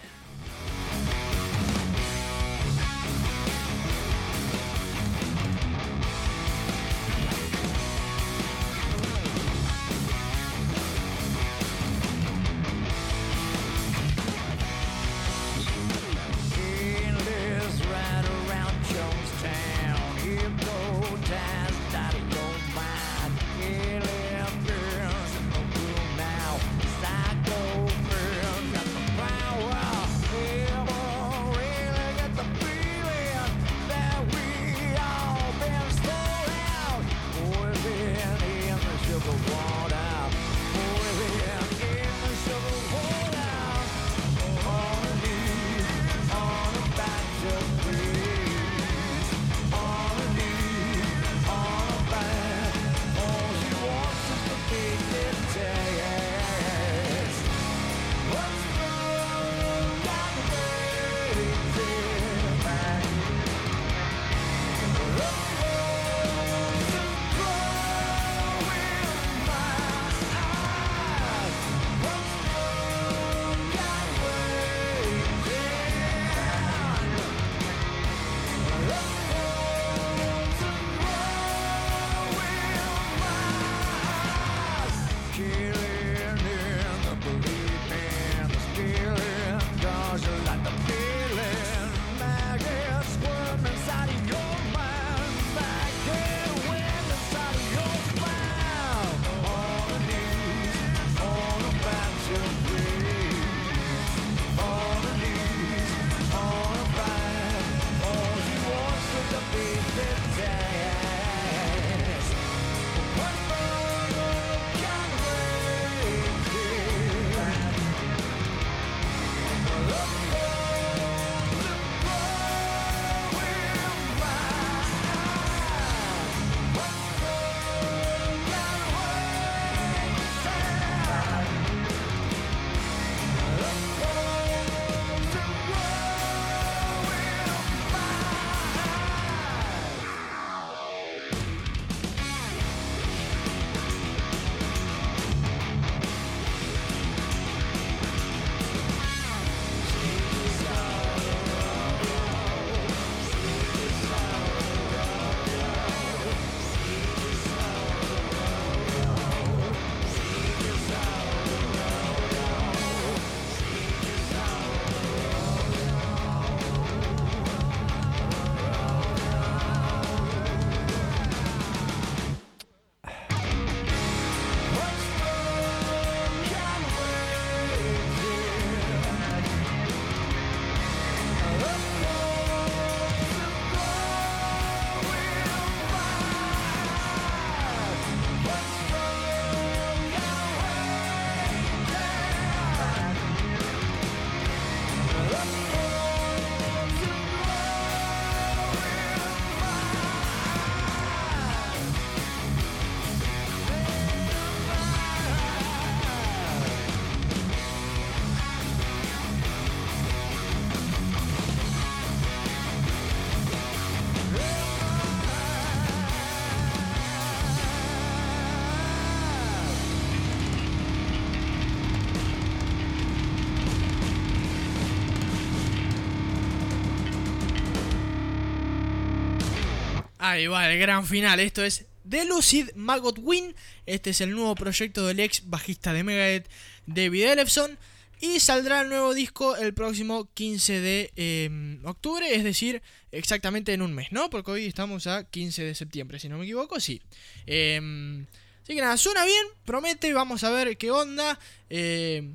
Ahí 230.31 230.47
va, 230.47 230.71
el 230.71 230.79
gran 230.79 231.07
final. 231.07 231.41
Esto 231.41 231.65
es 231.65 231.87
The 232.07 232.27
Lucid 232.27 232.73
Maggot 232.75 233.19
Win. 233.19 233.55
Este 233.87 234.11
es 234.11 234.21
el 234.21 234.33
nuevo 234.33 234.55
proyecto 234.55 235.07
del 235.07 235.21
ex 235.21 235.49
bajista 235.49 235.95
de 235.95 236.05
Megadeth, 236.05 236.51
David 236.87 237.25
Ellefson. 237.25 237.79
Y 238.21 238.39
saldrá 238.39 238.83
el 238.83 238.91
nuevo 238.91 239.15
disco 239.15 239.57
el 239.57 239.73
próximo 239.73 240.29
15 240.35 240.81
de 240.81 241.13
eh, 241.17 241.79
octubre, 241.85 242.35
es 242.35 242.45
decir, 242.45 242.83
exactamente 243.11 243.73
en 243.73 243.81
un 243.81 243.95
mes, 243.95 244.09
¿no? 244.11 244.29
Porque 244.29 244.51
hoy 244.51 244.67
estamos 244.67 245.07
a 245.07 245.25
15 245.25 245.63
de 245.63 245.75
septiembre, 245.75 246.19
si 246.19 246.29
no 246.29 246.37
me 246.37 246.45
equivoco, 246.45 246.79
sí. 246.79 247.01
Eh, 247.47 248.27
así 248.63 248.75
que 248.75 248.81
nada, 248.83 248.97
suena 248.97 249.25
bien, 249.25 249.47
promete, 249.65 250.13
vamos 250.13 250.45
a 250.45 250.51
ver 250.51 250.77
qué 250.77 250.91
onda. 250.91 251.39
Eh, 251.71 252.35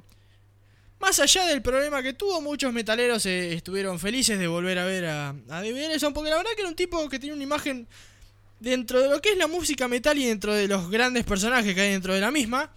más 1.03 1.19
allá 1.19 1.45
del 1.47 1.61
problema 1.61 2.01
que 2.01 2.13
tuvo, 2.13 2.41
muchos 2.41 2.71
metaleros 2.73 3.25
eh, 3.25 3.53
estuvieron 3.53 3.99
felices 3.99 4.39
de 4.39 4.47
volver 4.47 4.79
a 4.79 4.85
ver 4.85 5.05
a, 5.05 5.35
a 5.49 5.65
Ellefson, 5.65 6.13
porque 6.13 6.29
la 6.29 6.37
verdad 6.37 6.51
que 6.55 6.61
era 6.61 6.69
un 6.69 6.75
tipo 6.75 7.07
que 7.09 7.19
tenía 7.19 7.33
una 7.35 7.43
imagen 7.43 7.87
dentro 8.59 9.01
de 9.01 9.09
lo 9.09 9.21
que 9.21 9.31
es 9.33 9.37
la 9.37 9.47
música 9.47 9.87
metal 9.89 10.17
y 10.17 10.25
dentro 10.25 10.53
de 10.53 10.67
los 10.67 10.89
grandes 10.89 11.25
personajes 11.25 11.75
que 11.75 11.81
hay 11.81 11.91
dentro 11.91 12.13
de 12.13 12.21
la 12.21 12.31
misma. 12.31 12.71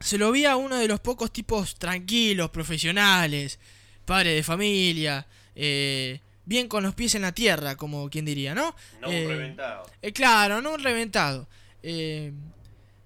Se 0.00 0.18
lo 0.18 0.32
veía 0.32 0.56
uno 0.56 0.76
de 0.76 0.88
los 0.88 0.98
pocos 1.00 1.32
tipos 1.32 1.76
tranquilos, 1.76 2.50
profesionales, 2.50 3.58
padre 4.04 4.34
de 4.34 4.42
familia, 4.42 5.24
eh, 5.54 6.20
bien 6.44 6.66
con 6.68 6.82
los 6.82 6.94
pies 6.94 7.14
en 7.14 7.22
la 7.22 7.32
tierra, 7.32 7.76
como 7.76 8.10
quien 8.10 8.24
diría, 8.24 8.54
¿no? 8.54 8.74
No 9.00 9.08
un 9.08 9.14
Eh, 9.14 9.26
reventado. 9.28 9.86
eh, 10.02 10.12
claro, 10.12 10.60
no 10.60 10.74
un 10.74 10.82
reventado. 10.82 11.48
Eh, 11.82 12.32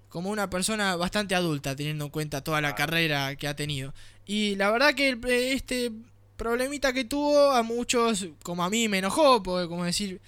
como 0.09 0.30
una 0.30 0.48
persona 0.50 0.96
bastante 0.96 1.34
adulta, 1.34 1.76
teniendo 1.76 2.06
en 2.06 2.11
cuenta 2.11 2.42
toda 2.42 2.61
la 2.61 2.74
carrera 2.74 3.36
que 3.36 3.48
ha 3.48 3.56
tenido. 3.56 3.94
Y 4.26 4.56
la 4.56 4.70
verdad 4.70 4.94
que 4.94 5.09
el- 5.11 5.24
eh, 5.26 5.52
este 5.52 5.92
problemita 6.36 6.92
que 6.92 7.04
tuvo 7.04 7.50
a 7.52 7.62
muchos, 7.62 8.26
como 8.42 8.62
a 8.64 8.70
mí, 8.70 8.88
me 8.88 8.98
enojó, 8.98 9.42
porque 9.42 9.68
como 9.68 9.84
decir, 9.84 10.20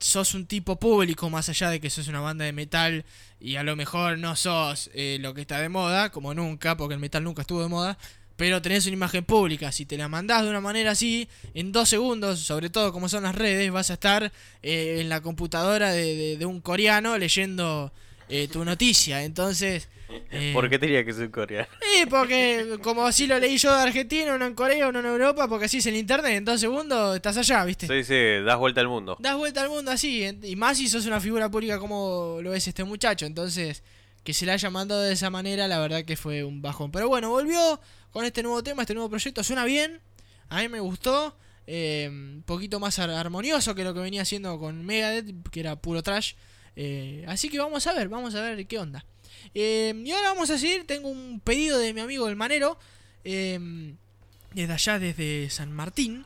sos 0.00 0.34
un 0.34 0.46
tipo 0.46 0.76
público 0.76 1.28
más 1.28 1.48
allá 1.48 1.70
de 1.70 1.80
que 1.80 1.90
sos 1.90 2.06
una 2.08 2.20
banda 2.20 2.44
de 2.44 2.52
metal 2.52 3.04
y 3.40 3.56
a 3.56 3.62
lo 3.64 3.74
mejor 3.74 4.18
no 4.18 4.36
sos 4.36 4.90
eh, 4.94 5.18
lo 5.20 5.34
que 5.34 5.40
está 5.40 5.58
de 5.60 5.68
moda, 5.68 6.10
como 6.10 6.34
nunca, 6.34 6.76
porque 6.76 6.94
el 6.94 7.00
metal 7.00 7.24
nunca 7.24 7.42
estuvo 7.42 7.62
de 7.62 7.68
moda, 7.68 7.98
pero 8.36 8.62
tenés 8.62 8.86
una 8.86 8.94
imagen 8.94 9.24
pública. 9.24 9.72
Si 9.72 9.86
te 9.86 9.96
la 9.98 10.08
mandás 10.08 10.44
de 10.44 10.50
una 10.50 10.60
manera 10.60 10.92
así, 10.92 11.28
en 11.54 11.72
dos 11.72 11.88
segundos, 11.88 12.38
sobre 12.40 12.70
todo 12.70 12.92
como 12.92 13.08
son 13.08 13.24
las 13.24 13.34
redes, 13.34 13.70
vas 13.72 13.90
a 13.90 13.94
estar 13.94 14.32
eh, 14.62 14.98
en 15.00 15.08
la 15.08 15.20
computadora 15.20 15.90
de, 15.90 16.14
de- 16.14 16.36
de 16.38 16.46
un 16.46 16.60
coreano 16.60 17.18
leyendo 17.18 17.92
eh, 18.28 18.48
tu 18.48 18.64
noticia. 18.64 19.22
Entonces... 19.24 19.88
eh, 20.30 20.50
¿Por 20.54 20.68
qué 20.70 20.78
tenía 20.78 21.04
que 21.04 21.12
ser 21.12 21.30
coreano? 21.30 21.68
Sí, 21.82 22.06
porque 22.08 22.78
como 22.82 23.04
así 23.04 23.26
lo 23.26 23.38
leí 23.38 23.58
yo 23.58 23.74
de 23.76 23.82
Argentina, 23.82 24.34
uno 24.34 24.46
en 24.46 24.54
Corea, 24.54 24.88
uno 24.88 25.00
en 25.00 25.06
Europa, 25.06 25.48
porque 25.48 25.66
así 25.66 25.78
es 25.78 25.86
el 25.86 25.96
internet, 25.96 26.32
en 26.38 26.44
dos 26.44 26.60
segundos 26.60 27.16
estás 27.16 27.36
allá, 27.36 27.64
¿viste? 27.64 27.86
Sí, 27.86 28.04
sí, 28.04 28.44
das 28.44 28.56
vuelta 28.58 28.80
al 28.80 28.88
mundo. 28.88 29.16
Das 29.20 29.36
vuelta 29.36 29.60
al 29.62 29.68
mundo 29.68 29.90
así, 29.90 30.24
y 30.42 30.56
más 30.56 30.78
si 30.78 30.88
sos 30.88 31.04
una 31.06 31.20
figura 31.20 31.50
pública 31.50 31.78
como 31.78 32.38
lo 32.42 32.54
es 32.54 32.66
este 32.68 32.84
muchacho, 32.84 33.26
entonces 33.26 33.82
que 34.24 34.32
se 34.34 34.44
la 34.46 34.54
haya 34.54 34.68
mandado 34.70 35.02
de 35.02 35.12
esa 35.12 35.30
manera, 35.30 35.68
la 35.68 35.78
verdad 35.78 36.04
que 36.04 36.16
fue 36.16 36.44
un 36.44 36.60
bajón. 36.60 36.90
Pero 36.90 37.08
bueno, 37.08 37.30
volvió 37.30 37.80
con 38.10 38.24
este 38.24 38.42
nuevo 38.42 38.62
tema, 38.62 38.82
este 38.82 38.94
nuevo 38.94 39.08
proyecto, 39.08 39.42
suena 39.42 39.64
bien, 39.64 40.00
a 40.50 40.60
mí 40.60 40.68
me 40.68 40.80
gustó, 40.80 41.36
eh, 41.66 42.08
un 42.10 42.42
poquito 42.46 42.78
más 42.80 42.98
ar- 42.98 43.10
armonioso 43.10 43.74
que 43.74 43.84
lo 43.84 43.94
que 43.94 44.00
venía 44.00 44.22
haciendo 44.22 44.58
con 44.58 44.84
Megadeth, 44.84 45.34
que 45.50 45.60
era 45.60 45.76
puro 45.76 46.02
trash. 46.02 46.32
Eh, 46.80 47.24
así 47.26 47.48
que 47.48 47.58
vamos 47.58 47.84
a 47.88 47.92
ver, 47.92 48.08
vamos 48.08 48.36
a 48.36 48.40
ver 48.40 48.64
qué 48.68 48.78
onda. 48.78 49.04
Eh, 49.52 49.92
y 50.04 50.12
ahora 50.12 50.28
vamos 50.28 50.48
a 50.50 50.58
seguir, 50.58 50.86
tengo 50.86 51.08
un 51.08 51.40
pedido 51.40 51.76
de 51.76 51.92
mi 51.92 52.00
amigo 52.00 52.28
el 52.28 52.36
Manero, 52.36 52.78
eh, 53.24 53.58
desde 54.54 54.72
allá, 54.72 55.00
desde 55.00 55.50
San 55.50 55.72
Martín, 55.72 56.24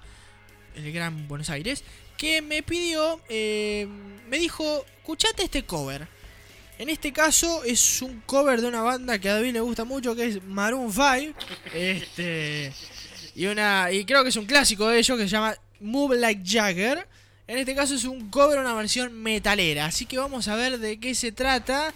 el 0.76 0.92
gran 0.92 1.26
Buenos 1.26 1.48
Aires, 1.48 1.84
que 2.18 2.42
me 2.42 2.62
pidió, 2.62 3.18
me 3.30 4.38
dijo, 4.38 4.84
escuchate 4.98 5.44
este 5.44 5.64
cover. 5.64 6.06
En 6.78 6.90
este 6.90 7.14
caso 7.14 7.64
es 7.64 8.02
un 8.02 8.20
cover 8.26 8.60
de 8.60 8.66
una 8.66 8.82
banda 8.82 9.18
que 9.18 9.30
a 9.30 9.34
David 9.34 9.54
le 9.54 9.60
gusta 9.60 9.84
mucho, 9.84 10.14
que 10.14 10.26
es 10.26 10.44
Maroon 10.44 10.92
5. 10.92 11.38
Este, 11.72 12.74
y, 13.34 13.46
una, 13.46 13.90
y 13.90 14.04
creo 14.04 14.22
que 14.22 14.28
es 14.28 14.36
un 14.36 14.44
clásico 14.44 14.86
de 14.88 14.98
ellos 14.98 15.16
que 15.16 15.24
se 15.24 15.30
llama 15.30 15.56
Move 15.80 16.18
Like 16.18 16.42
Jagger. 16.44 17.08
En 17.52 17.58
este 17.58 17.74
caso 17.74 17.94
es 17.94 18.04
un 18.04 18.30
cover, 18.30 18.58
una 18.58 18.72
versión 18.72 19.12
metalera. 19.12 19.84
Así 19.84 20.06
que 20.06 20.16
vamos 20.16 20.48
a 20.48 20.56
ver 20.56 20.78
de 20.78 20.98
qué 20.98 21.14
se 21.14 21.32
trata. 21.32 21.92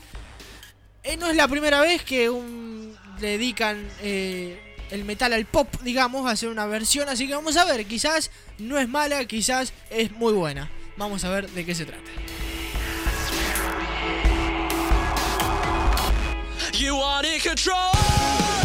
Eh, 1.03 1.17
no 1.17 1.31
es 1.31 1.35
la 1.35 1.49
primera 1.49 1.81
vez 1.81 2.03
que 2.03 2.29
un, 2.29 2.95
dedican 3.19 3.89
eh, 4.03 4.77
el 4.91 5.07
metal 5.07 5.33
al 5.33 5.47
pop, 5.47 5.75
digamos, 5.81 6.27
a 6.27 6.33
hacer 6.33 6.51
una 6.51 6.67
versión. 6.67 7.09
Así 7.09 7.27
que 7.27 7.35
vamos 7.35 7.57
a 7.57 7.65
ver, 7.65 7.87
quizás 7.87 8.31
no 8.59 8.79
es 8.79 8.87
mala, 8.87 9.25
quizás 9.25 9.73
es 9.89 10.13
muy 10.13 10.35
buena. 10.35 10.71
Vamos 10.99 11.25
a 11.25 11.31
ver 11.31 11.49
de 11.49 11.65
qué 11.65 11.75
se 11.75 11.87
trata. 11.87 12.11
You 16.75 16.99
wanted 16.99 17.43
control. 17.43 18.56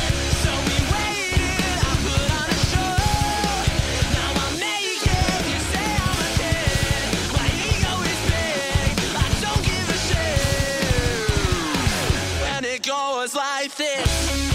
Goes 12.83 13.35
like 13.35 13.75
this. 13.75 14.50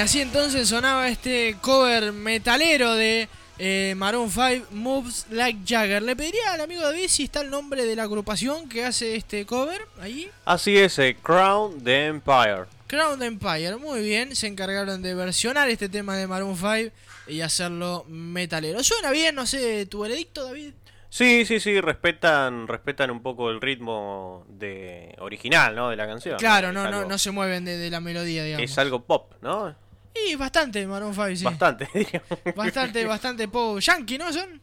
Así 0.00 0.20
entonces 0.20 0.68
sonaba 0.68 1.08
este 1.08 1.56
cover 1.60 2.12
metalero 2.12 2.94
de 2.94 3.28
eh, 3.58 3.94
Maroon 3.96 4.30
5, 4.30 4.66
Moves 4.72 5.26
Like 5.30 5.60
Jagger. 5.66 6.02
Le 6.02 6.16
pediría 6.16 6.52
al 6.54 6.60
amigo 6.62 6.82
David 6.82 7.08
si 7.08 7.24
está 7.24 7.42
el 7.42 7.50
nombre 7.50 7.84
de 7.84 7.96
la 7.96 8.04
agrupación 8.04 8.68
que 8.68 8.84
hace 8.84 9.16
este 9.16 9.44
cover 9.46 9.80
ahí. 10.00 10.30
Así 10.44 10.76
es, 10.78 10.98
eh, 10.98 11.16
Crown 11.22 11.82
the 11.84 12.06
Empire. 12.06 12.64
Crown 12.86 13.22
Empire, 13.22 13.76
muy 13.76 14.00
bien, 14.02 14.34
se 14.34 14.46
encargaron 14.46 15.02
de 15.02 15.14
versionar 15.14 15.68
este 15.68 15.88
tema 15.88 16.16
de 16.16 16.26
Maroon 16.26 16.56
5 16.56 16.92
y 17.28 17.40
hacerlo 17.42 18.04
metalero. 18.08 18.82
Suena 18.82 19.10
bien, 19.12 19.34
no 19.34 19.46
sé, 19.46 19.86
tu 19.86 20.00
veredicto, 20.00 20.44
David. 20.44 20.72
Sí, 21.08 21.44
sí, 21.44 21.58
sí, 21.60 21.80
respetan, 21.80 22.66
respetan 22.68 23.10
un 23.10 23.20
poco 23.20 23.50
el 23.50 23.60
ritmo 23.60 24.44
de 24.48 25.14
original, 25.18 25.74
¿no? 25.74 25.90
De 25.90 25.96
la 25.96 26.06
canción. 26.06 26.38
Claro, 26.38 26.72
no, 26.72 26.82
no, 26.88 26.98
algo- 26.98 27.08
no 27.08 27.18
se 27.18 27.30
mueven 27.32 27.64
de, 27.64 27.76
de 27.76 27.90
la 27.90 28.00
melodía, 28.00 28.44
digamos. 28.44 28.70
Es 28.70 28.78
algo 28.78 29.04
pop, 29.04 29.32
¿no? 29.42 29.74
Y 30.14 30.34
bastante 30.34 30.86
Maroon 30.86 31.14
5, 31.14 31.36
sí. 31.36 31.44
Bastante, 31.44 31.88
diríamos. 31.94 32.28
Bastante, 32.56 33.04
bastante 33.04 33.48
pop. 33.48 33.78
Yankee, 33.80 34.18
¿no 34.18 34.32
son? 34.32 34.60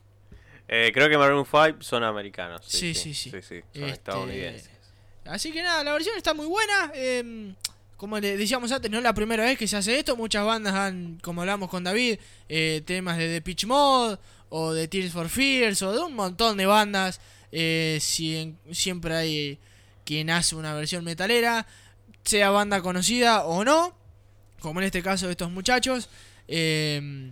Eh, 0.68 0.92
creo 0.94 1.08
que 1.10 1.18
Maroon 1.18 1.46
5 1.46 1.78
son 1.82 2.04
americanos. 2.04 2.62
Sí, 2.68 2.94
Sí, 2.94 3.14
sí, 3.14 3.14
sí. 3.14 3.30
sí. 3.32 3.40
son 3.40 3.84
Este, 3.84 3.90
estadounidenses. 3.90 4.70
Así 5.26 5.52
que 5.52 5.62
nada, 5.64 5.84
la 5.84 5.94
versión 5.94 6.16
está 6.18 6.34
muy 6.34 6.46
buena. 6.48 6.92
eh, 6.94 7.54
como 7.96 8.20
le 8.20 8.38
decíamos 8.38 8.72
antes, 8.72 8.92
no 8.92 8.98
es 8.98 9.04
la 9.04 9.14
primera 9.14 9.44
vez 9.44 9.58
que 9.58 9.68
se 9.68 9.76
hace 9.76 9.98
esto. 9.98 10.16
Muchas 10.16 10.46
bandas 10.46 10.74
han, 10.76 11.18
como 11.24 11.42
hablamos 11.42 11.68
con 11.70 11.84
David, 11.84 12.20
eh, 12.48 12.84
temas 12.86 13.18
de 13.18 13.28
The 13.28 13.42
Pitch 13.42 13.66
Mod 13.66 14.20
o 14.50 14.72
de 14.74 14.88
Tears 14.88 15.12
for 15.12 15.28
Fears 15.30 15.82
o 15.82 15.92
de 15.92 16.00
un 16.00 16.14
montón 16.14 16.58
de 16.58 16.66
bandas. 16.68 17.20
Eh, 17.52 17.98
sien- 18.02 18.58
siempre 18.72 19.16
hay 19.16 19.60
quien 20.06 20.30
hace 20.30 20.56
una 20.56 20.74
versión 20.76 21.04
metalera, 21.04 21.66
sea 22.24 22.52
banda 22.52 22.82
conocida 22.82 23.46
o 23.46 23.64
no, 23.66 23.98
como 24.60 24.80
en 24.80 24.88
este 24.88 25.02
caso 25.02 25.26
de 25.26 25.34
estos 25.34 25.52
muchachos. 25.52 26.10
Eh, 26.48 27.32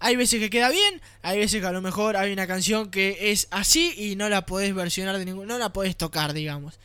hay 0.00 0.16
veces 0.16 0.38
que 0.38 0.50
queda 0.50 0.70
bien, 0.70 1.00
hay 1.22 1.38
veces 1.38 1.62
que 1.62 1.66
a 1.66 1.72
lo 1.72 1.80
mejor 1.80 2.16
hay 2.16 2.30
una 2.30 2.46
canción 2.46 2.90
que 2.90 3.30
es 3.32 3.48
así 3.50 3.94
y 3.96 4.16
no 4.16 4.28
la 4.28 4.44
podés 4.44 4.74
versionar 4.74 5.18
de 5.18 5.24
ningún, 5.24 5.46
no 5.46 5.56
la 5.56 5.72
podés 5.72 5.96
tocar, 5.96 6.34
digamos. 6.34 6.78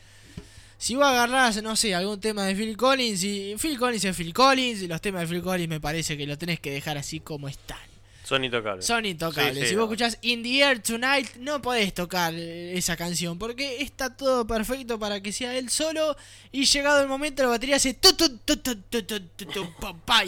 Si 0.78 0.94
vos 0.94 1.04
agarrás, 1.04 1.62
no 1.62 1.76
sé, 1.76 1.94
algún 1.94 2.18
tema 2.20 2.46
de 2.46 2.54
Phil 2.54 2.78
Collins, 2.78 3.22
y 3.22 3.54
Phil 3.60 3.78
Collins 3.78 4.06
es 4.06 4.16
Phil 4.16 4.32
Collins, 4.32 4.80
y 4.80 4.88
los 4.88 5.02
temas 5.02 5.28
de 5.28 5.34
Phil 5.34 5.42
Collins 5.42 5.68
me 5.68 5.80
parece 5.80 6.16
que 6.16 6.26
lo 6.26 6.38
tenés 6.38 6.60
que 6.60 6.70
dejar 6.70 6.96
así 6.96 7.20
como 7.20 7.48
están. 7.48 7.89
Son 8.30 8.44
intocables. 8.44 8.86
Son 8.86 9.04
intocables. 9.04 9.58
Sí, 9.58 9.66
si 9.70 9.74
vos 9.74 9.86
escuchás 9.86 10.16
In 10.22 10.44
the 10.44 10.60
Air 10.60 10.80
Tonight, 10.80 11.34
no 11.40 11.60
podés 11.60 11.92
tocar 11.92 12.32
esa 12.32 12.96
canción. 12.96 13.40
Porque 13.40 13.82
está 13.82 14.16
todo 14.16 14.46
perfecto 14.46 15.00
para 15.00 15.20
que 15.20 15.32
sea 15.32 15.58
él 15.58 15.68
solo. 15.68 16.16
Y 16.52 16.64
llegado 16.64 17.02
el 17.02 17.08
momento, 17.08 17.42
la 17.42 17.48
batería 17.48 17.74
hace. 17.74 17.94
Tu, 17.94 18.12
tu, 18.12 18.38
tu, 18.38 18.56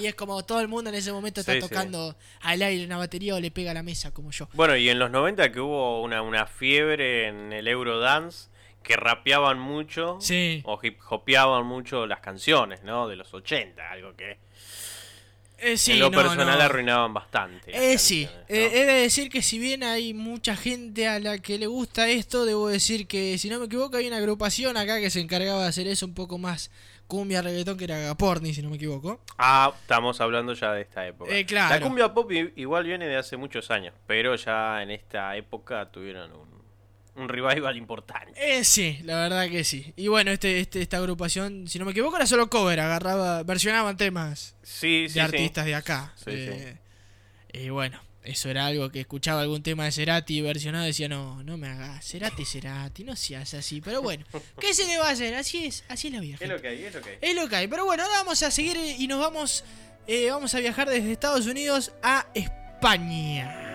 y 0.00 0.06
es 0.06 0.16
como 0.16 0.42
todo 0.44 0.60
el 0.60 0.66
mundo 0.66 0.90
en 0.90 0.96
ese 0.96 1.12
momento 1.12 1.42
está 1.42 1.56
tocando 1.60 2.16
al 2.40 2.60
aire 2.62 2.84
una 2.84 2.96
batería 2.96 3.36
o 3.36 3.40
le 3.40 3.52
pega 3.52 3.70
a 3.70 3.74
la 3.74 3.84
mesa, 3.84 4.10
como 4.10 4.32
yo. 4.32 4.48
Bueno, 4.54 4.76
y 4.76 4.88
en 4.88 4.98
los 4.98 5.12
90 5.12 5.52
que 5.52 5.60
hubo 5.60 6.02
una, 6.02 6.22
una 6.22 6.46
fiebre 6.46 7.28
en 7.28 7.52
el 7.52 7.68
Eurodance 7.68 8.48
que 8.82 8.96
rapeaban 8.96 9.60
mucho. 9.60 10.18
O 10.64 10.80
hip 10.82 10.98
hopeaban 11.08 11.64
mucho 11.66 12.08
las 12.08 12.18
canciones, 12.18 12.82
¿no? 12.82 13.06
De 13.06 13.14
los 13.14 13.32
80, 13.32 13.92
algo 13.92 14.16
que. 14.16 14.38
Eh, 15.62 15.76
sí, 15.76 15.92
en 15.92 16.00
lo 16.00 16.10
no, 16.10 16.16
personal 16.16 16.58
no. 16.58 16.64
arruinaban 16.64 17.14
bastante. 17.14 17.70
Eh, 17.72 17.96
sí, 17.96 18.28
Eh, 18.48 18.70
he 18.74 18.84
de 18.84 18.92
decir 18.94 19.30
que 19.30 19.42
si 19.42 19.58
bien 19.60 19.84
hay 19.84 20.12
mucha 20.12 20.56
gente 20.56 21.06
a 21.06 21.20
la 21.20 21.38
que 21.38 21.56
le 21.58 21.66
gusta 21.68 22.08
esto, 22.08 22.44
debo 22.44 22.68
decir 22.68 23.06
que, 23.06 23.38
si 23.38 23.48
no 23.48 23.60
me 23.60 23.66
equivoco, 23.66 23.96
hay 23.96 24.08
una 24.08 24.16
agrupación 24.16 24.76
acá 24.76 24.98
que 24.98 25.08
se 25.10 25.20
encargaba 25.20 25.62
de 25.62 25.68
hacer 25.68 25.86
eso 25.86 26.04
un 26.04 26.14
poco 26.14 26.36
más 26.36 26.70
cumbia 27.06 27.42
reggaetón, 27.42 27.76
que 27.76 27.84
era 27.84 27.96
Agaporni, 27.96 28.54
si 28.54 28.62
no 28.62 28.70
me 28.70 28.76
equivoco. 28.76 29.20
Ah, 29.38 29.72
estamos 29.80 30.20
hablando 30.20 30.54
ya 30.54 30.72
de 30.72 30.82
esta 30.82 31.06
época. 31.06 31.30
Eh, 31.36 31.44
claro. 31.44 31.74
La 31.74 31.80
cumbia 31.80 32.12
pop 32.12 32.30
igual 32.56 32.84
viene 32.84 33.06
de 33.06 33.16
hace 33.16 33.36
muchos 33.36 33.70
años, 33.70 33.94
pero 34.06 34.34
ya 34.34 34.82
en 34.82 34.90
esta 34.90 35.36
época 35.36 35.90
tuvieron 35.92 36.32
un, 36.32 36.51
un 37.14 37.28
revival 37.28 37.76
importante. 37.76 38.32
Eh, 38.36 38.64
sí, 38.64 38.98
la 39.04 39.16
verdad 39.16 39.48
que 39.50 39.64
sí. 39.64 39.92
Y 39.96 40.08
bueno, 40.08 40.30
este, 40.30 40.60
este, 40.60 40.80
esta 40.80 40.96
agrupación, 40.96 41.68
si 41.68 41.78
no 41.78 41.84
me 41.84 41.90
equivoco, 41.92 42.16
era 42.16 42.26
solo 42.26 42.48
cover, 42.48 42.80
agarraba, 42.80 43.42
versionaban 43.42 43.96
temas 43.96 44.56
Sí, 44.62 45.02
de 45.02 45.08
sí, 45.08 45.14
sí. 45.14 45.20
artistas 45.20 45.66
de 45.66 45.74
acá. 45.74 46.12
Sí, 46.16 46.24
Eh, 46.30 46.76
Y 47.52 47.68
bueno, 47.68 48.00
eso 48.24 48.48
era 48.48 48.64
algo 48.66 48.90
que 48.90 49.00
escuchaba 49.00 49.42
algún 49.42 49.62
tema 49.62 49.84
de 49.84 49.92
Cerati 49.92 50.40
versionado 50.40 50.84
y 50.84 50.88
decía, 50.88 51.08
no, 51.08 51.42
no 51.42 51.58
me 51.58 51.68
hagas, 51.68 52.02
Cerati, 52.06 52.44
Cerati, 52.46 53.04
no 53.04 53.14
seas 53.14 53.52
así. 53.54 53.80
Pero 53.82 54.00
bueno, 54.00 54.24
¿qué 54.60 54.72
se 54.72 54.86
le 54.86 54.96
va 54.96 55.08
a 55.08 55.10
hacer? 55.10 55.34
Así 55.34 55.66
es, 55.66 55.84
así 55.88 56.08
es 56.08 56.14
la 56.14 56.20
vida. 56.20 56.38
Es 56.40 56.48
lo 56.48 56.60
que 56.62 56.68
hay, 56.68 56.84
es 56.84 56.94
lo 56.94 57.00
que 57.02 57.10
hay. 57.10 57.18
Es 57.20 57.34
lo 57.34 57.48
que 57.48 57.56
hay. 57.56 57.66
Pero 57.68 57.84
bueno, 57.84 58.04
ahora 58.04 58.14
vamos 58.18 58.42
a 58.42 58.50
seguir 58.50 58.78
y 58.98 59.06
nos 59.06 59.20
vamos, 59.20 59.64
eh, 60.06 60.30
vamos 60.30 60.54
a 60.54 60.60
viajar 60.60 60.88
desde 60.88 61.12
Estados 61.12 61.46
Unidos 61.46 61.92
a 62.02 62.26
España. 62.32 63.71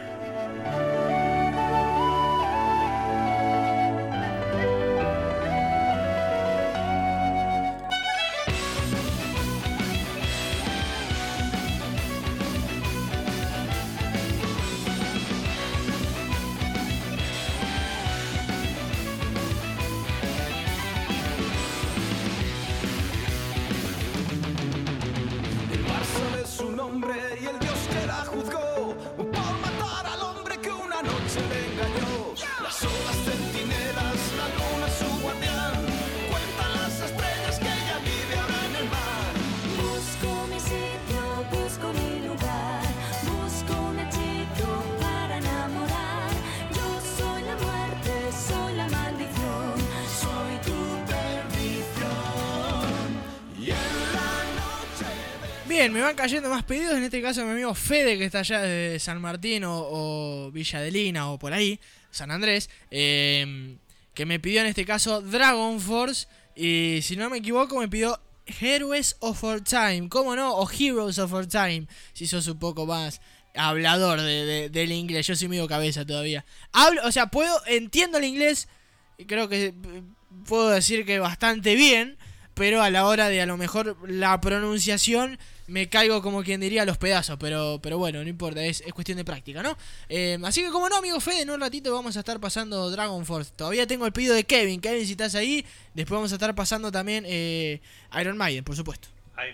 Van 56.08 56.16
cayendo 56.16 56.50
más 56.50 56.64
pedidos. 56.64 56.96
En 56.96 57.04
este 57.04 57.22
caso, 57.22 57.44
mi 57.46 57.52
amigo 57.52 57.74
Fede, 57.76 58.18
que 58.18 58.26
está 58.26 58.40
allá 58.40 58.62
de 58.62 58.98
San 59.00 59.22
Martín 59.22 59.66
o, 59.66 59.78
o 59.78 60.52
Villa 60.52 60.80
de 60.80 60.90
Lina 60.90 61.30
o 61.30 61.38
por 61.38 61.52
ahí, 61.54 61.80
San 62.12 62.32
Andrés, 62.32 62.70
eh, 62.92 63.76
que 64.14 64.26
me 64.26 64.40
pidió 64.40 64.62
en 64.62 64.68
este 64.68 64.86
caso 64.86 65.22
Dragon 65.22 65.80
Force. 65.82 66.28
Y 66.56 67.00
si 67.02 67.16
no 67.18 67.30
me 67.30 67.38
equivoco, 67.40 67.78
me 67.80 67.90
pidió 67.90 68.20
Heroes 68.62 69.18
of 69.20 69.44
Our 69.44 69.62
Time. 69.62 70.08
¿Cómo 70.10 70.36
no? 70.36 70.56
O 70.56 70.70
Heroes 70.70 71.20
of 71.20 71.34
Our 71.34 71.46
Time. 71.46 71.88
Si 72.14 72.26
sos 72.26 72.48
un 72.48 72.58
poco 72.58 72.86
más 72.86 73.20
hablador 73.54 74.22
de- 74.22 74.70
del 74.70 74.92
inglés. 74.94 75.28
Yo 75.28 75.36
soy 75.36 75.50
medio 75.50 75.68
cabeza 75.68 76.06
todavía. 76.06 76.46
Hablo, 76.72 77.02
o 77.06 77.12
sea, 77.12 77.28
puedo, 77.28 77.54
entiendo 77.66 78.18
el 78.18 78.24
inglés. 78.24 78.70
y 79.18 79.26
Creo 79.26 79.50
que 79.50 79.66
eh, 79.66 79.74
puedo 80.46 80.70
decir 80.70 81.06
que 81.06 81.20
bastante 81.20 81.76
bien 81.76 82.18
pero 82.54 82.82
a 82.82 82.90
la 82.90 83.06
hora 83.06 83.30
de 83.30 83.40
a 83.40 83.46
lo 83.46 83.56
mejor 83.56 83.96
la 84.10 84.42
pronunciación 84.42 85.38
me 85.68 85.90
caigo 85.90 86.22
como 86.22 86.44
quien 86.44 86.60
diría 86.60 86.86
los 86.86 86.98
pedazos, 86.98 87.38
pero, 87.40 87.80
pero 87.82 87.98
bueno, 87.98 88.24
no 88.24 88.30
importa, 88.30 88.64
es, 88.64 88.82
es 88.82 88.94
cuestión 88.94 89.18
de 89.18 89.26
práctica, 89.26 89.62
¿no? 89.62 89.78
Eh, 90.10 90.38
así 90.44 90.62
que 90.62 90.70
como 90.70 90.90
no, 90.90 90.98
amigo 90.98 91.20
Fede, 91.20 91.42
en 91.42 91.50
un 91.50 91.60
ratito 91.60 91.94
vamos 91.94 92.16
a 92.18 92.20
estar 92.20 92.40
pasando 92.40 92.90
Dragon 92.90 93.26
Force. 93.26 93.52
Todavía 93.56 93.86
tengo 93.86 94.06
el 94.06 94.14
pedido 94.14 94.34
de 94.34 94.46
Kevin, 94.46 94.82
Kevin 94.82 95.06
si 95.06 95.12
estás 95.12 95.36
ahí, 95.36 95.66
después 95.94 96.18
vamos 96.18 96.32
a 96.32 96.36
estar 96.36 96.54
pasando 96.56 96.92
también 96.92 97.26
eh, 97.28 97.82
Iron 98.20 98.38
Maiden, 98.38 98.64
por 98.64 98.76
supuesto. 98.76 99.10
Soy 99.36 99.54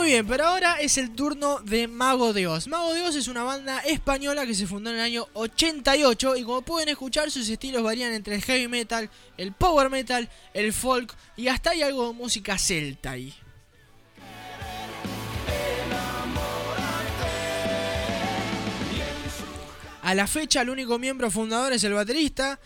Muy 0.00 0.12
bien, 0.12 0.26
pero 0.26 0.46
ahora 0.46 0.80
es 0.80 0.96
el 0.96 1.10
turno 1.10 1.58
de 1.58 1.86
Mago 1.86 2.32
de 2.32 2.46
Oz. 2.46 2.68
Mago 2.68 2.94
de 2.94 3.02
Oz 3.02 3.16
es 3.16 3.28
una 3.28 3.42
banda 3.42 3.80
española 3.80 4.46
que 4.46 4.54
se 4.54 4.66
fundó 4.66 4.88
en 4.88 4.96
el 4.96 5.02
año 5.02 5.28
88 5.34 6.36
y 6.36 6.42
como 6.42 6.62
pueden 6.62 6.88
escuchar 6.88 7.30
sus 7.30 7.46
estilos 7.50 7.82
varían 7.82 8.14
entre 8.14 8.34
el 8.34 8.42
heavy 8.42 8.66
metal, 8.66 9.10
el 9.36 9.52
power 9.52 9.90
metal, 9.90 10.26
el 10.54 10.72
folk 10.72 11.14
y 11.36 11.48
hasta 11.48 11.72
hay 11.72 11.82
algo 11.82 12.06
de 12.08 12.14
música 12.14 12.56
celta 12.56 13.10
ahí. 13.10 13.34
A 20.00 20.14
la 20.14 20.26
fecha 20.26 20.62
el 20.62 20.70
único 20.70 20.98
miembro 20.98 21.30
fundador 21.30 21.74
es 21.74 21.84
el 21.84 21.92
baterista 21.92 22.58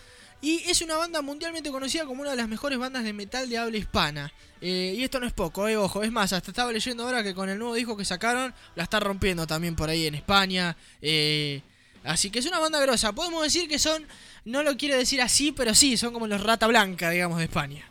Y 0.45 0.61
es 0.69 0.83
una 0.83 0.95
banda 0.95 1.23
mundialmente 1.23 1.71
conocida 1.71 2.05
como 2.05 2.21
una 2.21 2.29
de 2.29 2.35
las 2.35 2.47
mejores 2.47 2.77
bandas 2.77 3.03
de 3.03 3.13
metal 3.13 3.49
de 3.49 3.57
habla 3.57 3.77
hispana. 3.77 4.31
Eh, 4.61 4.93
y 4.95 5.03
esto 5.03 5.19
no 5.19 5.25
es 5.25 5.33
poco, 5.33 5.67
eh, 5.67 5.75
ojo. 5.75 6.03
Es 6.03 6.11
más, 6.11 6.33
hasta 6.33 6.51
estaba 6.51 6.71
leyendo 6.71 7.01
ahora 7.01 7.23
que 7.23 7.33
con 7.33 7.49
el 7.49 7.57
nuevo 7.57 7.73
disco 7.73 7.97
que 7.97 8.05
sacaron, 8.05 8.53
la 8.75 8.83
está 8.83 8.99
rompiendo 8.99 9.47
también 9.47 9.75
por 9.75 9.89
ahí 9.89 10.05
en 10.05 10.13
España. 10.13 10.77
eh, 11.01 11.63
así 12.03 12.29
que 12.29 12.37
es 12.37 12.45
una 12.45 12.59
banda 12.59 12.79
grosa. 12.79 13.11
Podemos 13.13 13.41
decir 13.41 13.67
que 13.67 13.79
son, 13.79 14.05
no 14.43 14.61
lo 14.61 14.77
quiero 14.77 14.95
decir 14.95 15.19
así, 15.19 15.51
pero 15.51 15.73
sí, 15.73 15.97
son 15.97 16.13
como 16.13 16.27
los 16.27 16.43
Rata 16.43 16.67
Blanca, 16.67 17.09
digamos, 17.09 17.39
de 17.39 17.45
España. 17.45 17.89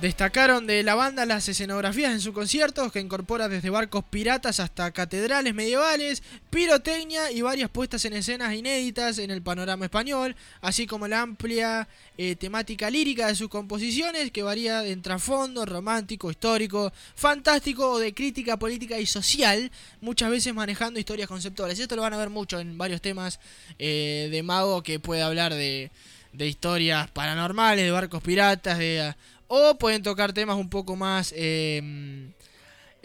Destacaron 0.00 0.66
de 0.66 0.82
la 0.82 0.94
banda 0.94 1.24
las 1.24 1.48
escenografías 1.48 2.12
en 2.12 2.20
sus 2.20 2.34
conciertos, 2.34 2.92
que 2.92 3.00
incorpora 3.00 3.48
desde 3.48 3.70
barcos 3.70 4.04
piratas 4.04 4.60
hasta 4.60 4.90
catedrales 4.90 5.54
medievales, 5.54 6.22
pirotecnia 6.50 7.32
y 7.32 7.40
varias 7.40 7.70
puestas 7.70 8.04
en 8.04 8.12
escenas 8.12 8.52
inéditas 8.52 9.16
en 9.18 9.30
el 9.30 9.40
panorama 9.40 9.86
español, 9.86 10.36
así 10.60 10.86
como 10.86 11.08
la 11.08 11.22
amplia 11.22 11.88
eh, 12.18 12.36
temática 12.36 12.90
lírica 12.90 13.28
de 13.28 13.36
sus 13.36 13.48
composiciones, 13.48 14.30
que 14.32 14.42
varía 14.42 14.86
en 14.86 15.00
trasfondo, 15.00 15.64
romántico, 15.64 16.30
histórico, 16.30 16.92
fantástico 17.14 17.92
o 17.92 17.98
de 17.98 18.12
crítica 18.12 18.58
política 18.58 18.98
y 18.98 19.06
social, 19.06 19.72
muchas 20.02 20.28
veces 20.28 20.52
manejando 20.52 21.00
historias 21.00 21.26
conceptuales. 21.26 21.78
Esto 21.78 21.96
lo 21.96 22.02
van 22.02 22.12
a 22.12 22.18
ver 22.18 22.28
mucho 22.28 22.60
en 22.60 22.76
varios 22.76 23.00
temas 23.00 23.40
eh, 23.78 24.28
de 24.30 24.42
Mago 24.42 24.82
que 24.82 25.00
puede 25.00 25.22
hablar 25.22 25.54
de, 25.54 25.90
de 26.34 26.46
historias 26.46 27.10
paranormales, 27.12 27.82
de 27.82 27.90
barcos 27.90 28.22
piratas, 28.22 28.76
de... 28.76 29.14
O 29.48 29.76
pueden 29.78 30.02
tocar 30.02 30.32
temas 30.32 30.56
un 30.56 30.68
poco 30.68 30.96
más. 30.96 31.32
eh, 31.36 32.32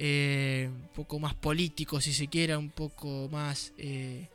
eh, 0.03 0.67
un 0.71 0.87
poco 0.95 1.19
más 1.19 1.35
políticos, 1.35 2.05
si 2.05 2.13
se 2.13 2.27
quiera, 2.27 2.57
un 2.57 2.71
poco 2.71 3.29
más 3.31 3.71
eh, 3.77 4.29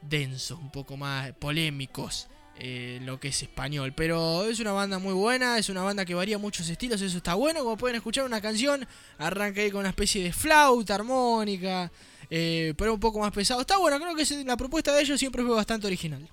densos, 0.00 0.58
un 0.58 0.70
poco 0.70 0.96
más 0.96 1.32
polémicos. 1.32 2.28
eh, 2.58 3.00
lo 3.04 3.20
que 3.20 3.28
es 3.28 3.42
español, 3.42 3.92
pero 3.94 4.44
es 4.46 4.58
una 4.60 4.72
banda 4.72 4.98
muy 4.98 5.12
buena, 5.12 5.58
es 5.58 5.68
una 5.68 5.82
banda 5.82 6.06
que 6.06 6.14
varía 6.14 6.38
muchos 6.38 6.66
estilos, 6.70 7.02
eso 7.02 7.18
está 7.18 7.34
bueno. 7.34 7.62
Como 7.62 7.76
pueden 7.76 7.96
escuchar, 7.96 8.24
una 8.24 8.40
canción 8.40 8.86
arranca 9.18 9.60
ahí 9.60 9.70
con 9.70 9.80
una 9.80 9.90
especie 9.90 10.22
de 10.24 10.32
flauta 10.32 10.94
armónica, 10.94 11.92
pero 12.30 12.94
un 12.94 13.00
poco 13.00 13.18
más 13.18 13.32
pesado. 13.32 13.60
Está 13.60 13.76
bueno, 13.76 14.00
creo 14.00 14.14
que 14.14 14.44
la 14.44 14.56
propuesta 14.56 14.94
de 14.94 15.02
ellos 15.02 15.18
siempre 15.20 15.42
fue 15.44 15.54
bastante 15.54 15.86
original. 15.86 16.26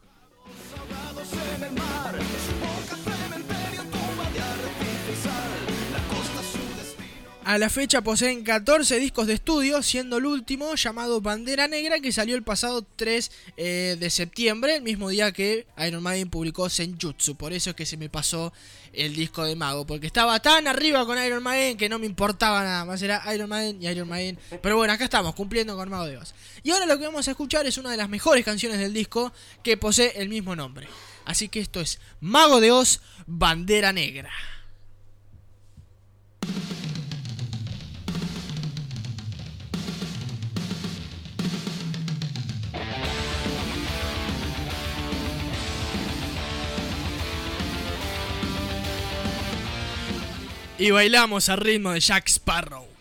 A 7.45 7.57
la 7.57 7.70
fecha 7.70 8.02
poseen 8.02 8.41
14 8.41 8.99
discos 8.99 9.28
de 9.28 9.34
estudio, 9.34 9.84
siendo 9.84 10.15
el 10.15 10.26
último 10.26 10.76
llamado 10.76 11.20
Bandera 11.20 11.68
Negra 11.68 11.99
que 11.99 12.14
salió 12.14 12.38
el 12.38 12.44
pasado 12.44 12.86
3 12.95 13.32
eh, 13.57 13.98
de 13.99 14.10
septiembre, 14.10 14.78
el 14.78 14.82
mismo 14.82 15.10
día 15.10 15.34
que 15.34 15.68
Iron 15.86 16.02
Maiden 16.03 16.30
publicó 16.30 16.70
Senjutsu. 16.70 17.36
Por 17.36 17.52
eso 17.52 17.72
es 17.72 17.76
que 17.76 17.86
se 17.86 17.98
me 17.98 18.07
pasó 18.07 18.53
el 18.94 19.14
disco 19.14 19.44
de 19.44 19.57
Mago, 19.57 19.86
porque 19.86 20.07
estaba 20.07 20.40
tan 20.40 20.68
arriba 20.68 21.06
con 21.06 21.22
Iron 21.22 21.44
Maiden 21.44 21.76
que 21.76 21.90
no 21.90 21.99
me 21.99 22.06
importaba 22.06 22.64
nada 22.64 22.86
más, 22.86 23.02
era 23.02 23.22
Iron 23.36 23.49
Maiden 23.49 23.84
y 23.84 23.88
Iron 23.90 24.07
Maiden. 24.07 24.40
Pero 24.61 24.78
bueno, 24.78 24.94
acá 24.94 25.03
estamos, 25.03 25.36
cumpliendo 25.36 25.76
con 25.76 25.90
Mago 25.90 26.06
de 26.06 26.18
Oz. 26.18 26.34
Y 26.64 26.72
ahora 26.72 26.86
lo 26.86 26.98
que 26.98 27.07
vamos 27.07 27.28
a 27.28 27.32
escuchar 27.32 27.68
es 27.68 27.78
una 27.78 27.91
de 27.91 27.98
las 27.98 28.07
mejores 28.07 28.45
canciones 28.45 28.80
del 28.80 28.94
disco 28.94 29.34
que 29.61 29.76
posee 29.76 30.14
el 30.15 30.30
mismo 30.30 30.56
nombre. 30.56 30.88
Así 31.26 31.49
que 31.49 31.60
esto 31.60 31.82
es 31.82 31.99
Mago 32.22 32.61
de 32.61 32.72
Oz, 32.72 33.02
Bandera 33.28 33.91
Negra. 33.91 34.32
Y 50.84 50.91
bailamos 50.91 51.47
al 51.47 51.60
ritmo 51.60 51.93
de 51.93 52.01
Jack 52.01 52.27
Sparrow. 52.27 52.93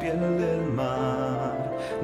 Piel 0.00 0.18
del 0.38 0.64
mar, 0.72 1.52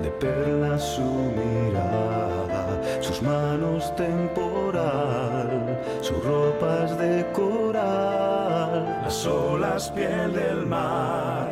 de 0.03 0.11
perlas 0.11 0.83
su 0.83 1.03
mirada, 1.03 2.67
sus 3.01 3.23
manos 3.23 3.95
temporal, 3.97 5.81
su 6.03 6.13
ropa 6.21 6.85
es 6.85 6.99
de 6.99 7.27
coral, 7.33 9.01
las 9.05 9.27
olas 9.27 9.91
piel 9.91 10.35
del 10.35 10.67
mar, 10.67 11.49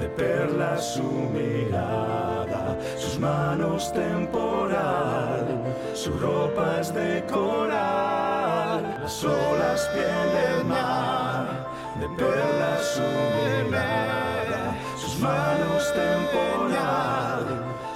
de 0.00 0.08
perlas 0.08 0.94
su 0.94 1.04
mirada, 1.04 2.76
sus 2.96 3.20
manos 3.20 3.92
temporal, 3.92 5.46
su 5.94 6.12
ropa 6.18 6.80
es 6.80 6.92
de 6.92 7.24
coral, 7.30 8.98
las 9.02 9.24
olas 9.24 9.88
piel 9.94 10.32
del 10.34 10.64
mar, 10.64 11.46
de 12.00 12.08
perlas 12.16 12.82
su 12.94 13.02
mirada, 13.02 13.29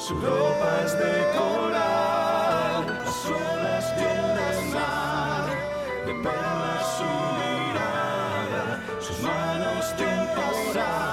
su 0.06 0.14
ropa 0.16 0.82
es 0.84 0.92
de 0.98 1.14
coral, 1.34 2.84
las 3.04 3.24
olas 3.24 3.84
piel 3.96 4.26
del 4.38 4.60
mar, 4.74 5.46
de 6.04 6.12
perlas 6.22 6.86
su 6.98 7.10
mirada, 7.40 8.64
sus 9.00 9.18
manos 9.20 9.84
temporal, 9.96 11.03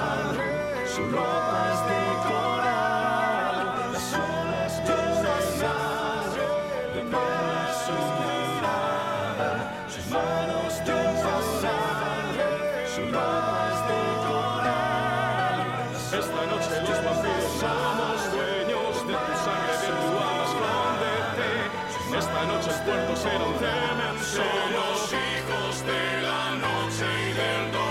Esta 22.82 22.96
noche 22.96 23.04
el 23.04 23.06
puerto 23.06 23.16
será 23.16 23.44
un 23.44 23.54
cementerio. 23.54 24.82
Somos 24.82 25.12
hijos 25.12 25.86
de 25.86 26.22
la 26.22 26.50
noche 26.56 27.06
y 27.06 27.32
del 27.32 27.72
dolor. 27.72 27.81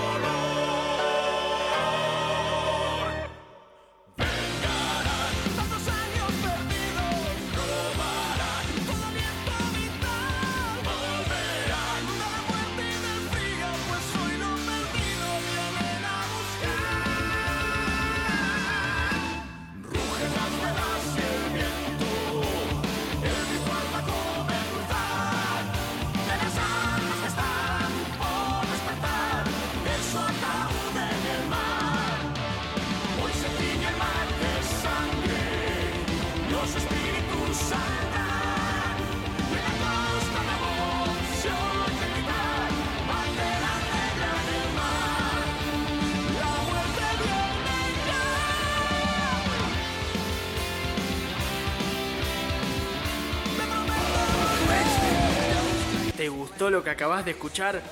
Lo 56.70 56.84
que 56.84 56.90
acabas 56.90 57.24
de 57.24 57.32
escuchar? 57.32 57.82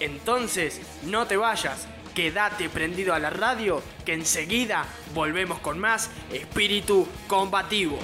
Entonces, 0.00 0.80
no 1.02 1.26
te 1.26 1.36
vayas. 1.36 1.86
Quédate 2.14 2.68
prendido 2.68 3.14
a 3.14 3.18
la 3.18 3.30
radio, 3.30 3.82
que 4.04 4.14
enseguida 4.14 4.84
volvemos 5.14 5.60
con 5.60 5.78
más 5.78 6.10
espíritu 6.32 7.06
combativo. 7.28 7.98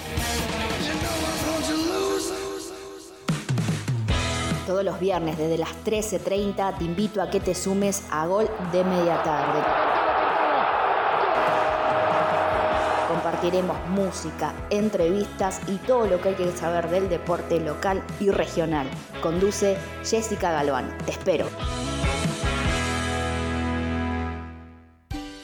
Todos 4.66 4.84
los 4.84 4.98
viernes 4.98 5.38
desde 5.38 5.58
las 5.58 5.70
13.30 5.84 6.78
te 6.78 6.84
invito 6.84 7.22
a 7.22 7.30
que 7.30 7.40
te 7.40 7.54
sumes 7.54 8.02
a 8.10 8.26
Gol 8.26 8.48
de 8.72 8.84
Media 8.84 9.22
Tarde. 9.22 9.85
Compartiremos 13.26 13.76
música, 13.88 14.54
entrevistas 14.70 15.60
y 15.66 15.78
todo 15.78 16.06
lo 16.06 16.20
que 16.20 16.28
hay 16.28 16.34
que 16.36 16.52
saber 16.52 16.88
del 16.88 17.08
deporte 17.08 17.58
local 17.58 18.00
y 18.20 18.30
regional. 18.30 18.86
Conduce 19.20 19.76
Jessica 20.04 20.52
Galván. 20.52 20.96
Te 21.04 21.10
espero. 21.10 21.48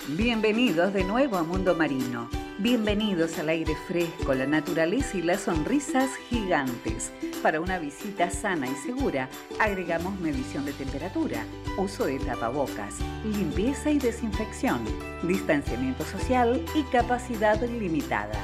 Bienvenidos 0.06 0.92
de 0.92 1.02
nuevo 1.02 1.36
a 1.36 1.42
Mundo 1.42 1.74
Marino. 1.74 2.41
Bienvenidos 2.62 3.40
al 3.40 3.48
aire 3.48 3.74
fresco, 3.88 4.34
la 4.34 4.46
naturaleza 4.46 5.18
y 5.18 5.22
las 5.22 5.40
sonrisas 5.40 6.08
gigantes. 6.30 7.10
Para 7.42 7.60
una 7.60 7.80
visita 7.80 8.30
sana 8.30 8.68
y 8.68 8.74
segura, 8.76 9.28
agregamos 9.58 10.20
medición 10.20 10.64
de 10.64 10.72
temperatura, 10.72 11.44
uso 11.76 12.06
de 12.06 12.20
tapabocas, 12.20 12.94
limpieza 13.24 13.90
y 13.90 13.98
desinfección, 13.98 14.78
distanciamiento 15.24 16.04
social 16.04 16.64
y 16.76 16.84
capacidad 16.84 17.60
limitada. 17.60 18.38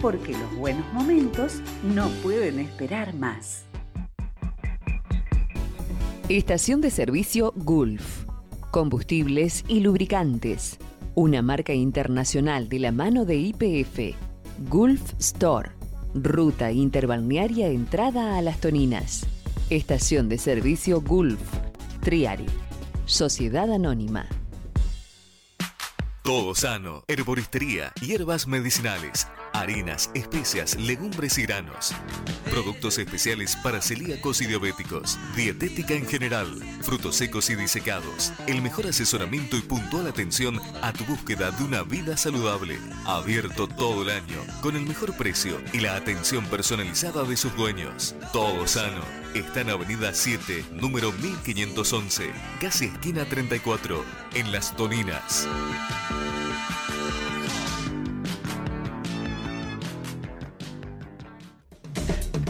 Porque 0.00 0.32
los 0.32 0.56
buenos 0.56 0.92
momentos 0.92 1.60
no 1.84 2.08
pueden 2.24 2.58
esperar 2.58 3.14
más. 3.14 3.62
Estación 6.28 6.80
de 6.80 6.90
servicio 6.90 7.52
Gulf. 7.54 8.24
Combustibles 8.72 9.64
y 9.68 9.78
lubricantes. 9.78 10.80
Una 11.14 11.42
marca 11.42 11.74
internacional 11.74 12.70
de 12.70 12.78
la 12.78 12.90
mano 12.90 13.26
de 13.26 13.36
IPF. 13.36 14.16
Gulf 14.70 15.12
Store. 15.18 15.72
Ruta 16.14 16.72
interbalnearia 16.72 17.68
entrada 17.68 18.38
a 18.38 18.40
Las 18.40 18.60
Toninas. 18.60 19.26
Estación 19.68 20.30
de 20.30 20.38
servicio 20.38 21.02
Gulf. 21.02 21.38
Triari. 22.00 22.46
Sociedad 23.04 23.70
Anónima. 23.70 24.26
Todo 26.22 26.54
sano, 26.54 27.04
herboristería, 27.08 27.92
hierbas 28.00 28.46
medicinales, 28.46 29.28
harinas, 29.52 30.10
especias, 30.14 30.76
legumbres 30.76 31.38
y 31.38 31.42
granos. 31.42 31.94
Productos 32.50 32.98
especiales 32.98 33.56
para 33.62 33.80
celíacos 33.80 34.40
y 34.40 34.46
diabéticos, 34.46 35.18
dietética 35.36 35.94
en 35.94 36.06
general, 36.06 36.48
frutos 36.82 37.16
secos 37.16 37.50
y 37.50 37.54
disecados, 37.54 38.32
el 38.46 38.62
mejor 38.62 38.86
asesoramiento 38.86 39.56
y 39.56 39.62
puntual 39.62 40.06
atención 40.06 40.60
a 40.82 40.92
tu 40.92 41.04
búsqueda 41.04 41.50
de 41.50 41.64
una 41.64 41.82
vida 41.82 42.16
saludable. 42.16 42.78
Abierto 43.04 43.68
todo 43.68 44.02
el 44.02 44.10
año, 44.10 44.42
con 44.60 44.76
el 44.76 44.86
mejor 44.86 45.16
precio 45.16 45.60
y 45.72 45.80
la 45.80 45.96
atención 45.96 46.44
personalizada 46.46 47.24
de 47.24 47.36
sus 47.36 47.54
dueños. 47.56 48.14
Todo 48.32 48.66
sano. 48.66 49.02
Está 49.34 49.62
en 49.62 49.70
Avenida 49.70 50.12
7, 50.12 50.64
número 50.74 51.10
1511, 51.10 52.30
casi 52.60 52.86
esquina 52.86 53.24
34, 53.24 54.04
en 54.34 54.52
Las 54.52 54.76
Toninas. 54.76 55.48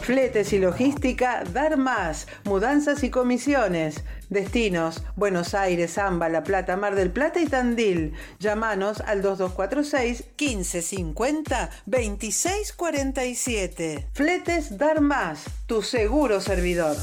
Fletes 0.03 0.53
y 0.53 0.59
logística, 0.59 1.45
dar 1.45 1.77
más. 1.77 2.27
Mudanzas 2.45 3.05
y 3.05 3.11
comisiones. 3.11 4.03
Destinos: 4.31 5.05
Buenos 5.15 5.55
Aires, 5.55 5.95
Zamba, 5.95 6.29
La 6.29 6.43
Plata, 6.43 6.77
Mar 6.77 6.97
del 6.97 7.12
Plata 7.12 7.41
y 7.41 7.47
Tandil. 7.47 8.15
Llámanos 8.41 9.01
al 9.01 9.23
2246 9.23 10.24
1550 10.37 11.70
2647. 11.87 14.09
Fletes 14.12 14.77
Dar 14.77 15.01
Más, 15.01 15.45
tu 15.66 15.83
seguro 15.83 16.41
servidor. 16.41 16.97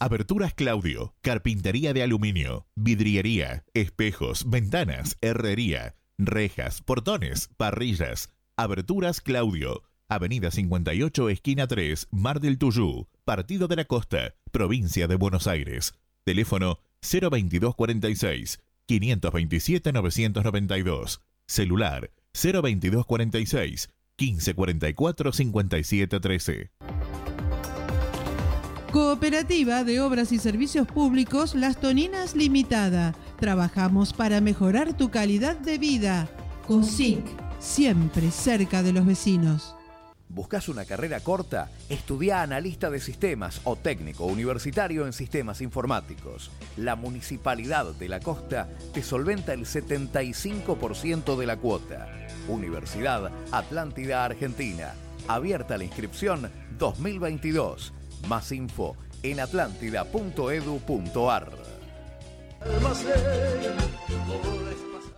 Aberturas 0.00 0.54
Claudio, 0.54 1.14
carpintería 1.22 1.92
de 1.92 2.02
aluminio, 2.02 2.66
vidriería, 2.74 3.62
espejos, 3.74 4.50
ventanas, 4.50 5.16
herrería, 5.20 5.94
rejas, 6.18 6.82
portones, 6.82 7.48
parrillas. 7.56 8.30
Aberturas 8.56 9.20
Claudio, 9.20 9.82
Avenida 10.08 10.50
58, 10.50 11.30
esquina 11.30 11.66
3, 11.66 12.08
Mar 12.10 12.40
del 12.40 12.58
Tuyú, 12.58 13.08
Partido 13.24 13.68
de 13.68 13.76
la 13.76 13.84
Costa, 13.86 14.34
Provincia 14.50 15.08
de 15.08 15.16
Buenos 15.16 15.46
Aires. 15.46 15.94
Teléfono 16.24 16.78
02246 17.00 18.60
527 18.86 19.92
992. 19.92 21.20
Celular 21.46 22.10
02246 22.34 23.88
1544 24.18 25.32
5713. 25.32 26.70
Cooperativa 28.92 29.84
de 29.84 30.00
Obras 30.00 30.30
y 30.32 30.38
Servicios 30.38 30.86
Públicos 30.86 31.54
Las 31.54 31.80
Toninas 31.80 32.36
Limitada. 32.36 33.14
Trabajamos 33.40 34.12
para 34.12 34.40
mejorar 34.40 34.96
tu 34.96 35.10
calidad 35.10 35.56
de 35.56 35.78
vida. 35.78 36.28
COSIC, 36.68 37.24
siempre 37.58 38.30
cerca 38.30 38.82
de 38.82 38.92
los 38.92 39.04
vecinos. 39.04 39.73
¿Buscas 40.34 40.68
una 40.68 40.84
carrera 40.84 41.20
corta? 41.20 41.70
Estudia 41.88 42.42
analista 42.42 42.90
de 42.90 42.98
sistemas 42.98 43.60
o 43.62 43.76
técnico 43.76 44.24
universitario 44.24 45.06
en 45.06 45.12
sistemas 45.12 45.60
informáticos. 45.60 46.50
La 46.76 46.96
Municipalidad 46.96 47.94
de 47.94 48.08
la 48.08 48.18
Costa 48.18 48.68
te 48.92 49.04
solventa 49.04 49.52
el 49.52 49.60
75% 49.60 51.36
de 51.36 51.46
la 51.46 51.56
cuota. 51.56 52.08
Universidad 52.48 53.30
Atlántida 53.52 54.24
Argentina. 54.24 54.94
Abierta 55.28 55.78
la 55.78 55.84
inscripción 55.84 56.50
2022. 56.78 57.92
Más 58.26 58.50
info 58.50 58.96
en 59.22 59.38
atlántida.edu.ar. 59.38 61.52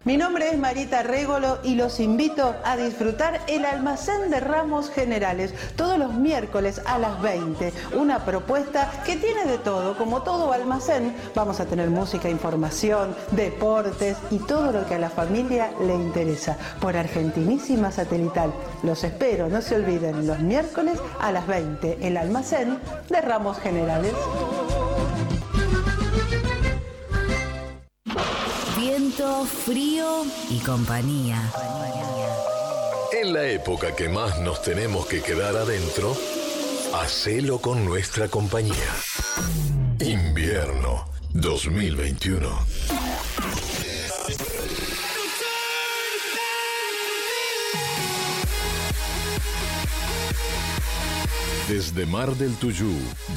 Mi 0.07 0.17
nombre 0.17 0.51
es 0.51 0.57
Marita 0.57 1.03
Régolo 1.03 1.59
y 1.65 1.75
los 1.75 1.99
invito 1.99 2.55
a 2.63 2.77
disfrutar 2.77 3.41
el 3.49 3.65
almacén 3.65 4.31
de 4.31 4.39
ramos 4.39 4.89
generales 4.89 5.53
todos 5.75 5.99
los 5.99 6.15
miércoles 6.15 6.81
a 6.87 6.97
las 6.97 7.21
20. 7.21 7.73
Una 7.97 8.25
propuesta 8.25 9.03
que 9.05 9.17
tiene 9.17 9.47
de 9.47 9.59
todo, 9.59 9.99
como 9.99 10.23
todo 10.23 10.53
almacén. 10.53 11.13
Vamos 11.35 11.59
a 11.59 11.67
tener 11.67 11.91
música, 11.91 12.31
información, 12.31 13.17
deportes 13.33 14.17
y 14.31 14.39
todo 14.39 14.71
lo 14.71 14.87
que 14.87 14.95
a 14.95 15.01
la 15.01 15.11
familia 15.11 15.73
le 15.85 15.97
interesa. 15.97 16.57
Por 16.81 16.97
Argentinísima 16.97 17.91
Satelital. 17.91 18.53
Los 18.85 19.03
espero, 19.03 19.49
no 19.49 19.61
se 19.61 19.75
olviden, 19.75 20.25
los 20.25 20.39
miércoles 20.39 21.01
a 21.19 21.33
las 21.33 21.49
20, 21.49 21.99
el 22.07 22.17
almacén 22.17 22.79
de 23.09 23.21
ramos 23.23 23.59
generales. 23.59 24.13
Viento, 28.89 29.45
frío 29.45 30.25
y 30.49 30.61
compañía. 30.61 31.43
En 33.21 33.33
la 33.33 33.45
época 33.49 33.97
que 33.97 34.09
más 34.09 34.39
nos 34.39 34.63
tenemos 34.63 35.07
que 35.07 35.23
quedar 35.23 35.57
adentro, 35.57 36.17
hacelo 36.95 37.59
con 37.59 37.85
nuestra 37.85 38.29
compañía. 38.29 38.75
Invierno 39.99 41.05
2021. 41.33 42.49
Desde 51.69 52.07
Mar 52.07 52.37
del 52.37 52.55
Tuyú, 52.55 52.93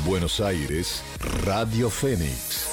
Buenos 0.05 0.41
Aires, 0.41 1.01
Radio 1.43 1.89
Fénix. 1.89 2.69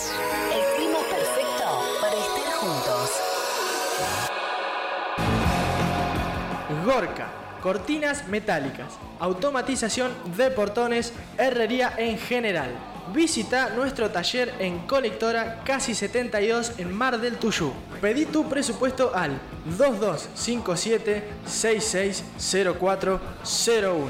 Gorka, 6.86 7.26
cortinas 7.60 8.26
metálicas, 8.28 8.94
automatización 9.18 10.12
de 10.36 10.52
portones, 10.52 11.12
herrería 11.36 11.92
en 11.98 12.16
general. 12.16 12.70
Visita 13.12 13.70
nuestro 13.70 14.12
taller 14.12 14.54
en 14.60 14.86
Colectora 14.86 15.62
Casi 15.64 15.96
72 15.96 16.78
en 16.78 16.96
Mar 16.96 17.18
del 17.18 17.38
Tuyú. 17.38 17.72
Pedí 18.00 18.26
tu 18.26 18.48
presupuesto 18.48 19.10
al 19.12 19.40
2257 19.64 21.24
660401. 21.44 24.06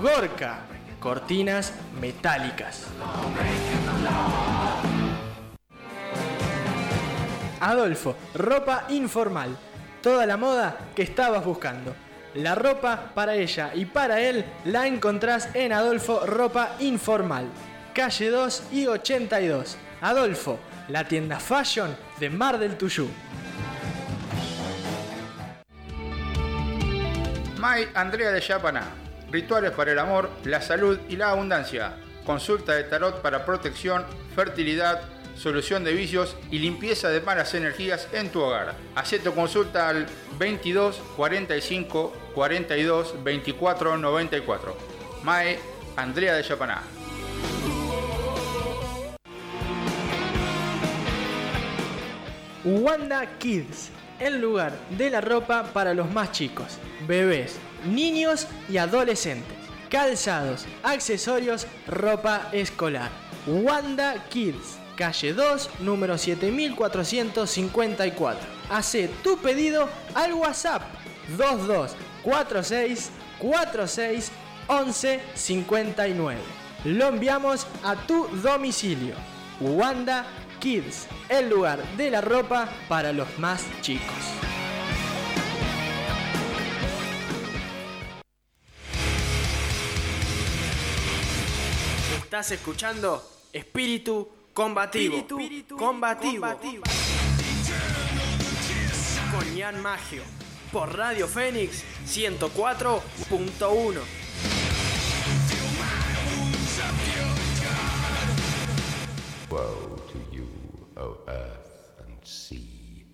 Gorka, 0.00 0.60
cortinas 0.98 1.74
metálicas. 2.00 2.86
Adolfo, 7.60 8.16
ropa 8.34 8.86
informal. 8.88 9.58
Toda 10.02 10.24
la 10.24 10.38
moda 10.38 10.78
que 10.96 11.02
estabas 11.02 11.44
buscando. 11.44 11.94
La 12.34 12.54
ropa 12.54 13.10
para 13.14 13.34
ella 13.34 13.72
y 13.74 13.84
para 13.84 14.20
él 14.20 14.44
la 14.64 14.86
encontrás 14.86 15.50
en 15.52 15.72
Adolfo 15.72 16.24
Ropa 16.24 16.76
Informal. 16.78 17.46
Calle 17.92 18.30
2 18.30 18.62
y 18.72 18.86
82. 18.86 19.76
Adolfo, 20.00 20.58
la 20.88 21.04
tienda 21.06 21.38
fashion 21.38 21.94
de 22.18 22.30
Mar 22.30 22.58
del 22.58 22.78
Tuyú. 22.78 23.08
May 27.58 27.88
Andrea 27.94 28.30
de 28.30 28.40
Yapaná. 28.40 28.84
Rituales 29.30 29.72
para 29.72 29.92
el 29.92 29.98
amor, 29.98 30.30
la 30.44 30.62
salud 30.62 30.98
y 31.10 31.16
la 31.16 31.30
abundancia. 31.30 31.92
Consulta 32.24 32.72
de 32.72 32.84
tarot 32.84 33.20
para 33.20 33.44
protección, 33.44 34.06
fertilidad, 34.34 35.02
solución 35.40 35.84
de 35.84 35.94
vicios 35.94 36.36
y 36.50 36.58
limpieza 36.58 37.08
de 37.08 37.22
malas 37.22 37.54
energías 37.54 38.08
en 38.12 38.28
tu 38.28 38.42
hogar. 38.42 38.74
Haz 38.94 39.14
tu 39.24 39.34
consulta 39.34 39.88
al 39.88 40.06
22 40.38 41.00
45 41.16 42.12
42 42.34 43.24
24 43.24 43.96
94. 43.96 44.76
Mae 45.22 45.58
Andrea 45.96 46.34
de 46.34 46.42
Yapaná. 46.42 46.82
Wanda 52.62 53.38
Kids, 53.38 53.88
el 54.18 54.42
lugar 54.42 54.72
de 54.98 55.08
la 55.08 55.22
ropa 55.22 55.72
para 55.72 55.94
los 55.94 56.10
más 56.12 56.32
chicos, 56.32 56.76
bebés, 57.08 57.56
niños 57.86 58.46
y 58.68 58.76
adolescentes. 58.76 59.56
Calzados, 59.88 60.66
accesorios, 60.82 61.66
ropa 61.86 62.50
escolar. 62.52 63.10
Wanda 63.46 64.22
Kids, 64.28 64.79
calle 65.00 65.32
2, 65.32 65.80
número 65.80 66.16
7454. 66.18 68.46
Hace 68.68 69.08
tu 69.22 69.38
pedido 69.38 69.88
al 70.14 70.34
WhatsApp 70.34 70.82
2246 71.38 73.10
46 73.38 74.30
11 74.66 75.22
59. 75.34 76.38
Lo 76.84 77.08
enviamos 77.08 77.66
a 77.82 77.96
tu 77.96 78.28
domicilio. 78.42 79.14
Wanda 79.58 80.26
Kids, 80.58 81.06
el 81.30 81.48
lugar 81.48 81.82
de 81.96 82.10
la 82.10 82.20
ropa 82.20 82.68
para 82.86 83.14
los 83.14 83.38
más 83.38 83.64
chicos. 83.80 84.04
Estás 92.22 92.50
escuchando 92.50 93.26
Espíritu 93.52 94.28
Combativo. 94.60 95.16
Espíritu 95.16 95.74
combativo. 95.74 96.46
combativo. 96.46 96.82
Con 99.32 99.56
Ian 99.56 99.80
Magio. 99.80 100.22
Por 100.70 100.94
Radio 100.94 101.26
Fénix 101.26 101.82
104.1. 102.04 104.02
Woe 109.48 109.96
to 110.12 110.18
you, 110.30 110.46
O 110.98 111.16
earth 111.26 111.94
and 112.06 112.22
sea, 112.22 113.06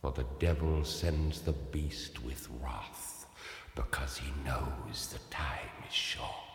for 0.00 0.12
the 0.12 0.24
devil 0.38 0.82
sends 0.82 1.42
the 1.42 1.52
beast 1.70 2.24
with 2.24 2.48
wrath, 2.62 3.26
because 3.74 4.16
he 4.16 4.32
knows 4.46 5.08
the 5.12 5.18
time 5.28 5.84
is 5.86 5.92
short. 5.94 6.47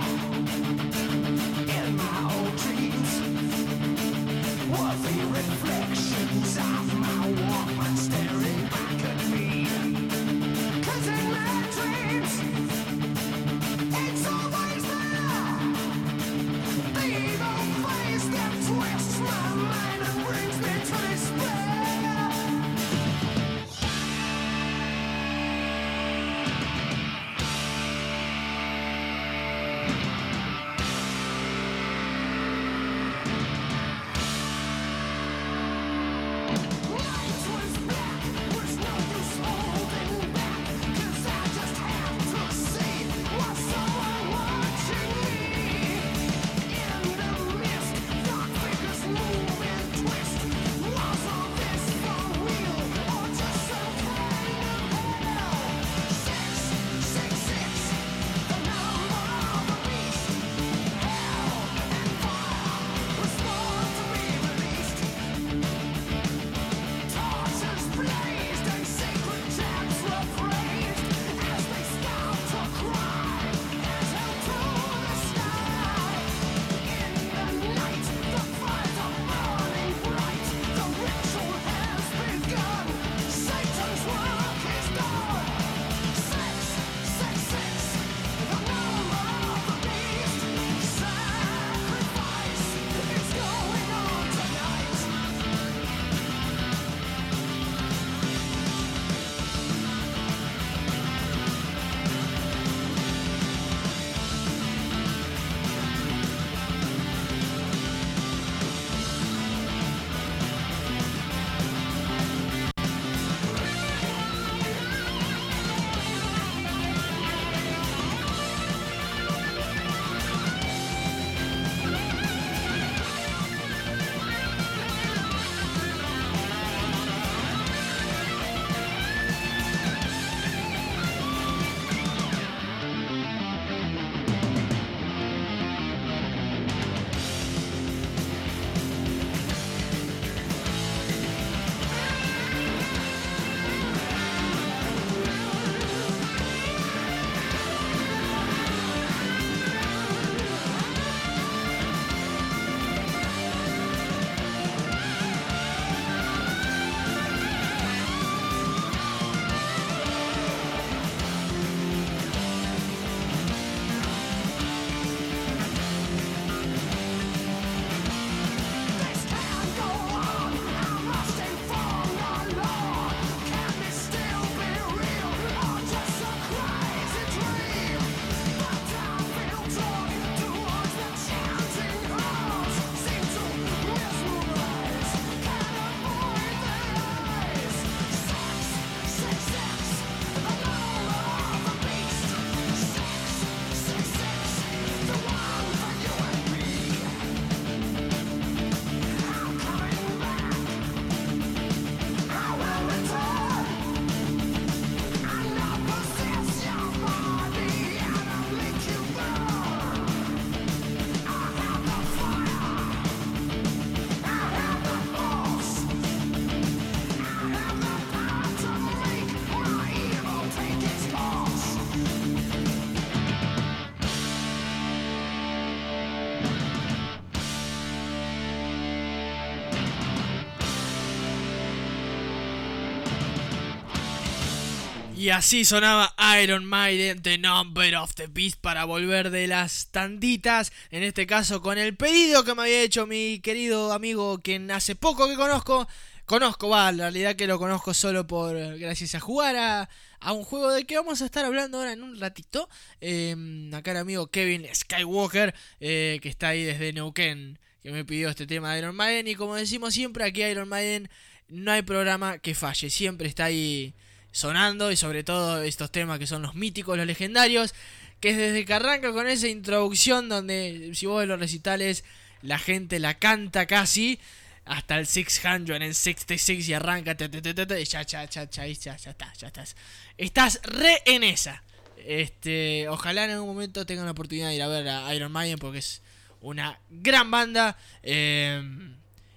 Y 235.22 235.30
así 235.30 235.64
sonaba 235.64 236.16
Iron 236.42 236.64
Maiden, 236.64 237.22
The 237.22 237.38
Number 237.38 237.94
of 237.94 238.12
the 238.16 238.26
Beast, 238.26 238.56
para 238.60 238.84
volver 238.86 239.30
de 239.30 239.46
las 239.46 239.86
tanditas. 239.92 240.72
En 240.90 241.04
este 241.04 241.28
caso, 241.28 241.62
con 241.62 241.78
el 241.78 241.94
pedido 241.94 242.42
que 242.42 242.56
me 242.56 242.62
había 242.62 242.82
hecho 242.82 243.06
mi 243.06 243.38
querido 243.38 243.92
amigo, 243.92 244.40
quien 244.40 244.68
hace 244.72 244.96
poco 244.96 245.28
que 245.28 245.36
conozco. 245.36 245.86
Conozco, 246.26 246.70
va, 246.70 246.88
en 246.88 246.98
realidad 246.98 247.36
que 247.36 247.46
lo 247.46 247.60
conozco 247.60 247.94
solo 247.94 248.26
por. 248.26 248.76
gracias 248.78 249.14
a 249.14 249.20
jugar 249.20 249.54
a, 249.54 249.88
a 250.18 250.32
un 250.32 250.42
juego 250.42 250.72
del 250.72 250.86
que 250.86 250.96
vamos 250.96 251.22
a 251.22 251.26
estar 251.26 251.44
hablando 251.44 251.78
ahora 251.78 251.92
en 251.92 252.02
un 252.02 252.18
ratito. 252.18 252.68
Eh, 253.00 253.70
acá 253.74 253.92
el 253.92 253.98
amigo 253.98 254.26
Kevin 254.26 254.66
Skywalker, 254.74 255.54
eh, 255.78 256.18
que 256.20 256.30
está 256.30 256.48
ahí 256.48 256.64
desde 256.64 256.92
Neuquén, 256.92 257.60
que 257.80 257.92
me 257.92 258.04
pidió 258.04 258.28
este 258.28 258.48
tema 258.48 258.72
de 258.72 258.80
Iron 258.80 258.96
Maiden. 258.96 259.28
Y 259.28 259.36
como 259.36 259.54
decimos 259.54 259.94
siempre, 259.94 260.24
aquí 260.24 260.42
Iron 260.42 260.68
Maiden 260.68 261.08
no 261.46 261.70
hay 261.70 261.82
programa 261.82 262.38
que 262.38 262.56
falle, 262.56 262.90
siempre 262.90 263.28
está 263.28 263.44
ahí 263.44 263.94
sonando 264.32 264.90
y 264.90 264.96
sobre 264.96 265.22
todo 265.22 265.62
estos 265.62 265.92
temas 265.92 266.18
que 266.18 266.26
son 266.26 266.42
los 266.42 266.54
míticos, 266.54 266.96
los 266.96 267.06
legendarios, 267.06 267.74
que 268.20 268.30
es 268.30 268.36
desde 268.36 268.64
que 268.64 268.74
arranca 268.74 269.12
con 269.12 269.28
esa 269.28 269.48
introducción 269.48 270.28
donde 270.28 270.90
si 270.94 271.06
vos 271.06 271.26
los 271.26 271.38
recitales 271.38 272.04
la 272.42 272.58
gente 272.58 272.98
la 272.98 273.14
canta 273.14 273.66
casi 273.66 274.18
hasta 274.64 274.98
el 274.98 275.06
600 275.06 275.80
en 275.80 275.94
66 275.94 276.68
y 276.68 276.74
arranca 276.74 277.16
te, 277.16 277.28
te, 277.28 277.40
te, 277.40 277.80
y 277.80 277.84
ya, 277.84 278.02
ya, 278.02 278.24
ya, 278.24 278.48
ya, 278.48 278.66
ya, 278.66 278.96
ya 278.96 279.10
está, 279.10 279.32
ya 279.34 279.46
estás. 279.48 279.76
Estás 280.16 280.60
re 280.62 281.02
en 281.04 281.24
esa. 281.24 281.62
Este, 281.96 282.88
ojalá 282.88 283.24
en 283.24 283.30
algún 283.30 283.48
momento 283.48 283.86
tengan 283.86 284.06
la 284.06 284.12
oportunidad 284.12 284.48
de 284.48 284.56
ir 284.56 284.62
a 284.62 284.68
ver 284.68 284.88
a 284.88 285.14
Iron 285.14 285.32
Maiden 285.32 285.58
porque 285.58 285.78
es 285.78 286.02
una 286.40 286.78
gran 286.90 287.30
banda. 287.30 287.76
Eh, 288.02 288.62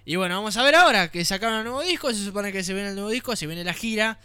y 0.04 0.16
bueno, 0.16 0.36
vamos 0.36 0.56
a 0.56 0.62
ver 0.62 0.76
ahora 0.76 1.10
que 1.10 1.24
sacaron 1.24 1.58
el 1.58 1.64
nuevo 1.64 1.82
disco. 1.82 2.12
Se 2.12 2.24
supone 2.24 2.52
que 2.52 2.62
se 2.62 2.74
viene 2.74 2.90
el 2.90 2.94
nuevo 2.94 3.10
disco, 3.10 3.34
se 3.34 3.46
viene 3.46 3.64
la 3.64 3.74
gira. 3.74 4.20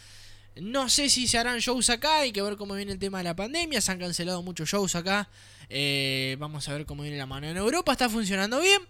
No 0.55 0.89
sé 0.89 1.09
si 1.09 1.27
se 1.27 1.37
harán 1.37 1.59
shows 1.59 1.89
acá, 1.89 2.19
hay 2.19 2.31
que 2.31 2.41
ver 2.41 2.57
cómo 2.57 2.75
viene 2.75 2.91
el 2.91 2.99
tema 2.99 3.19
de 3.19 3.23
la 3.23 3.35
pandemia. 3.35 3.79
Se 3.79 3.91
han 3.91 3.99
cancelado 3.99 4.43
muchos 4.43 4.69
shows 4.69 4.95
acá. 4.95 5.29
Eh, 5.69 6.35
vamos 6.39 6.67
a 6.67 6.73
ver 6.73 6.85
cómo 6.85 7.03
viene 7.03 7.17
la 7.17 7.25
mano. 7.25 7.47
En 7.47 7.55
Europa 7.55 7.93
está 7.93 8.09
funcionando 8.09 8.59
bien. 8.59 8.81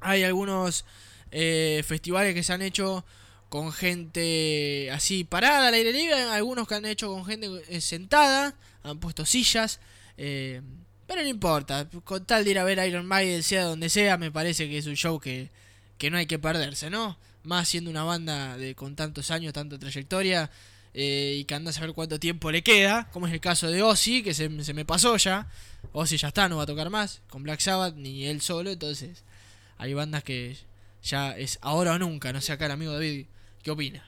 Hay 0.00 0.22
algunos 0.22 0.84
eh, 1.32 1.82
festivales 1.86 2.34
que 2.34 2.44
se 2.44 2.52
han 2.52 2.62
hecho 2.62 3.04
con 3.48 3.72
gente 3.72 4.90
así 4.92 5.24
parada 5.24 5.68
al 5.68 5.74
aire 5.74 5.92
libre. 5.92 6.22
Algunos 6.22 6.68
que 6.68 6.76
han 6.76 6.86
hecho 6.86 7.08
con 7.08 7.24
gente 7.24 7.48
eh, 7.68 7.80
sentada. 7.80 8.54
Han 8.84 9.00
puesto 9.00 9.26
sillas. 9.26 9.80
Pero 10.16 11.22
no 11.22 11.28
importa. 11.28 11.88
Con 12.04 12.24
tal 12.24 12.44
de 12.44 12.52
ir 12.52 12.58
a 12.60 12.64
ver 12.64 12.86
Iron 12.86 13.06
Maiden, 13.06 13.42
sea 13.42 13.64
donde 13.64 13.88
sea, 13.88 14.16
me 14.16 14.30
parece 14.30 14.68
que 14.68 14.78
es 14.78 14.86
un 14.86 14.94
show 14.94 15.18
que, 15.18 15.50
que 15.98 16.10
no 16.10 16.18
hay 16.18 16.26
que 16.26 16.38
perderse, 16.38 16.88
¿no? 16.88 17.18
Más 17.48 17.66
siendo 17.66 17.90
una 17.90 18.04
banda 18.04 18.58
de 18.58 18.74
con 18.74 18.94
tantos 18.94 19.30
años, 19.30 19.52
tanta 19.54 19.78
trayectoria. 19.78 20.50
eh, 20.94 21.36
y 21.40 21.44
que 21.44 21.54
anda 21.54 21.70
a 21.70 21.72
saber 21.72 21.92
cuánto 21.94 22.18
tiempo 22.18 22.50
le 22.50 22.62
queda. 22.62 23.08
Como 23.12 23.26
es 23.26 23.32
el 23.32 23.40
caso 23.40 23.70
de 23.70 23.82
Ozzy, 23.82 24.22
que 24.22 24.34
se, 24.34 24.64
se 24.64 24.74
me 24.74 24.84
pasó 24.84 25.16
ya. 25.16 25.46
Ozzy 25.92 26.16
ya 26.18 26.28
está, 26.28 26.48
no 26.48 26.56
va 26.58 26.64
a 26.64 26.66
tocar 26.66 26.90
más. 26.90 27.22
Con 27.30 27.42
Black 27.42 27.60
Sabbath, 27.60 27.94
ni 27.94 28.26
él 28.26 28.40
solo. 28.40 28.70
Entonces, 28.70 29.24
hay 29.78 29.94
bandas 29.94 30.24
que 30.24 30.56
ya 31.02 31.36
es 31.36 31.58
ahora 31.62 31.94
o 31.94 31.98
nunca. 31.98 32.32
No 32.32 32.40
sé 32.40 32.52
acá 32.52 32.66
el 32.66 32.72
amigo 32.72 32.92
David, 32.92 33.26
¿qué 33.62 33.70
opina? 33.70 34.04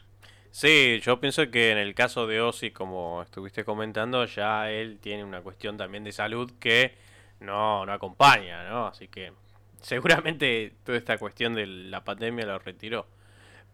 Sí, 0.50 1.00
yo 1.02 1.20
pienso 1.20 1.50
que 1.50 1.70
en 1.70 1.78
el 1.78 1.94
caso 1.94 2.26
de 2.26 2.40
Ozzy, 2.40 2.72
como 2.72 3.22
estuviste 3.22 3.64
comentando, 3.64 4.24
ya 4.26 4.70
él 4.70 4.98
tiene 5.00 5.22
una 5.24 5.40
cuestión 5.42 5.76
también 5.76 6.02
de 6.04 6.12
salud 6.12 6.50
que 6.58 6.94
no, 7.40 7.86
no 7.86 7.92
acompaña, 7.92 8.68
¿no? 8.68 8.88
Así 8.88 9.06
que 9.08 9.32
seguramente 9.80 10.74
toda 10.84 10.98
esta 10.98 11.16
cuestión 11.18 11.54
de 11.54 11.66
la 11.66 12.02
pandemia 12.04 12.44
lo 12.46 12.58
retiró. 12.58 13.06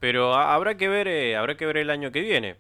Pero 0.01 0.35
ha- 0.35 0.55
habrá 0.55 0.77
que 0.77 0.89
ver, 0.89 1.09
eh, 1.09 1.37
habrá 1.37 1.57
que 1.57 1.67
ver 1.67 1.79
el 1.79 1.91
año 1.91 2.13
que 2.13 2.21
viene. 2.21 2.57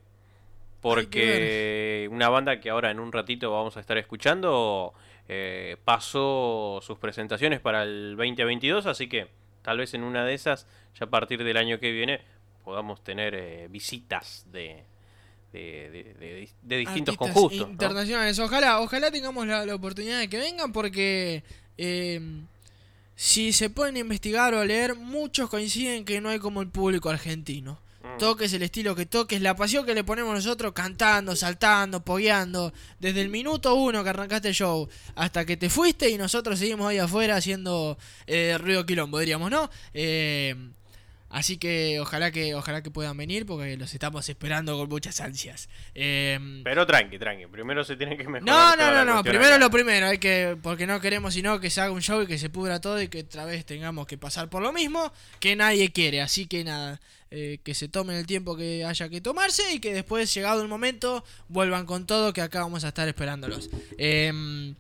Porque 0.81 2.09
una 2.13 2.29
banda 2.29 2.61
que 2.61 2.71
ahora 2.71 2.91
en 2.91 3.01
un 3.01 3.11
ratito 3.13 3.51
vamos 3.51 3.77
a 3.77 3.81
estar 3.81 3.99
escuchando 3.99 4.95
eh, 5.29 5.77
pasó 5.85 6.79
sus 6.83 6.99
presentaciones 6.99 7.61
para 7.61 7.83
el 7.83 8.15
2022, 8.17 8.87
así 8.87 9.09
que 9.09 9.27
tal 9.63 9.79
vez 9.79 9.95
en 9.95 10.05
una 10.05 10.25
de 10.25 10.35
esas, 10.35 10.67
ya 10.99 11.07
a 11.07 11.11
partir 11.11 11.43
del 11.43 11.57
año 11.57 11.81
que 11.81 11.91
viene, 11.91 12.21
podamos 12.65 13.03
tener 13.03 13.35
eh, 13.35 13.67
visitas 13.69 14.47
de, 14.53 14.85
de, 15.53 16.15
de- 16.63 16.77
distintos 16.77 17.15
Artistas 17.15 17.17
conjuntos. 17.17 17.67
¿no? 17.67 17.73
internacionales. 17.73 18.39
Ojalá, 18.39 18.81
ojalá 18.81 19.11
tengamos 19.11 19.47
la, 19.47 19.67
la 19.67 19.75
oportunidad 19.75 20.21
de 20.21 20.29
que 20.29 20.39
vengan 20.39 20.73
porque 20.73 21.43
eh, 21.79 22.21
si 23.17 23.55
se 23.55 23.71
pueden 23.71 23.97
investigar 23.97 24.55
o 24.55 24.65
leer, 24.65 24.95
muchos 24.95 25.49
coinciden 25.49 26.05
que 26.05 26.21
no 26.21 26.29
hay 26.29 26.39
como 26.39 26.61
el 26.61 26.69
público 26.69 27.09
argentino. 27.09 27.81
Mm. 28.03 28.19
Toques 28.19 28.53
el 28.53 28.63
estilo 28.63 28.95
que 28.95 29.07
toques, 29.07 29.41
la 29.41 29.57
pasión 29.57 29.87
que 29.87 29.95
le 29.95 30.05
ponemos 30.05 30.35
nosotros 30.35 30.75
cantando, 30.75 31.35
saltando, 31.35 32.05
pogueando, 32.05 32.75
desde 33.01 33.23
el 33.23 33.31
minuto 33.31 33.75
uno 33.75 34.05
que 34.05 34.11
arrancaste 34.11 34.49
el 34.49 34.55
show 34.55 34.87
hasta 35.15 35.47
que 35.47 35.57
te 35.57 35.71
fuiste 35.71 36.11
y 36.11 36.19
nosotros 36.19 36.59
seguimos 36.59 36.89
ahí 36.89 36.99
afuera 36.99 37.37
haciendo 37.37 37.97
eh, 38.27 38.59
ruido 38.59 38.85
quilombo, 38.85 39.19
diríamos, 39.19 39.51
¿no? 39.51 39.71
Eh, 39.95 40.55
Así 41.29 41.59
que 41.59 41.99
ojalá 42.01 42.31
que 42.31 42.55
ojalá 42.55 42.83
que 42.83 42.91
puedan 42.91 43.17
venir 43.17 43.47
porque 43.47 43.77
los 43.77 43.93
estamos 43.93 44.29
esperando 44.29 44.77
con 44.77 44.89
muchas 44.89 45.21
ansias. 45.21 45.69
Eh, 45.95 46.39
Pero 46.65 46.87
tranqui, 46.87 47.19
tranqui. 47.19 47.47
Primero 47.47 47.85
se 47.85 47.97
tiene 47.97 48.17
que 48.17 48.29
mejorar. 48.29 48.45
no, 48.45 48.77
no, 48.77 48.93
no, 48.93 49.15
no. 49.17 49.23
Primero 49.25 49.55
acá. 49.55 49.59
lo 49.59 49.71
primero, 49.71 50.07
hay 50.07 50.19
que 50.19 50.57
porque 50.63 50.87
no 50.87 51.01
queremos 51.01 51.35
sino 51.35 51.59
que 51.61 51.71
se 51.71 51.81
haga 51.81 51.91
un 51.93 52.03
show 52.03 52.23
y 52.23 52.27
que 52.27 52.39
se 52.39 52.49
pudra 52.49 52.81
todo 52.81 53.01
y 53.03 53.09
que 53.09 53.21
otra 53.21 53.45
vez 53.45 53.67
tengamos 53.67 54.07
que 54.07 54.17
pasar 54.17 54.49
por 54.49 54.63
lo 54.63 54.73
mismo 54.73 55.13
que 55.41 55.57
nadie 55.57 55.93
quiere. 55.93 56.21
Así 56.23 56.47
que 56.47 56.63
nada, 56.65 57.01
eh, 57.31 57.59
que 57.65 57.75
se 57.75 57.89
tomen 57.89 58.17
el 58.17 58.27
tiempo 58.27 58.57
que 58.57 58.85
haya 58.85 59.09
que 59.09 59.21
tomarse 59.21 59.75
y 59.75 59.81
que 59.81 59.93
después 59.93 60.33
llegado 60.33 60.63
el 60.63 60.69
momento 60.69 61.25
vuelvan 61.49 61.87
con 61.87 62.07
todo 62.07 62.33
que 62.33 62.41
acá 62.41 62.61
vamos 62.61 62.85
a 62.85 62.89
estar 62.89 63.09
esperándolos. 63.09 63.69
Eh, 63.99 64.75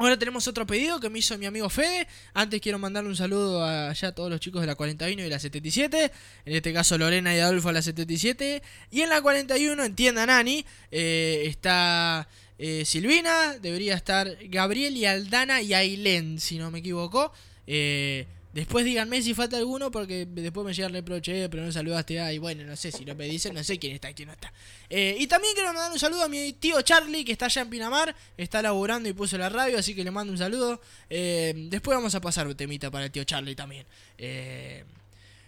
Ahora 0.00 0.18
tenemos 0.18 0.48
otro 0.48 0.66
pedido 0.66 0.98
que 0.98 1.10
me 1.10 1.18
hizo 1.18 1.36
mi 1.36 1.44
amigo 1.44 1.68
Fede. 1.68 2.08
Antes 2.32 2.62
quiero 2.62 2.78
mandarle 2.78 3.10
un 3.10 3.16
saludo 3.16 3.62
a 3.62 3.90
allá 3.90 4.08
a 4.08 4.14
todos 4.14 4.30
los 4.30 4.40
chicos 4.40 4.62
de 4.62 4.66
la 4.66 4.74
41 4.74 5.22
y 5.22 5.28
la 5.28 5.38
77. 5.38 6.10
En 6.46 6.56
este 6.56 6.72
caso 6.72 6.96
Lorena 6.96 7.36
y 7.36 7.38
Adolfo 7.38 7.68
a 7.68 7.72
la 7.72 7.82
77. 7.82 8.62
Y 8.90 9.02
en 9.02 9.10
la 9.10 9.20
41, 9.20 9.84
entienda 9.84 10.24
Nani, 10.24 10.64
eh, 10.90 11.42
está 11.44 12.26
eh, 12.56 12.86
Silvina, 12.86 13.58
debería 13.58 13.94
estar 13.94 14.38
Gabriel 14.44 14.96
y 14.96 15.04
Aldana 15.04 15.60
y 15.60 15.74
Ailén, 15.74 16.40
si 16.40 16.56
no 16.56 16.70
me 16.70 16.78
equivoco. 16.78 17.30
Eh, 17.66 18.26
después 18.52 18.84
díganme 18.84 19.22
si 19.22 19.34
falta 19.34 19.56
alguno 19.56 19.90
porque 19.90 20.26
después 20.26 20.66
me 20.66 20.72
llega 20.74 20.88
el 20.88 20.94
reproche, 20.94 21.44
"Eh, 21.44 21.48
pero 21.48 21.64
no 21.64 21.72
saludaste 21.72 22.20
a... 22.20 22.32
Y 22.32 22.38
bueno, 22.38 22.64
no 22.64 22.76
sé 22.76 22.90
si 22.92 23.04
me 23.04 23.24
dicen, 23.26 23.54
no 23.54 23.62
sé 23.64 23.78
quién 23.78 23.94
está 23.94 24.10
y 24.10 24.14
quién 24.14 24.28
no 24.28 24.32
está. 24.34 24.52
Eh, 24.88 25.16
y 25.18 25.26
también 25.26 25.54
quiero 25.54 25.68
mandar 25.72 25.92
un 25.92 25.98
saludo 25.98 26.22
a 26.24 26.28
mi 26.28 26.52
tío 26.54 26.80
Charlie, 26.82 27.24
que 27.24 27.32
está 27.32 27.46
allá 27.46 27.62
en 27.62 27.70
Pinamar, 27.70 28.14
está 28.36 28.62
laburando 28.62 29.08
y 29.08 29.12
puso 29.12 29.38
la 29.38 29.48
radio, 29.48 29.78
así 29.78 29.94
que 29.94 30.04
le 30.04 30.10
mando 30.10 30.32
un 30.32 30.38
saludo. 30.38 30.80
Eh, 31.08 31.52
después 31.70 31.96
vamos 31.96 32.14
a 32.14 32.20
pasar 32.20 32.46
un 32.46 32.54
temita 32.56 32.90
para 32.90 33.04
el 33.06 33.10
tío 33.10 33.24
Charlie 33.24 33.54
también. 33.54 33.86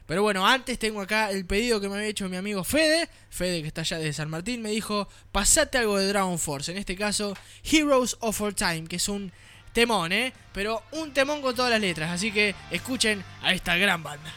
Pero 0.06 0.22
bueno, 0.22 0.46
antes 0.46 0.78
tengo 0.78 1.00
acá 1.00 1.30
el 1.30 1.46
pedido 1.46 1.80
que 1.80 1.88
me 1.88 1.96
había 1.96 2.08
hecho 2.08 2.28
mi 2.28 2.36
amigo 2.36 2.64
Fede. 2.64 3.08
Fede, 3.30 3.62
que 3.62 3.68
está 3.68 3.82
allá 3.82 3.98
desde 3.98 4.12
San 4.12 4.28
Martín, 4.28 4.60
me 4.60 4.70
dijo: 4.70 5.08
Pasate 5.30 5.78
algo 5.78 5.96
de 5.96 6.06
Dragon 6.08 6.38
Force. 6.38 6.70
En 6.72 6.78
este 6.78 6.96
caso, 6.96 7.34
Heroes 7.64 8.16
of 8.20 8.40
All 8.40 8.54
Time, 8.54 8.84
que 8.88 8.96
es 8.96 9.08
un 9.08 9.32
temón, 9.72 10.12
¿eh? 10.12 10.32
Pero 10.52 10.82
un 10.92 11.12
temón 11.12 11.42
con 11.42 11.54
todas 11.54 11.70
las 11.70 11.80
letras. 11.80 12.10
Así 12.10 12.30
que 12.32 12.54
escuchen 12.70 13.24
a 13.42 13.52
esta 13.52 13.76
gran 13.76 14.02
banda. 14.02 14.30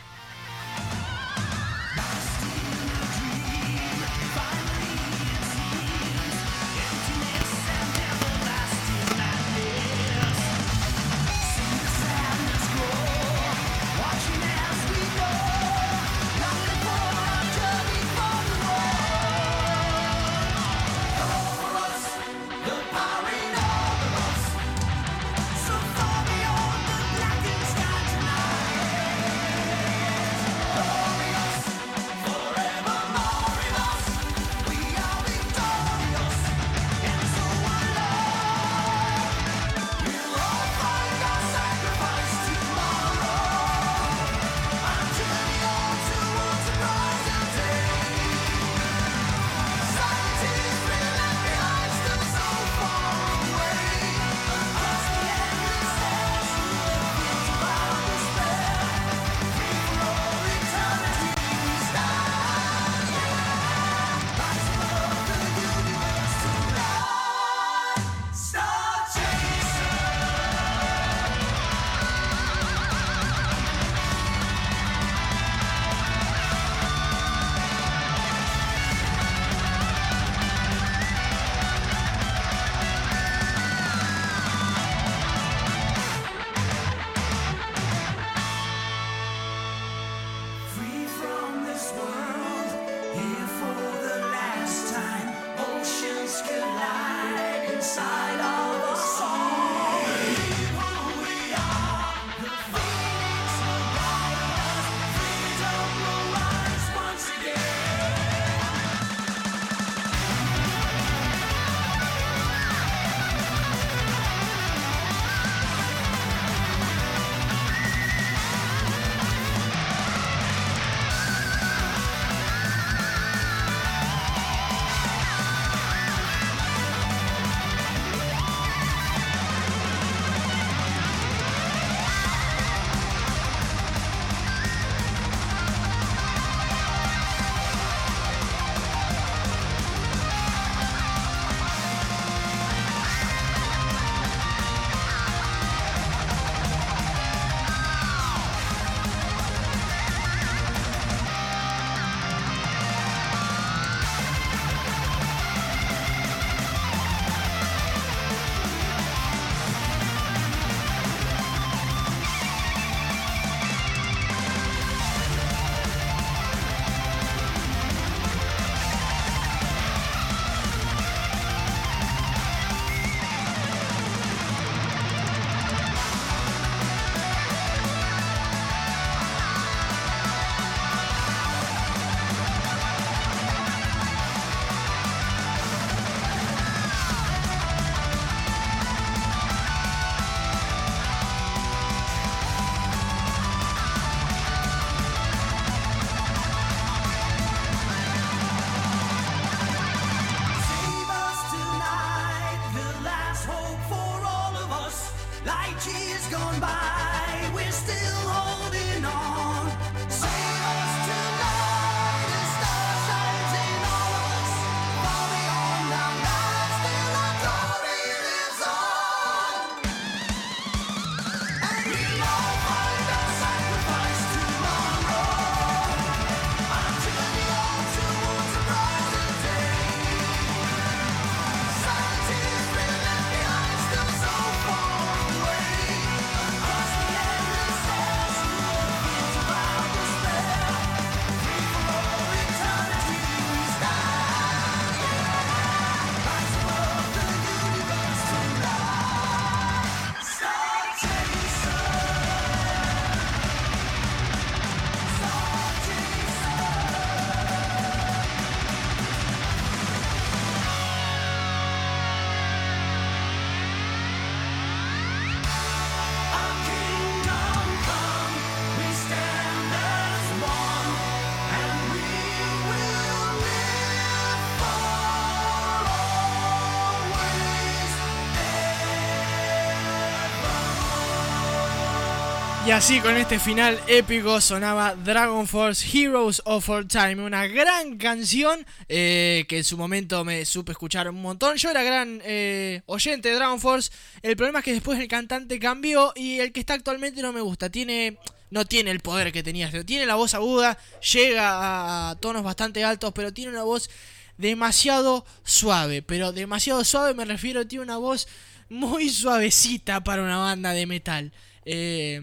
Así 282.76 283.00
con 283.00 283.16
este 283.16 283.40
final 283.40 283.80
épico 283.88 284.42
sonaba 284.42 284.96
Dragon 284.96 285.48
Force 285.48 285.88
Heroes 285.88 286.42
of 286.44 286.70
All 286.70 286.86
Time, 286.86 287.24
una 287.24 287.48
gran 287.48 287.98
canción 287.98 288.66
eh, 288.90 289.46
que 289.48 289.60
en 289.60 289.64
su 289.64 289.78
momento 289.78 290.26
me 290.26 290.44
supe 290.44 290.74
escuchar 290.74 291.08
un 291.08 291.22
montón. 291.22 291.56
Yo 291.56 291.72
era 291.72 291.84
gran 291.84 292.22
eh, 292.26 292.82
oyente 292.88 293.30
de 293.30 293.36
Dragon 293.36 293.62
Force, 293.62 293.92
el 294.22 294.36
problema 294.36 294.60
es 294.60 294.66
que 294.66 294.74
después 294.74 295.00
el 295.00 295.08
cantante 295.08 295.58
cambió 295.58 296.12
y 296.18 296.40
el 296.40 296.52
que 296.52 296.60
está 296.60 296.74
actualmente 296.74 297.22
no 297.22 297.32
me 297.32 297.42
gusta, 297.42 297.70
tiene... 297.70 298.18
No 298.52 298.64
tiene 298.64 298.92
el 298.92 299.00
poder 299.00 299.32
que 299.32 299.42
tenía, 299.42 299.72
tiene 299.86 300.06
la 300.06 300.16
voz 300.16 300.34
aguda, 300.34 300.78
llega 301.14 302.12
a 302.12 302.16
tonos 302.16 302.44
bastante 302.44 302.84
altos, 302.84 303.12
pero 303.14 303.34
tiene 303.34 303.52
una 303.52 303.64
voz 303.64 303.90
demasiado 304.38 305.26
suave. 305.44 306.04
Pero 306.04 306.32
demasiado 306.32 306.84
suave 306.86 307.16
me 307.16 307.26
refiero, 307.26 307.68
tiene 307.68 307.84
una 307.84 307.98
voz 307.98 308.28
muy 308.70 309.10
suavecita 309.10 310.04
para 310.04 310.22
una 310.22 310.38
banda 310.38 310.72
de 310.72 310.86
metal. 310.86 311.34
Eh, 311.66 312.22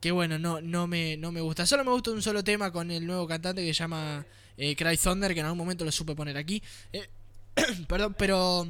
que 0.00 0.10
bueno, 0.10 0.38
no, 0.38 0.60
no, 0.60 0.86
me, 0.86 1.16
no 1.16 1.32
me 1.32 1.40
gusta. 1.40 1.66
Solo 1.66 1.84
me 1.84 1.90
gusta 1.90 2.10
un 2.10 2.22
solo 2.22 2.44
tema 2.44 2.70
con 2.70 2.90
el 2.90 3.06
nuevo 3.06 3.26
cantante 3.26 3.64
que 3.64 3.74
se 3.74 3.78
llama 3.80 4.24
eh, 4.56 4.76
Cry 4.76 4.96
Thunder, 4.96 5.34
que 5.34 5.40
en 5.40 5.46
algún 5.46 5.58
momento 5.58 5.84
lo 5.84 5.92
supe 5.92 6.14
poner 6.14 6.36
aquí. 6.36 6.62
Eh, 6.92 7.08
perdón, 7.88 8.14
pero 8.18 8.66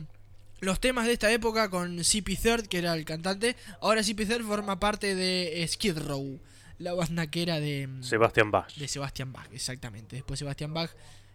los 0.60 0.80
temas 0.80 1.06
de 1.06 1.12
esta 1.12 1.30
época 1.30 1.70
con 1.70 2.02
CP 2.02 2.36
Third, 2.36 2.66
que 2.66 2.78
era 2.78 2.94
el 2.94 3.04
cantante, 3.04 3.56
ahora 3.80 4.02
CP 4.02 4.26
Third 4.26 4.44
forma 4.44 4.80
parte 4.80 5.14
de 5.14 5.66
Skid 5.68 5.98
Row, 5.98 6.40
la 6.78 6.94
banda 6.94 7.26
que 7.28 7.42
era 7.42 7.60
de 7.60 7.88
Sebastian 8.00 8.50
Bach. 8.50 8.74
De 8.74 8.88
Sebastian 8.88 9.32
Bach, 9.32 9.48
exactamente. 9.52 10.16
Después 10.16 10.38
Sebastian 10.38 10.72
Bach 10.72 10.90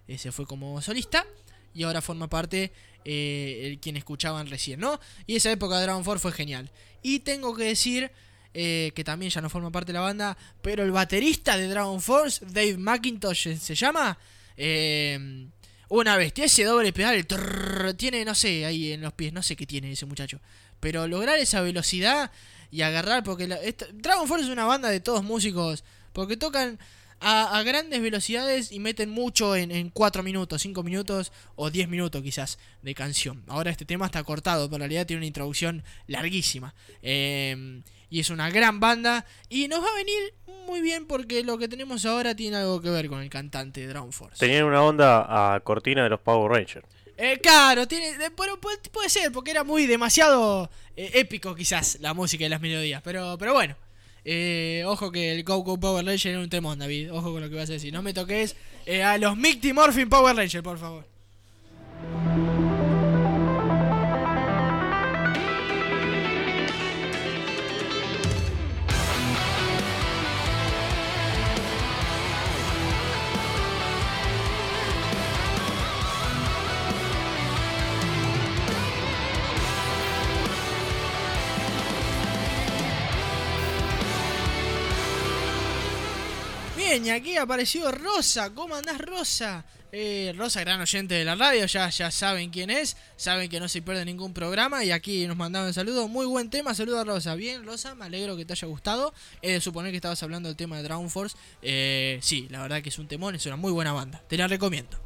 eh, 0.07 0.18
se 0.18 0.32
fue 0.32 0.45
como 0.45 0.82
solista 0.82 1.26
y 1.74 1.84
ahora 1.84 2.02
forma 2.02 2.30
parte 2.30 2.72
eh, 3.06 3.61
el 3.64 3.80
quien 3.80 3.98
escuchaban 3.98 4.48
recién, 4.48 4.80
¿no? 4.80 4.99
Y 5.26 5.36
esa 5.36 5.52
época 5.52 5.78
de 5.78 5.84
Dragon 5.84 6.03
Force 6.03 6.22
fue 6.22 6.32
genial. 6.32 6.72
Y 7.02 7.20
tengo 7.20 7.56
que 7.56 7.65
decir 7.65 8.11
eh, 8.54 8.92
que 8.96 9.04
también 9.04 9.32
ya 9.32 9.42
no 9.42 9.50
forma 9.50 9.72
parte 9.72 9.92
de 9.92 9.98
la 9.98 10.06
banda, 10.06 10.38
pero 10.62 10.84
el 10.84 10.92
baterista 10.92 11.58
de 11.58 11.68
Dragon 11.68 12.00
Force, 12.00 12.46
Dave 12.46 12.78
McIntosh 12.78 13.56
se 13.58 13.76
llama, 13.76 14.18
eh, 14.56 15.48
una 15.90 16.18
bestia, 16.18 16.46
ese 16.46 16.64
doble 16.64 16.94
pedal, 16.94 17.26
trrr, 17.26 17.94
tiene, 17.96 18.24
no 18.24 18.36
sé, 18.36 18.66
ahí 18.66 18.94
en 18.94 19.02
los 19.02 19.14
pies, 19.14 19.34
no 19.34 19.42
sé 19.42 19.56
qué 19.56 19.66
tiene 19.66 19.92
ese 19.92 20.06
muchacho, 20.06 20.40
pero 20.80 21.08
lograr 21.08 21.40
esa 21.40 21.62
velocidad 21.62 22.32
y 22.72 22.82
agarrar, 22.82 23.24
porque 23.24 23.48
Dragon 23.48 24.28
Force 24.28 24.46
es 24.46 24.52
una 24.52 24.66
banda 24.66 24.90
de 24.90 25.00
todos 25.00 25.24
músicos, 25.24 25.84
porque 26.12 26.38
tocan 26.38 26.80
a, 27.20 27.64
grandes 27.64 28.02
velocidades 28.02 28.72
y 28.72 28.80
meten 28.80 29.10
mucho 29.10 29.56
en 29.56 29.90
4 29.90 30.24
minutos, 30.24 30.62
5 30.62 30.84
minutos 30.84 31.32
o 31.56 31.72
10 31.72 31.88
minutos 31.88 32.22
quizás 32.22 32.60
de 32.82 32.94
canción. 32.94 33.44
Ahora 33.48 33.72
este 33.72 33.86
tema 33.86 34.08
está 34.08 34.24
cortado, 34.24 34.68
pero 34.68 34.76
en 34.76 34.90
realidad 34.90 35.08
tiene 35.08 35.20
una 35.20 35.28
introducción 35.28 35.84
larguísima. 36.08 36.74
Eh, 37.02 37.82
y 38.14 38.19
es 38.19 38.30
una 38.30 38.52
gran 38.52 38.80
banda 38.80 39.26
y 39.49 39.68
nos 39.68 39.84
va 39.84 39.88
a 39.90 39.95
venir 39.95 40.35
muy 40.68 40.81
bien 40.81 41.07
porque 41.07 41.44
lo 41.44 41.57
que 41.57 41.68
tenemos 41.68 42.06
ahora 42.06 42.35
tiene 42.35 42.57
algo 42.57 42.80
que 42.80 42.91
ver 42.91 43.10
con 43.10 43.22
el 43.22 43.30
cantante 43.31 43.81
de 43.81 43.88
Dragon 43.88 44.14
Force. 44.14 44.38
Tenían 44.38 44.65
una 44.65 44.84
onda 44.84 45.56
a 45.56 45.60
cortina 45.61 46.03
de 46.03 46.10
los 46.10 46.19
Power 46.19 46.52
Rangers. 46.52 46.85
Eh, 47.18 47.40
claro, 47.41 47.88
tiene, 47.88 48.15
de- 48.19 48.30
pero 48.30 48.61
puede, 48.61 48.77
puede 48.91 49.10
ser, 49.10 49.31
porque 49.31 49.49
era 49.49 49.64
muy 49.64 49.88
demasiado 49.88 50.69
eh, 50.95 51.10
épico 51.15 51.56
quizás 51.56 51.98
la 52.02 52.14
música 52.14 52.45
y 52.45 52.49
las 52.49 52.61
melodías. 52.61 53.02
Pero, 53.03 53.35
pero 53.40 53.53
bueno, 53.53 53.76
eh, 54.26 54.84
ojo 54.85 55.11
que 55.11 55.31
el 55.31 55.44
Go 55.44 55.57
Go 55.64 55.80
Power 55.80 56.06
Ranger 56.06 56.34
era 56.34 56.40
un 56.41 56.49
temón, 56.49 56.77
David. 56.77 57.11
Ojo 57.11 57.31
con 57.31 57.41
lo 57.41 57.49
que 57.49 57.56
vas 57.56 57.69
a 57.69 57.73
decir. 57.73 57.91
No 57.91 58.03
me 58.03 58.14
toques 58.14 58.56
eh, 58.85 59.02
a 59.02 59.18
los 59.18 59.35
Mighty 59.35 59.73
Morphin 59.73 60.07
Power 60.07 60.35
Ranger, 60.35 60.61
por 60.61 60.77
favor. 60.77 61.06
Bien, 86.94 87.07
y 87.07 87.10
aquí 87.10 87.38
apareció 87.38 87.91
Rosa. 87.91 88.52
¿Cómo 88.53 88.76
andás, 88.76 89.02
Rosa? 89.02 89.65
Eh, 89.91 90.32
Rosa, 90.38 90.60
gran 90.60 90.80
oyente 90.80 91.15
de 91.15 91.26
la 91.26 91.34
radio, 91.34 91.65
ya, 91.65 91.90
ya 91.90 92.11
saben 92.11 92.52
quién 92.52 92.70
es, 92.70 92.98
saben 93.15 93.49
que 93.49 93.60
no 93.60 93.68
se 93.68 93.82
pierde 93.82 94.06
ningún 94.06 94.32
programa 94.32 94.84
y 94.84 94.91
aquí 94.91 95.26
nos 95.26 95.36
mandaban 95.36 95.70
un 95.70 95.74
saludo. 95.74 96.07
Muy 96.07 96.28
buen 96.28 96.52
tema, 96.52 96.76
saludo 96.76 96.99
a 96.99 97.03
Rosa. 97.03 97.34
Bien, 97.34 97.65
Rosa, 97.65 97.95
me 97.95 98.06
alegro 98.06 98.38
que 98.38 98.45
te 98.45 98.53
haya 98.53 98.68
gustado. 98.68 99.11
He 99.41 99.60
suponer 99.60 99.90
que 99.90 99.95
estabas 99.95 100.22
hablando 100.22 100.49
del 100.49 100.56
tema 100.56 100.78
de 100.78 100.84
Dragon 100.84 101.10
Force. 101.10 101.36
Eh, 101.64 102.20
sí, 102.22 102.45
la 102.52 102.61
verdad 102.61 102.84
que 102.84 102.90
es 102.90 102.99
un 102.99 103.07
temón, 103.07 103.34
es 103.34 103.45
una 103.48 103.56
muy 103.56 103.72
buena 103.72 103.91
banda. 103.91 104.22
Te 104.28 104.38
la 104.38 104.48
recomiendo. 104.48 104.99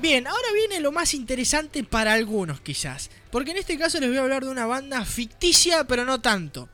Bien, 0.00 0.28
ahora 0.28 0.48
viene 0.54 0.78
lo 0.78 0.92
más 0.92 1.12
interesante 1.12 1.82
para 1.82 2.12
algunos 2.12 2.60
quizás. 2.60 3.10
Porque 3.32 3.50
en 3.50 3.56
este 3.56 3.76
caso 3.76 3.98
les 3.98 4.10
voy 4.10 4.18
a 4.18 4.22
hablar 4.22 4.44
de 4.44 4.50
una 4.50 4.66
banda 4.66 5.04
ficticia, 5.04 5.82
pero 5.88 6.04
no 6.04 6.20
tanto. 6.20 6.68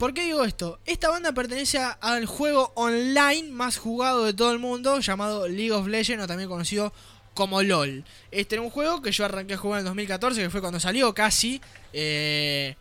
¿Por 0.00 0.14
qué 0.14 0.24
digo 0.24 0.44
esto? 0.46 0.80
Esta 0.86 1.10
banda 1.10 1.32
pertenece 1.32 1.78
al 2.00 2.24
juego 2.24 2.72
online 2.74 3.50
más 3.50 3.76
jugado 3.76 4.24
de 4.24 4.32
todo 4.32 4.50
el 4.50 4.58
mundo, 4.58 4.98
llamado 4.98 5.46
League 5.46 5.72
of 5.72 5.88
Legends, 5.88 6.24
o 6.24 6.26
también 6.26 6.48
conocido 6.48 6.90
como 7.34 7.62
LOL. 7.62 8.02
Este 8.30 8.54
era 8.54 8.62
un 8.62 8.70
juego 8.70 9.02
que 9.02 9.12
yo 9.12 9.26
arranqué 9.26 9.52
a 9.52 9.56
jugar 9.58 9.80
en 9.80 9.84
2014, 9.84 10.40
que 10.40 10.48
fue 10.48 10.62
cuando 10.62 10.80
salió 10.80 11.12
casi. 11.12 11.60
eh, 11.92 12.76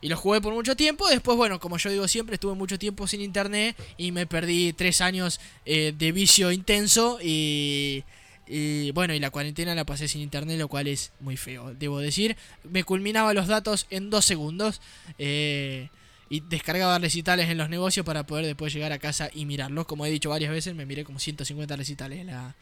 y 0.00 0.08
lo 0.08 0.16
jugué 0.16 0.40
por 0.40 0.52
mucho 0.52 0.74
tiempo. 0.74 1.08
Después, 1.08 1.36
bueno, 1.36 1.60
como 1.60 1.78
yo 1.78 1.90
digo 1.90 2.08
siempre, 2.08 2.34
estuve 2.34 2.56
mucho 2.56 2.76
tiempo 2.76 3.06
sin 3.06 3.20
internet 3.20 3.76
y 3.96 4.10
me 4.10 4.26
perdí 4.26 4.72
tres 4.72 5.00
años 5.00 5.38
eh, 5.64 5.94
de 5.96 6.10
vicio 6.10 6.50
intenso. 6.50 7.20
Y, 7.22 8.02
y 8.48 8.90
bueno, 8.90 9.14
y 9.14 9.20
la 9.20 9.30
cuarentena 9.30 9.76
la 9.76 9.84
pasé 9.84 10.08
sin 10.08 10.22
internet, 10.22 10.58
lo 10.58 10.66
cual 10.66 10.88
es 10.88 11.12
muy 11.20 11.36
feo, 11.36 11.72
debo 11.74 12.00
decir. 12.00 12.36
Me 12.64 12.82
culminaba 12.82 13.32
los 13.32 13.46
datos 13.46 13.86
en 13.90 14.10
dos 14.10 14.24
segundos. 14.24 14.80
eh, 15.20 15.88
y 16.28 16.40
descargaba 16.40 16.98
recitales 16.98 17.48
en 17.48 17.58
los 17.58 17.68
negocios 17.68 18.04
para 18.04 18.26
poder 18.26 18.46
después 18.46 18.72
llegar 18.72 18.92
a 18.92 18.98
casa 18.98 19.30
y 19.32 19.46
mirarlos. 19.46 19.86
Como 19.86 20.06
he 20.06 20.10
dicho 20.10 20.30
varias 20.30 20.50
veces, 20.50 20.74
me 20.74 20.86
miré 20.86 21.04
como 21.04 21.18
150 21.18 21.76
recitales 21.76 22.24
la, 22.26 22.54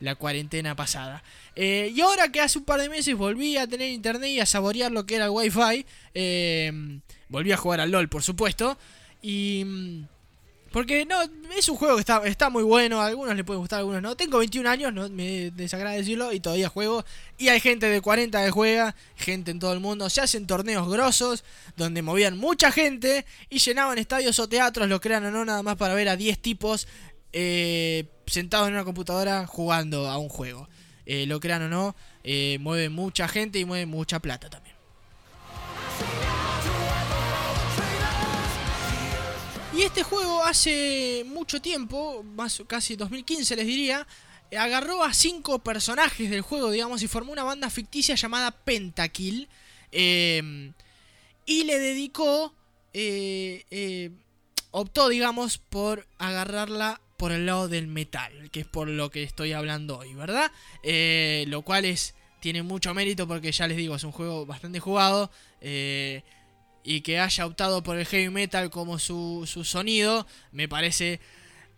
la 0.00 0.14
cuarentena 0.14 0.76
pasada. 0.76 1.22
Eh, 1.56 1.92
y 1.94 2.00
ahora 2.00 2.30
que 2.30 2.40
hace 2.40 2.58
un 2.58 2.64
par 2.64 2.80
de 2.80 2.88
meses 2.88 3.16
volví 3.16 3.56
a 3.56 3.66
tener 3.66 3.90
internet 3.90 4.30
y 4.30 4.40
a 4.40 4.46
saborear 4.46 4.92
lo 4.92 5.06
que 5.06 5.16
era 5.16 5.26
el 5.26 5.30
wifi, 5.30 5.86
eh, 6.14 7.00
volví 7.28 7.52
a 7.52 7.56
jugar 7.56 7.80
al 7.80 7.90
LOL, 7.90 8.08
por 8.08 8.22
supuesto. 8.22 8.78
Y... 9.22 10.04
Porque 10.74 11.06
no, 11.06 11.14
es 11.56 11.68
un 11.68 11.76
juego 11.76 11.94
que 11.94 12.00
está, 12.00 12.26
está 12.26 12.50
muy 12.50 12.64
bueno, 12.64 13.00
a 13.00 13.06
algunos 13.06 13.36
les 13.36 13.44
puede 13.44 13.60
gustar, 13.60 13.76
a 13.76 13.78
algunos 13.78 14.02
no. 14.02 14.16
Tengo 14.16 14.38
21 14.38 14.68
años, 14.68 14.92
no 14.92 15.08
me 15.08 15.52
desagrada 15.52 15.94
decirlo, 15.94 16.32
y 16.32 16.40
todavía 16.40 16.68
juego. 16.68 17.04
Y 17.38 17.46
hay 17.46 17.60
gente 17.60 17.86
de 17.86 18.00
40 18.00 18.44
que 18.44 18.50
juega, 18.50 18.96
gente 19.14 19.52
en 19.52 19.60
todo 19.60 19.72
el 19.72 19.78
mundo. 19.78 20.10
Se 20.10 20.20
hacen 20.20 20.48
torneos 20.48 20.90
grosos, 20.90 21.44
donde 21.76 22.02
movían 22.02 22.36
mucha 22.36 22.72
gente 22.72 23.24
y 23.50 23.60
llenaban 23.60 23.98
estadios 23.98 24.36
o 24.40 24.48
teatros, 24.48 24.88
lo 24.88 25.00
crean 25.00 25.24
o 25.26 25.30
no, 25.30 25.44
nada 25.44 25.62
más 25.62 25.76
para 25.76 25.94
ver 25.94 26.08
a 26.08 26.16
10 26.16 26.40
tipos 26.40 26.88
eh, 27.32 28.06
sentados 28.26 28.66
en 28.66 28.74
una 28.74 28.82
computadora 28.82 29.46
jugando 29.46 30.10
a 30.10 30.18
un 30.18 30.28
juego. 30.28 30.68
Eh, 31.06 31.26
lo 31.26 31.38
crean 31.38 31.62
o 31.62 31.68
no, 31.68 31.94
eh, 32.24 32.58
mueve 32.60 32.88
mucha 32.88 33.28
gente 33.28 33.60
y 33.60 33.64
mueve 33.64 33.86
mucha 33.86 34.18
plata 34.18 34.50
también. 34.50 34.63
Y 39.76 39.82
este 39.82 40.04
juego 40.04 40.42
hace 40.44 41.24
mucho 41.26 41.60
tiempo, 41.60 42.22
más 42.22 42.62
casi 42.66 42.94
2015 42.96 43.56
les 43.56 43.66
diría, 43.66 44.06
eh, 44.50 44.56
agarró 44.56 45.02
a 45.02 45.12
cinco 45.12 45.58
personajes 45.58 46.30
del 46.30 46.42
juego, 46.42 46.70
digamos, 46.70 47.02
y 47.02 47.08
formó 47.08 47.32
una 47.32 47.42
banda 47.42 47.68
ficticia 47.70 48.14
llamada 48.14 48.52
Pentakill. 48.52 49.48
eh, 49.90 50.72
y 51.46 51.64
le 51.64 51.78
dedicó, 51.78 52.54
eh, 52.92 53.64
eh, 53.70 54.10
optó, 54.70 55.08
digamos, 55.08 55.58
por 55.58 56.06
agarrarla 56.18 57.00
por 57.16 57.32
el 57.32 57.46
lado 57.46 57.68
del 57.68 57.86
metal, 57.86 58.50
que 58.50 58.60
es 58.60 58.66
por 58.66 58.88
lo 58.88 59.10
que 59.10 59.22
estoy 59.22 59.52
hablando 59.52 59.98
hoy, 59.98 60.14
¿verdad? 60.14 60.50
Eh, 60.82 61.44
lo 61.48 61.62
cual 61.62 61.84
es 61.84 62.14
tiene 62.40 62.62
mucho 62.62 62.92
mérito 62.92 63.26
porque 63.26 63.52
ya 63.52 63.66
les 63.66 63.76
digo, 63.76 63.94
es 63.94 64.04
un 64.04 64.12
juego 64.12 64.46
bastante 64.46 64.80
jugado. 64.80 65.30
Y 66.84 67.00
que 67.00 67.18
haya 67.18 67.46
optado 67.46 67.82
por 67.82 67.96
el 67.98 68.06
heavy 68.06 68.28
metal 68.28 68.70
como 68.70 68.98
su, 68.98 69.44
su 69.46 69.64
sonido, 69.64 70.26
me 70.52 70.68
parece 70.68 71.18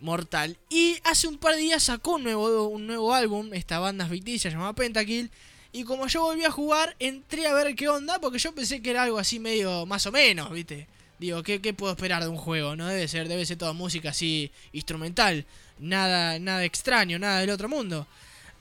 mortal. 0.00 0.58
Y 0.68 0.98
hace 1.04 1.28
un 1.28 1.38
par 1.38 1.54
de 1.54 1.60
días 1.60 1.84
sacó 1.84 2.16
un 2.16 2.24
nuevo, 2.24 2.68
un 2.68 2.86
nuevo 2.86 3.14
álbum, 3.14 3.54
esta 3.54 3.78
banda 3.78 4.06
ficticia 4.06 4.50
llamada 4.50 4.74
Pentakill. 4.74 5.30
Y 5.72 5.84
como 5.84 6.08
yo 6.08 6.22
volví 6.22 6.44
a 6.44 6.50
jugar, 6.50 6.96
entré 6.98 7.46
a 7.46 7.54
ver 7.54 7.74
qué 7.76 7.88
onda, 7.88 8.18
porque 8.18 8.38
yo 8.38 8.52
pensé 8.54 8.82
que 8.82 8.90
era 8.90 9.04
algo 9.04 9.18
así 9.18 9.38
medio 9.38 9.86
más 9.86 10.06
o 10.06 10.12
menos, 10.12 10.50
¿viste? 10.50 10.88
Digo, 11.18 11.42
¿qué, 11.42 11.60
qué 11.60 11.72
puedo 11.72 11.92
esperar 11.92 12.22
de 12.22 12.28
un 12.28 12.36
juego? 12.36 12.76
No 12.76 12.86
debe 12.86 13.06
ser, 13.08 13.28
debe 13.28 13.46
ser 13.46 13.56
toda 13.56 13.72
música 13.72 14.10
así 14.10 14.50
instrumental, 14.72 15.46
nada, 15.78 16.38
nada 16.38 16.64
extraño, 16.64 17.18
nada 17.18 17.40
del 17.40 17.50
otro 17.50 17.68
mundo. 17.68 18.06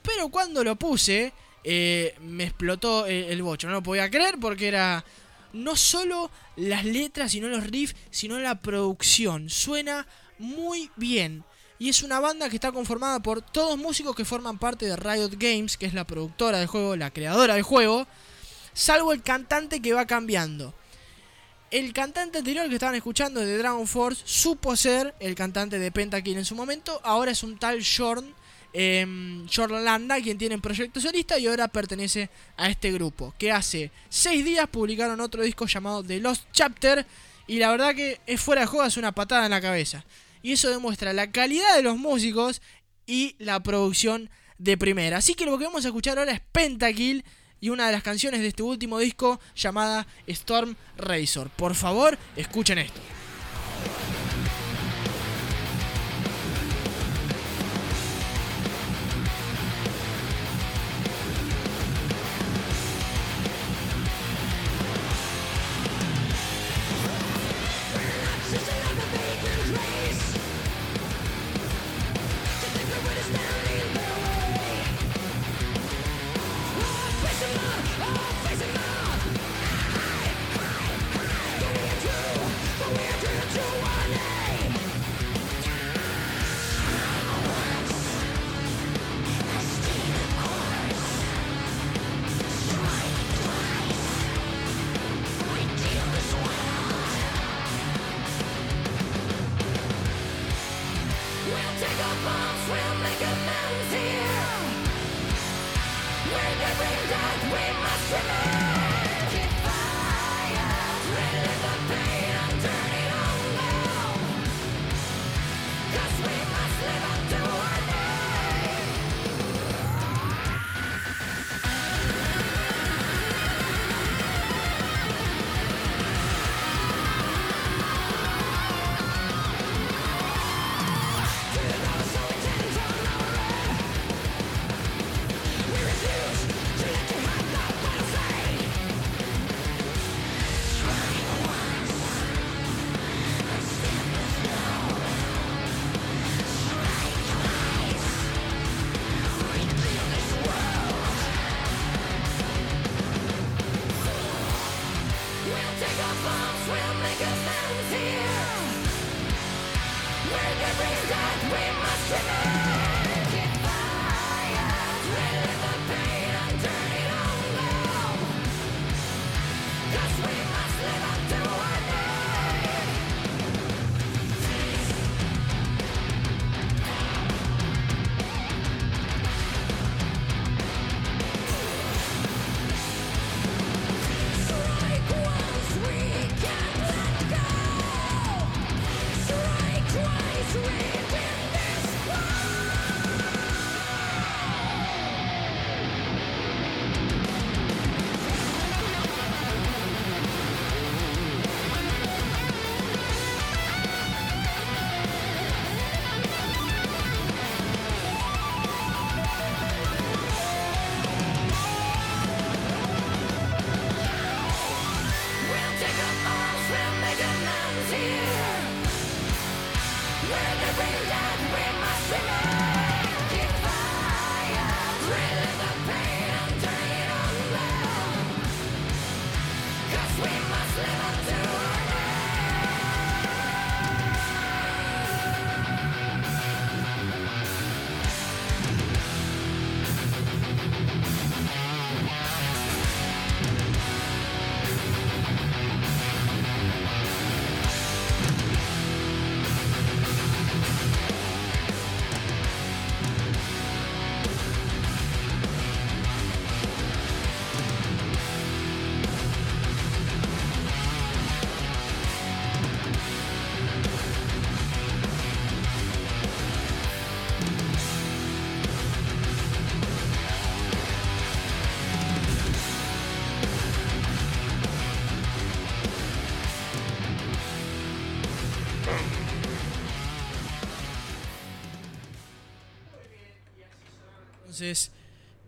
Pero 0.02 0.28
cuando 0.28 0.62
lo 0.62 0.76
puse, 0.76 1.32
eh, 1.64 2.14
me 2.20 2.44
explotó 2.44 3.06
el, 3.06 3.24
el 3.24 3.42
bocho, 3.42 3.66
no 3.66 3.74
lo 3.74 3.82
podía 3.82 4.10
creer 4.10 4.36
porque 4.40 4.68
era 4.68 5.04
no 5.56 5.76
solo 5.76 6.30
las 6.56 6.84
letras, 6.84 7.32
sino 7.32 7.48
los 7.48 7.66
riffs, 7.66 7.96
sino 8.10 8.38
la 8.38 8.60
producción. 8.60 9.50
Suena 9.50 10.06
muy 10.38 10.90
bien. 10.96 11.44
Y 11.78 11.88
es 11.90 12.02
una 12.02 12.20
banda 12.20 12.48
que 12.48 12.56
está 12.56 12.72
conformada 12.72 13.20
por 13.20 13.42
todos 13.42 13.76
músicos 13.76 14.16
que 14.16 14.24
forman 14.24 14.58
parte 14.58 14.86
de 14.86 14.96
Riot 14.96 15.32
Games, 15.38 15.76
que 15.76 15.86
es 15.86 15.94
la 15.94 16.06
productora 16.06 16.58
del 16.58 16.68
juego, 16.68 16.96
la 16.96 17.10
creadora 17.10 17.54
del 17.54 17.62
juego, 17.62 18.06
salvo 18.72 19.12
el 19.12 19.22
cantante 19.22 19.82
que 19.82 19.92
va 19.92 20.06
cambiando. 20.06 20.74
El 21.70 21.92
cantante 21.92 22.38
anterior 22.38 22.68
que 22.68 22.74
estaban 22.74 22.94
escuchando 22.94 23.40
de 23.40 23.58
Dragon 23.58 23.86
Force 23.86 24.22
supo 24.24 24.76
ser 24.76 25.14
el 25.20 25.34
cantante 25.34 25.78
de 25.78 25.90
Pentakill 25.90 26.38
en 26.38 26.44
su 26.44 26.54
momento, 26.54 27.00
ahora 27.02 27.32
es 27.32 27.42
un 27.42 27.58
tal 27.58 27.84
Jorn, 27.84 28.34
eh, 28.78 29.46
Jorn 29.50 29.82
Landa, 29.82 30.20
quien 30.20 30.36
tiene 30.36 30.54
un 30.54 30.60
proyecto 30.60 31.00
solista 31.00 31.38
y 31.38 31.46
ahora 31.46 31.66
pertenece 31.66 32.28
a 32.58 32.68
este 32.68 32.92
grupo, 32.92 33.34
que 33.38 33.50
hace 33.50 33.90
seis 34.10 34.44
días 34.44 34.68
publicaron 34.68 35.18
otro 35.22 35.42
disco 35.42 35.64
llamado 35.66 36.04
The 36.04 36.20
Lost 36.20 36.44
Chapter, 36.52 37.06
y 37.46 37.58
la 37.58 37.70
verdad 37.70 37.94
que 37.94 38.20
es 38.26 38.38
fuera 38.38 38.60
de 38.60 38.66
juego, 38.66 38.84
es 38.84 38.98
una 38.98 39.12
patada 39.12 39.46
en 39.46 39.52
la 39.52 39.62
cabeza. 39.62 40.04
Y 40.42 40.52
eso 40.52 40.68
demuestra 40.68 41.14
la 41.14 41.30
calidad 41.30 41.74
de 41.74 41.82
los 41.84 41.96
músicos 41.96 42.60
y 43.06 43.34
la 43.38 43.62
producción 43.62 44.28
de 44.58 44.76
primera. 44.76 45.18
Así 45.18 45.34
que 45.34 45.46
lo 45.46 45.56
que 45.56 45.64
vamos 45.64 45.86
a 45.86 45.88
escuchar 45.88 46.18
ahora 46.18 46.32
es 46.32 46.40
Pentakill 46.52 47.24
y 47.62 47.70
una 47.70 47.86
de 47.86 47.92
las 47.92 48.02
canciones 48.02 48.40
de 48.40 48.48
este 48.48 48.62
último 48.62 48.98
disco 48.98 49.40
llamada 49.54 50.06
Storm 50.26 50.76
Razor. 50.98 51.48
Por 51.48 51.74
favor, 51.74 52.18
escuchen 52.36 52.76
esto. 52.76 53.00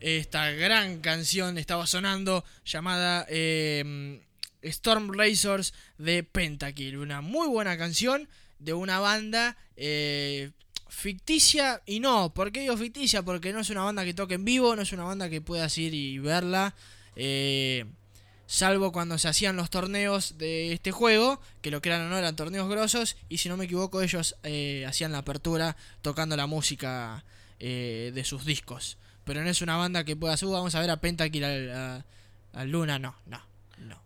Esta 0.00 0.50
gran 0.50 1.00
canción 1.00 1.58
estaba 1.58 1.86
sonando 1.86 2.44
llamada 2.64 3.26
eh, 3.28 4.20
Storm 4.62 5.12
Razors 5.12 5.72
de 5.96 6.22
Pentakill. 6.24 6.98
Una 6.98 7.20
muy 7.20 7.48
buena 7.48 7.78
canción 7.78 8.28
de 8.58 8.74
una 8.74 9.00
banda 9.00 9.56
eh, 9.76 10.50
ficticia 10.88 11.82
y 11.86 12.00
no. 12.00 12.34
¿Por 12.34 12.52
qué 12.52 12.60
digo 12.60 12.76
ficticia? 12.76 13.22
Porque 13.22 13.52
no 13.52 13.60
es 13.60 13.70
una 13.70 13.82
banda 13.82 14.04
que 14.04 14.14
toque 14.14 14.34
en 14.34 14.44
vivo, 14.44 14.76
no 14.76 14.82
es 14.82 14.92
una 14.92 15.04
banda 15.04 15.30
que 15.30 15.40
puedas 15.40 15.76
ir 15.78 15.94
y 15.94 16.18
verla. 16.18 16.74
Eh, 17.16 17.86
salvo 18.46 18.92
cuando 18.92 19.18
se 19.18 19.28
hacían 19.28 19.56
los 19.56 19.70
torneos 19.70 20.38
de 20.38 20.72
este 20.72 20.90
juego, 20.90 21.40
que 21.62 21.70
lo 21.70 21.80
que 21.80 21.90
eran 21.90 22.06
o 22.06 22.08
no 22.08 22.18
eran 22.18 22.36
torneos 22.36 22.68
grosos, 22.68 23.16
y 23.28 23.38
si 23.38 23.48
no 23.48 23.56
me 23.56 23.66
equivoco 23.66 24.02
ellos 24.02 24.36
eh, 24.42 24.84
hacían 24.86 25.12
la 25.12 25.18
apertura 25.18 25.76
tocando 26.02 26.36
la 26.36 26.46
música 26.46 27.24
eh, 27.60 28.12
de 28.14 28.24
sus 28.24 28.44
discos. 28.44 28.98
Pero 29.24 29.42
no 29.42 29.50
es 29.50 29.60
una 29.62 29.76
banda 29.76 30.04
que 30.04 30.16
pueda 30.16 30.36
subir, 30.36 30.54
vamos 30.54 30.74
a 30.74 30.80
ver 30.80 30.90
a 30.90 31.00
Pentakill 31.00 31.44
a, 31.44 31.96
a- 31.96 32.04
a 32.60 32.64
Luna, 32.64 32.98
no, 32.98 33.14
no. 33.26 33.42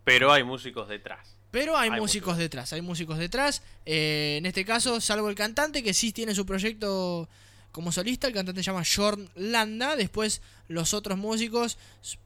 Pero 0.03 0.31
hay 0.31 0.43
músicos 0.43 0.87
detrás. 0.89 1.35
Pero 1.49 1.77
hay, 1.77 1.89
Hay 1.89 1.99
músicos 1.99 2.37
detrás, 2.37 2.73
hay 2.73 2.81
músicos 2.81 3.17
detrás. 3.17 3.61
Eh, 3.85 4.35
en 4.37 4.45
este 4.45 4.65
caso, 4.65 4.99
salvo 4.99 5.29
el 5.29 5.35
cantante, 5.35 5.81
que 5.83 5.93
sí 5.93 6.11
tiene 6.11 6.33
su 6.35 6.45
proyecto 6.45 7.29
como 7.71 7.91
solista, 7.91 8.27
el 8.27 8.33
cantante 8.33 8.61
se 8.61 8.67
llama 8.71 8.83
Jorn 8.83 9.29
Landa. 9.35 9.95
Después, 9.95 10.41
los 10.67 10.93
otros 10.93 11.17
músicos 11.17 11.77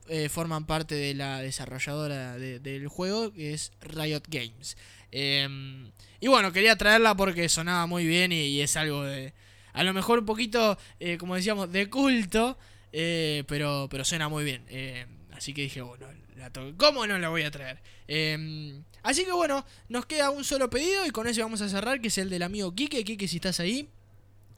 eh, 0.08 0.28
forman 0.28 0.66
parte 0.66 0.94
de 0.94 1.14
la 1.14 1.40
desarrolladora 1.40 2.36
de- 2.36 2.58
del 2.58 2.88
juego, 2.88 3.32
que 3.32 3.54
es 3.54 3.72
Riot 3.80 4.22
Games. 4.28 4.76
Eh, 5.12 5.90
y 6.20 6.26
bueno, 6.28 6.52
quería 6.52 6.76
traerla 6.76 7.14
porque 7.14 7.48
sonaba 7.48 7.86
muy 7.86 8.06
bien 8.06 8.32
y, 8.32 8.46
y 8.48 8.60
es 8.60 8.76
algo 8.76 9.04
de. 9.04 9.32
A 9.78 9.84
lo 9.84 9.94
mejor 9.94 10.18
un 10.18 10.26
poquito, 10.26 10.76
eh, 10.98 11.18
como 11.18 11.36
decíamos, 11.36 11.70
de 11.70 11.88
culto, 11.88 12.58
eh, 12.92 13.44
pero, 13.46 13.86
pero 13.88 14.04
suena 14.04 14.28
muy 14.28 14.42
bien. 14.42 14.64
Eh, 14.68 15.06
así 15.30 15.54
que 15.54 15.62
dije, 15.62 15.82
bueno, 15.82 16.08
la 16.36 16.50
¿cómo 16.76 17.06
no 17.06 17.16
la 17.16 17.28
voy 17.28 17.42
a 17.42 17.50
traer? 17.52 17.80
Eh, 18.08 18.82
así 19.04 19.24
que 19.24 19.30
bueno, 19.30 19.64
nos 19.88 20.04
queda 20.06 20.30
un 20.30 20.42
solo 20.42 20.68
pedido 20.68 21.06
y 21.06 21.10
con 21.10 21.28
ese 21.28 21.42
vamos 21.42 21.60
a 21.60 21.68
cerrar, 21.68 22.00
que 22.00 22.08
es 22.08 22.18
el 22.18 22.28
del 22.28 22.42
amigo 22.42 22.74
Quique. 22.74 23.04
Quique, 23.04 23.28
si 23.28 23.36
estás 23.36 23.60
ahí, 23.60 23.88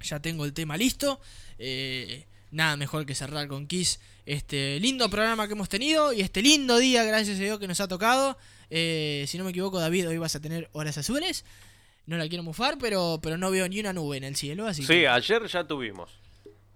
ya 0.01 0.21
tengo 0.21 0.47
el 0.47 0.55
tema 0.55 0.79
listo. 0.79 1.21
Nada 2.51 2.79
mejor 2.79 3.05
que 3.05 3.15
cerrar 3.15 3.47
con 3.47 3.67
Kiss 3.67 4.01
este 4.25 4.81
lindo 4.81 5.11
programa 5.11 5.47
que 5.49 5.53
hemos 5.53 5.69
tenido 5.69 6.15
y 6.15 6.23
este 6.23 6.41
lindo 6.41 6.79
día, 6.79 7.05
gracias 7.05 7.39
a 7.39 7.43
Dios, 7.43 7.59
que 7.59 7.69
nos 7.69 7.81
ha 7.81 7.89
tocado. 7.89 8.39
Si 8.71 9.35
no 9.37 9.45
me 9.45 9.51
equivoco, 9.51 9.79
David, 9.81 10.09
hoy 10.09 10.17
vas 10.17 10.35
a 10.35 10.41
tener 10.41 10.71
horas 10.73 10.97
azules. 10.97 11.45
No 12.07 12.17
la 12.17 12.29
quiero 12.29 12.43
mufar, 12.43 12.77
pero, 12.79 13.21
pero 13.23 13.37
no 13.39 13.51
veo 13.51 13.69
ni 13.69 13.81
una 13.81 13.93
nube 13.93 14.17
en 14.17 14.25
el 14.25 14.37
cielo, 14.37 14.67
así 14.67 14.83
Sí, 14.83 14.89
que 14.95 15.09
ayer 15.09 15.47
ya 15.47 15.65
tuvimos. 15.65 16.19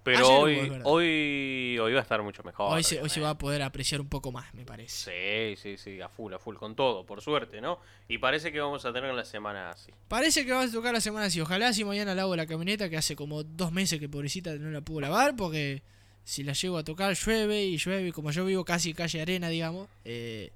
Pero 0.05 0.18
Ayer 0.18 0.60
hoy, 0.60 0.80
hoy, 0.84 1.78
hoy 1.78 1.92
va 1.94 2.01
a 2.01 2.02
estar 2.02 2.22
mucho 2.22 2.42
mejor. 2.42 2.74
hoy 2.74 2.82
se, 2.82 3.01
hoy 3.01 3.09
se 3.09 3.22
va 3.22 3.30
a 3.30 3.38
poder 3.38 3.62
apreciar 3.62 4.02
un 4.02 4.09
poco 4.10 4.30
más, 4.30 4.52
me 4.52 4.66
parece. 4.66 5.56
Sí, 5.56 5.62
sí, 5.62 5.76
sí, 5.82 6.01
a 6.02 6.10
full, 6.10 6.34
a 6.34 6.38
full, 6.38 6.56
con 6.56 6.76
todo, 6.76 7.06
por 7.06 7.22
suerte, 7.22 7.62
¿no? 7.62 7.80
Y 8.06 8.18
parece 8.18 8.52
que 8.52 8.60
vamos 8.60 8.84
a 8.84 8.92
tener 8.92 9.14
la 9.14 9.24
semana 9.24 9.70
así. 9.70 9.90
Parece 10.09 10.44
que 10.44 10.52
vas 10.52 10.68
a 10.68 10.72
tocar 10.74 10.92
la 10.92 11.01
semana 11.01 11.26
así. 11.26 11.40
Ojalá 11.40 11.72
si 11.72 11.84
mañana 11.86 12.14
lavo 12.14 12.36
la 12.36 12.44
camioneta, 12.46 12.90
que 12.90 12.98
hace 12.98 13.16
como 13.16 13.44
dos 13.44 13.72
meses 13.72 13.98
que 13.98 14.09
pobrecita 14.10 14.55
no 14.56 14.70
la 14.70 14.82
puedo 14.82 15.01
lavar, 15.01 15.36
porque 15.36 15.82
si 16.22 16.42
la 16.42 16.52
llego 16.52 16.76
a 16.76 16.84
tocar 16.84 17.14
llueve 17.14 17.64
y 17.64 17.78
llueve, 17.78 18.09
y 18.09 18.12
como 18.12 18.30
yo 18.30 18.44
vivo 18.44 18.62
casi 18.62 18.92
calle 18.92 19.22
arena, 19.22 19.48
digamos, 19.48 19.88
eh, 20.05 20.51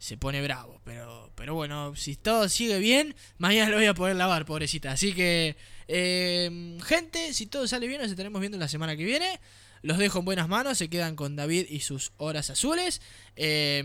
se 0.00 0.16
pone 0.16 0.42
bravo. 0.42 0.80
Pero, 0.84 1.30
pero 1.36 1.54
bueno, 1.54 1.94
si 1.94 2.16
todo 2.16 2.48
sigue 2.48 2.78
bien, 2.78 3.14
mañana 3.38 3.70
lo 3.70 3.76
voy 3.76 3.86
a 3.86 3.94
poder 3.94 4.16
lavar, 4.16 4.46
pobrecita. 4.46 4.90
Así 4.90 5.12
que, 5.12 5.56
eh, 5.86 6.78
gente, 6.82 7.32
si 7.34 7.46
todo 7.46 7.68
sale 7.68 7.86
bien, 7.86 8.00
nos 8.00 8.10
estaremos 8.10 8.40
viendo 8.40 8.58
la 8.58 8.66
semana 8.66 8.96
que 8.96 9.04
viene. 9.04 9.38
Los 9.82 9.98
dejo 9.98 10.18
en 10.18 10.24
buenas 10.24 10.48
manos, 10.48 10.78
se 10.78 10.88
quedan 10.88 11.16
con 11.16 11.36
David 11.36 11.66
y 11.68 11.80
sus 11.80 12.12
horas 12.16 12.50
azules. 12.50 13.02
Eh, 13.36 13.84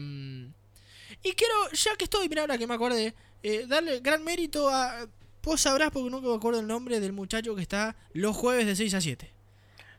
y 1.21 1.31
quiero, 1.33 1.53
ya 1.73 1.95
que 1.97 2.05
estoy, 2.05 2.29
mira 2.29 2.41
ahora 2.41 2.57
que 2.57 2.65
me 2.65 2.73
acordé, 2.73 3.13
eh, 3.43 3.65
darle 3.67 3.99
gran 3.99 4.23
mérito 4.23 4.69
a... 4.69 5.07
Vos 5.43 5.61
sabrás 5.61 5.91
porque 5.91 6.09
nunca 6.09 6.27
me 6.27 6.35
acuerdo 6.35 6.59
el 6.59 6.67
nombre 6.67 6.99
del 6.99 7.13
muchacho 7.13 7.55
que 7.55 7.61
está 7.61 7.95
los 8.13 8.35
jueves 8.35 8.65
de 8.65 8.75
6 8.75 8.93
a 8.95 9.01
7. 9.01 9.34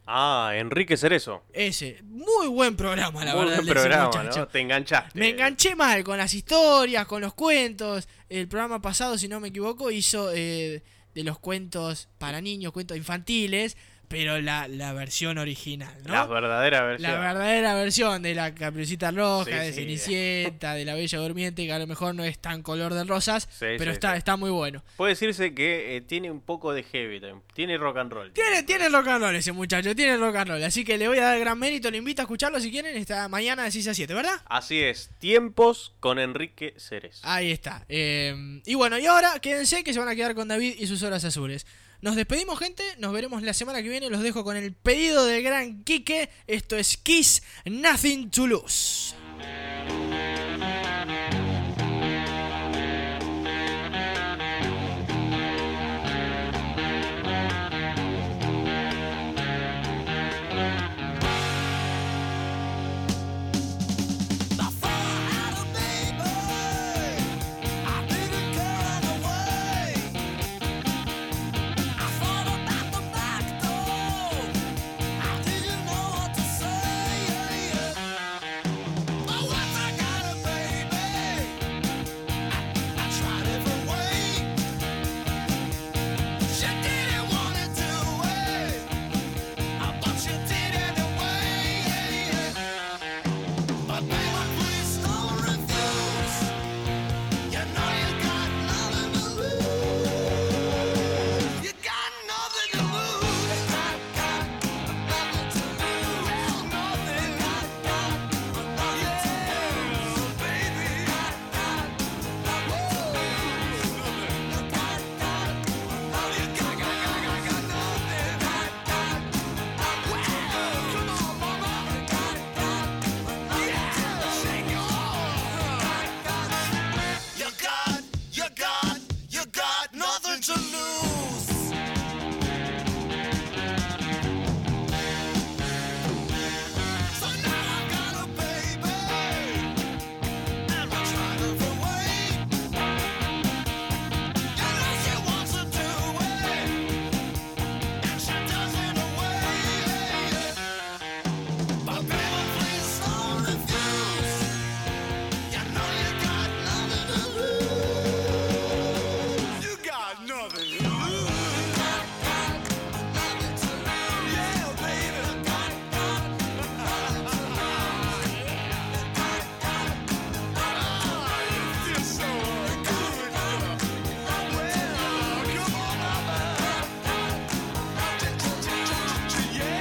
Ah, 0.06 0.52
Enrique 0.54 0.96
Cerezo. 0.96 1.42
Ese, 1.52 1.98
muy 2.04 2.46
buen 2.46 2.76
programa, 2.76 3.24
la 3.24 3.34
Muy 3.34 3.44
verdad. 3.46 3.56
buen 3.56 3.68
programa. 3.68 4.22
¿no? 4.22 4.46
Te 4.48 4.60
enganchaste. 4.60 5.18
Me 5.18 5.30
enganché 5.30 5.74
mal 5.74 6.04
con 6.04 6.16
las 6.16 6.32
historias, 6.32 7.06
con 7.06 7.20
los 7.20 7.34
cuentos. 7.34 8.08
El 8.28 8.46
programa 8.46 8.80
pasado, 8.80 9.18
si 9.18 9.26
no 9.26 9.40
me 9.40 9.48
equivoco, 9.48 9.90
hizo 9.90 10.30
eh, 10.32 10.82
de 11.14 11.24
los 11.24 11.38
cuentos 11.40 12.08
para 12.18 12.40
niños, 12.40 12.72
cuentos 12.72 12.96
infantiles, 12.96 13.76
pero 14.08 14.40
la, 14.40 14.68
la 14.68 14.92
versión 14.92 15.38
original, 15.38 15.94
¿no? 16.04 16.12
La 16.12 16.26
verdadera 16.26 16.82
versión. 16.84 17.10
La 17.12 17.18
verdadera 17.18 17.74
versión 17.74 18.22
de 18.22 18.34
la 18.34 18.54
Caperucita 18.54 19.10
Roja, 19.10 19.44
Sí, 19.44 19.50
de 19.50 19.72
sí. 19.72 19.80
Cenicienta, 19.80 20.74
de 20.74 20.84
la 20.84 20.94
Bella 20.94 21.18
Durmiente, 21.18 21.64
que 21.66 21.72
a 21.72 21.78
lo 21.78 21.86
mejor 21.86 22.14
no 22.14 22.24
es 22.24 22.38
tan 22.38 22.62
color 22.62 22.94
de 22.94 23.04
rosas, 23.04 23.48
pero 23.58 23.90
está, 23.90 24.16
está 24.16 24.36
muy 24.36 24.50
bueno. 24.50 24.82
Puede 24.96 25.10
decirse 25.12 25.54
que 25.54 25.96
eh, 25.96 26.00
tiene 26.00 26.30
un 26.30 26.40
poco 26.40 26.72
de 26.72 26.82
heavy. 26.82 27.20
Tiene 27.54 27.78
rock 27.78 27.96
and 27.98 28.12
roll. 28.12 28.32
Tiene, 28.32 28.62
tiene 28.62 28.88
rock 28.88 29.08
and 29.08 29.24
roll 29.24 29.34
ese 29.36 29.52
muchacho, 29.52 29.94
tiene 29.94 30.16
rock 30.16 30.36
and 30.36 30.50
roll. 30.50 30.62
Así 30.64 30.84
que 30.84 30.98
le 30.98 31.08
voy 31.08 31.18
a 31.18 31.24
dar 31.24 31.38
gran 31.38 31.58
mérito, 31.58 31.90
le 31.90 31.98
invito 31.98 32.22
a 32.22 32.24
escucharlo 32.24 32.60
si 32.60 32.70
quieren, 32.70 32.96
esta 32.96 33.28
mañana 33.28 33.64
de 33.64 33.70
6 33.70 33.88
a 33.88 33.94
7, 33.94 34.14
¿verdad? 34.14 34.34
Así 34.46 34.80
es, 34.80 35.10
tiempos 35.18 35.94
con 36.00 36.18
Enrique 36.18 36.74
Cerezo. 36.78 37.20
Ahí 37.22 37.50
está. 37.50 37.84
Eh, 37.88 38.60
y 38.64 38.74
bueno, 38.74 38.98
y 38.98 39.06
ahora 39.06 39.38
quédense 39.40 39.82
que 39.84 39.92
se 39.92 39.98
van 39.98 40.08
a 40.08 40.14
quedar 40.14 40.34
con 40.34 40.48
David 40.48 40.74
y 40.78 40.86
sus 40.86 41.02
horas 41.02 41.24
azules. 41.24 41.66
Nos 42.06 42.14
despedimos, 42.14 42.56
gente. 42.60 42.84
Nos 42.98 43.12
veremos 43.12 43.42
la 43.42 43.52
semana 43.52 43.82
que 43.82 43.88
viene. 43.88 44.08
Los 44.08 44.22
dejo 44.22 44.44
con 44.44 44.56
el 44.56 44.72
pedido 44.72 45.26
del 45.26 45.42
gran 45.42 45.82
Quique. 45.82 46.30
Esto 46.46 46.76
es 46.76 46.96
Kiss 46.96 47.42
Nothing 47.64 48.30
to 48.30 48.46
Lose. 48.46 49.12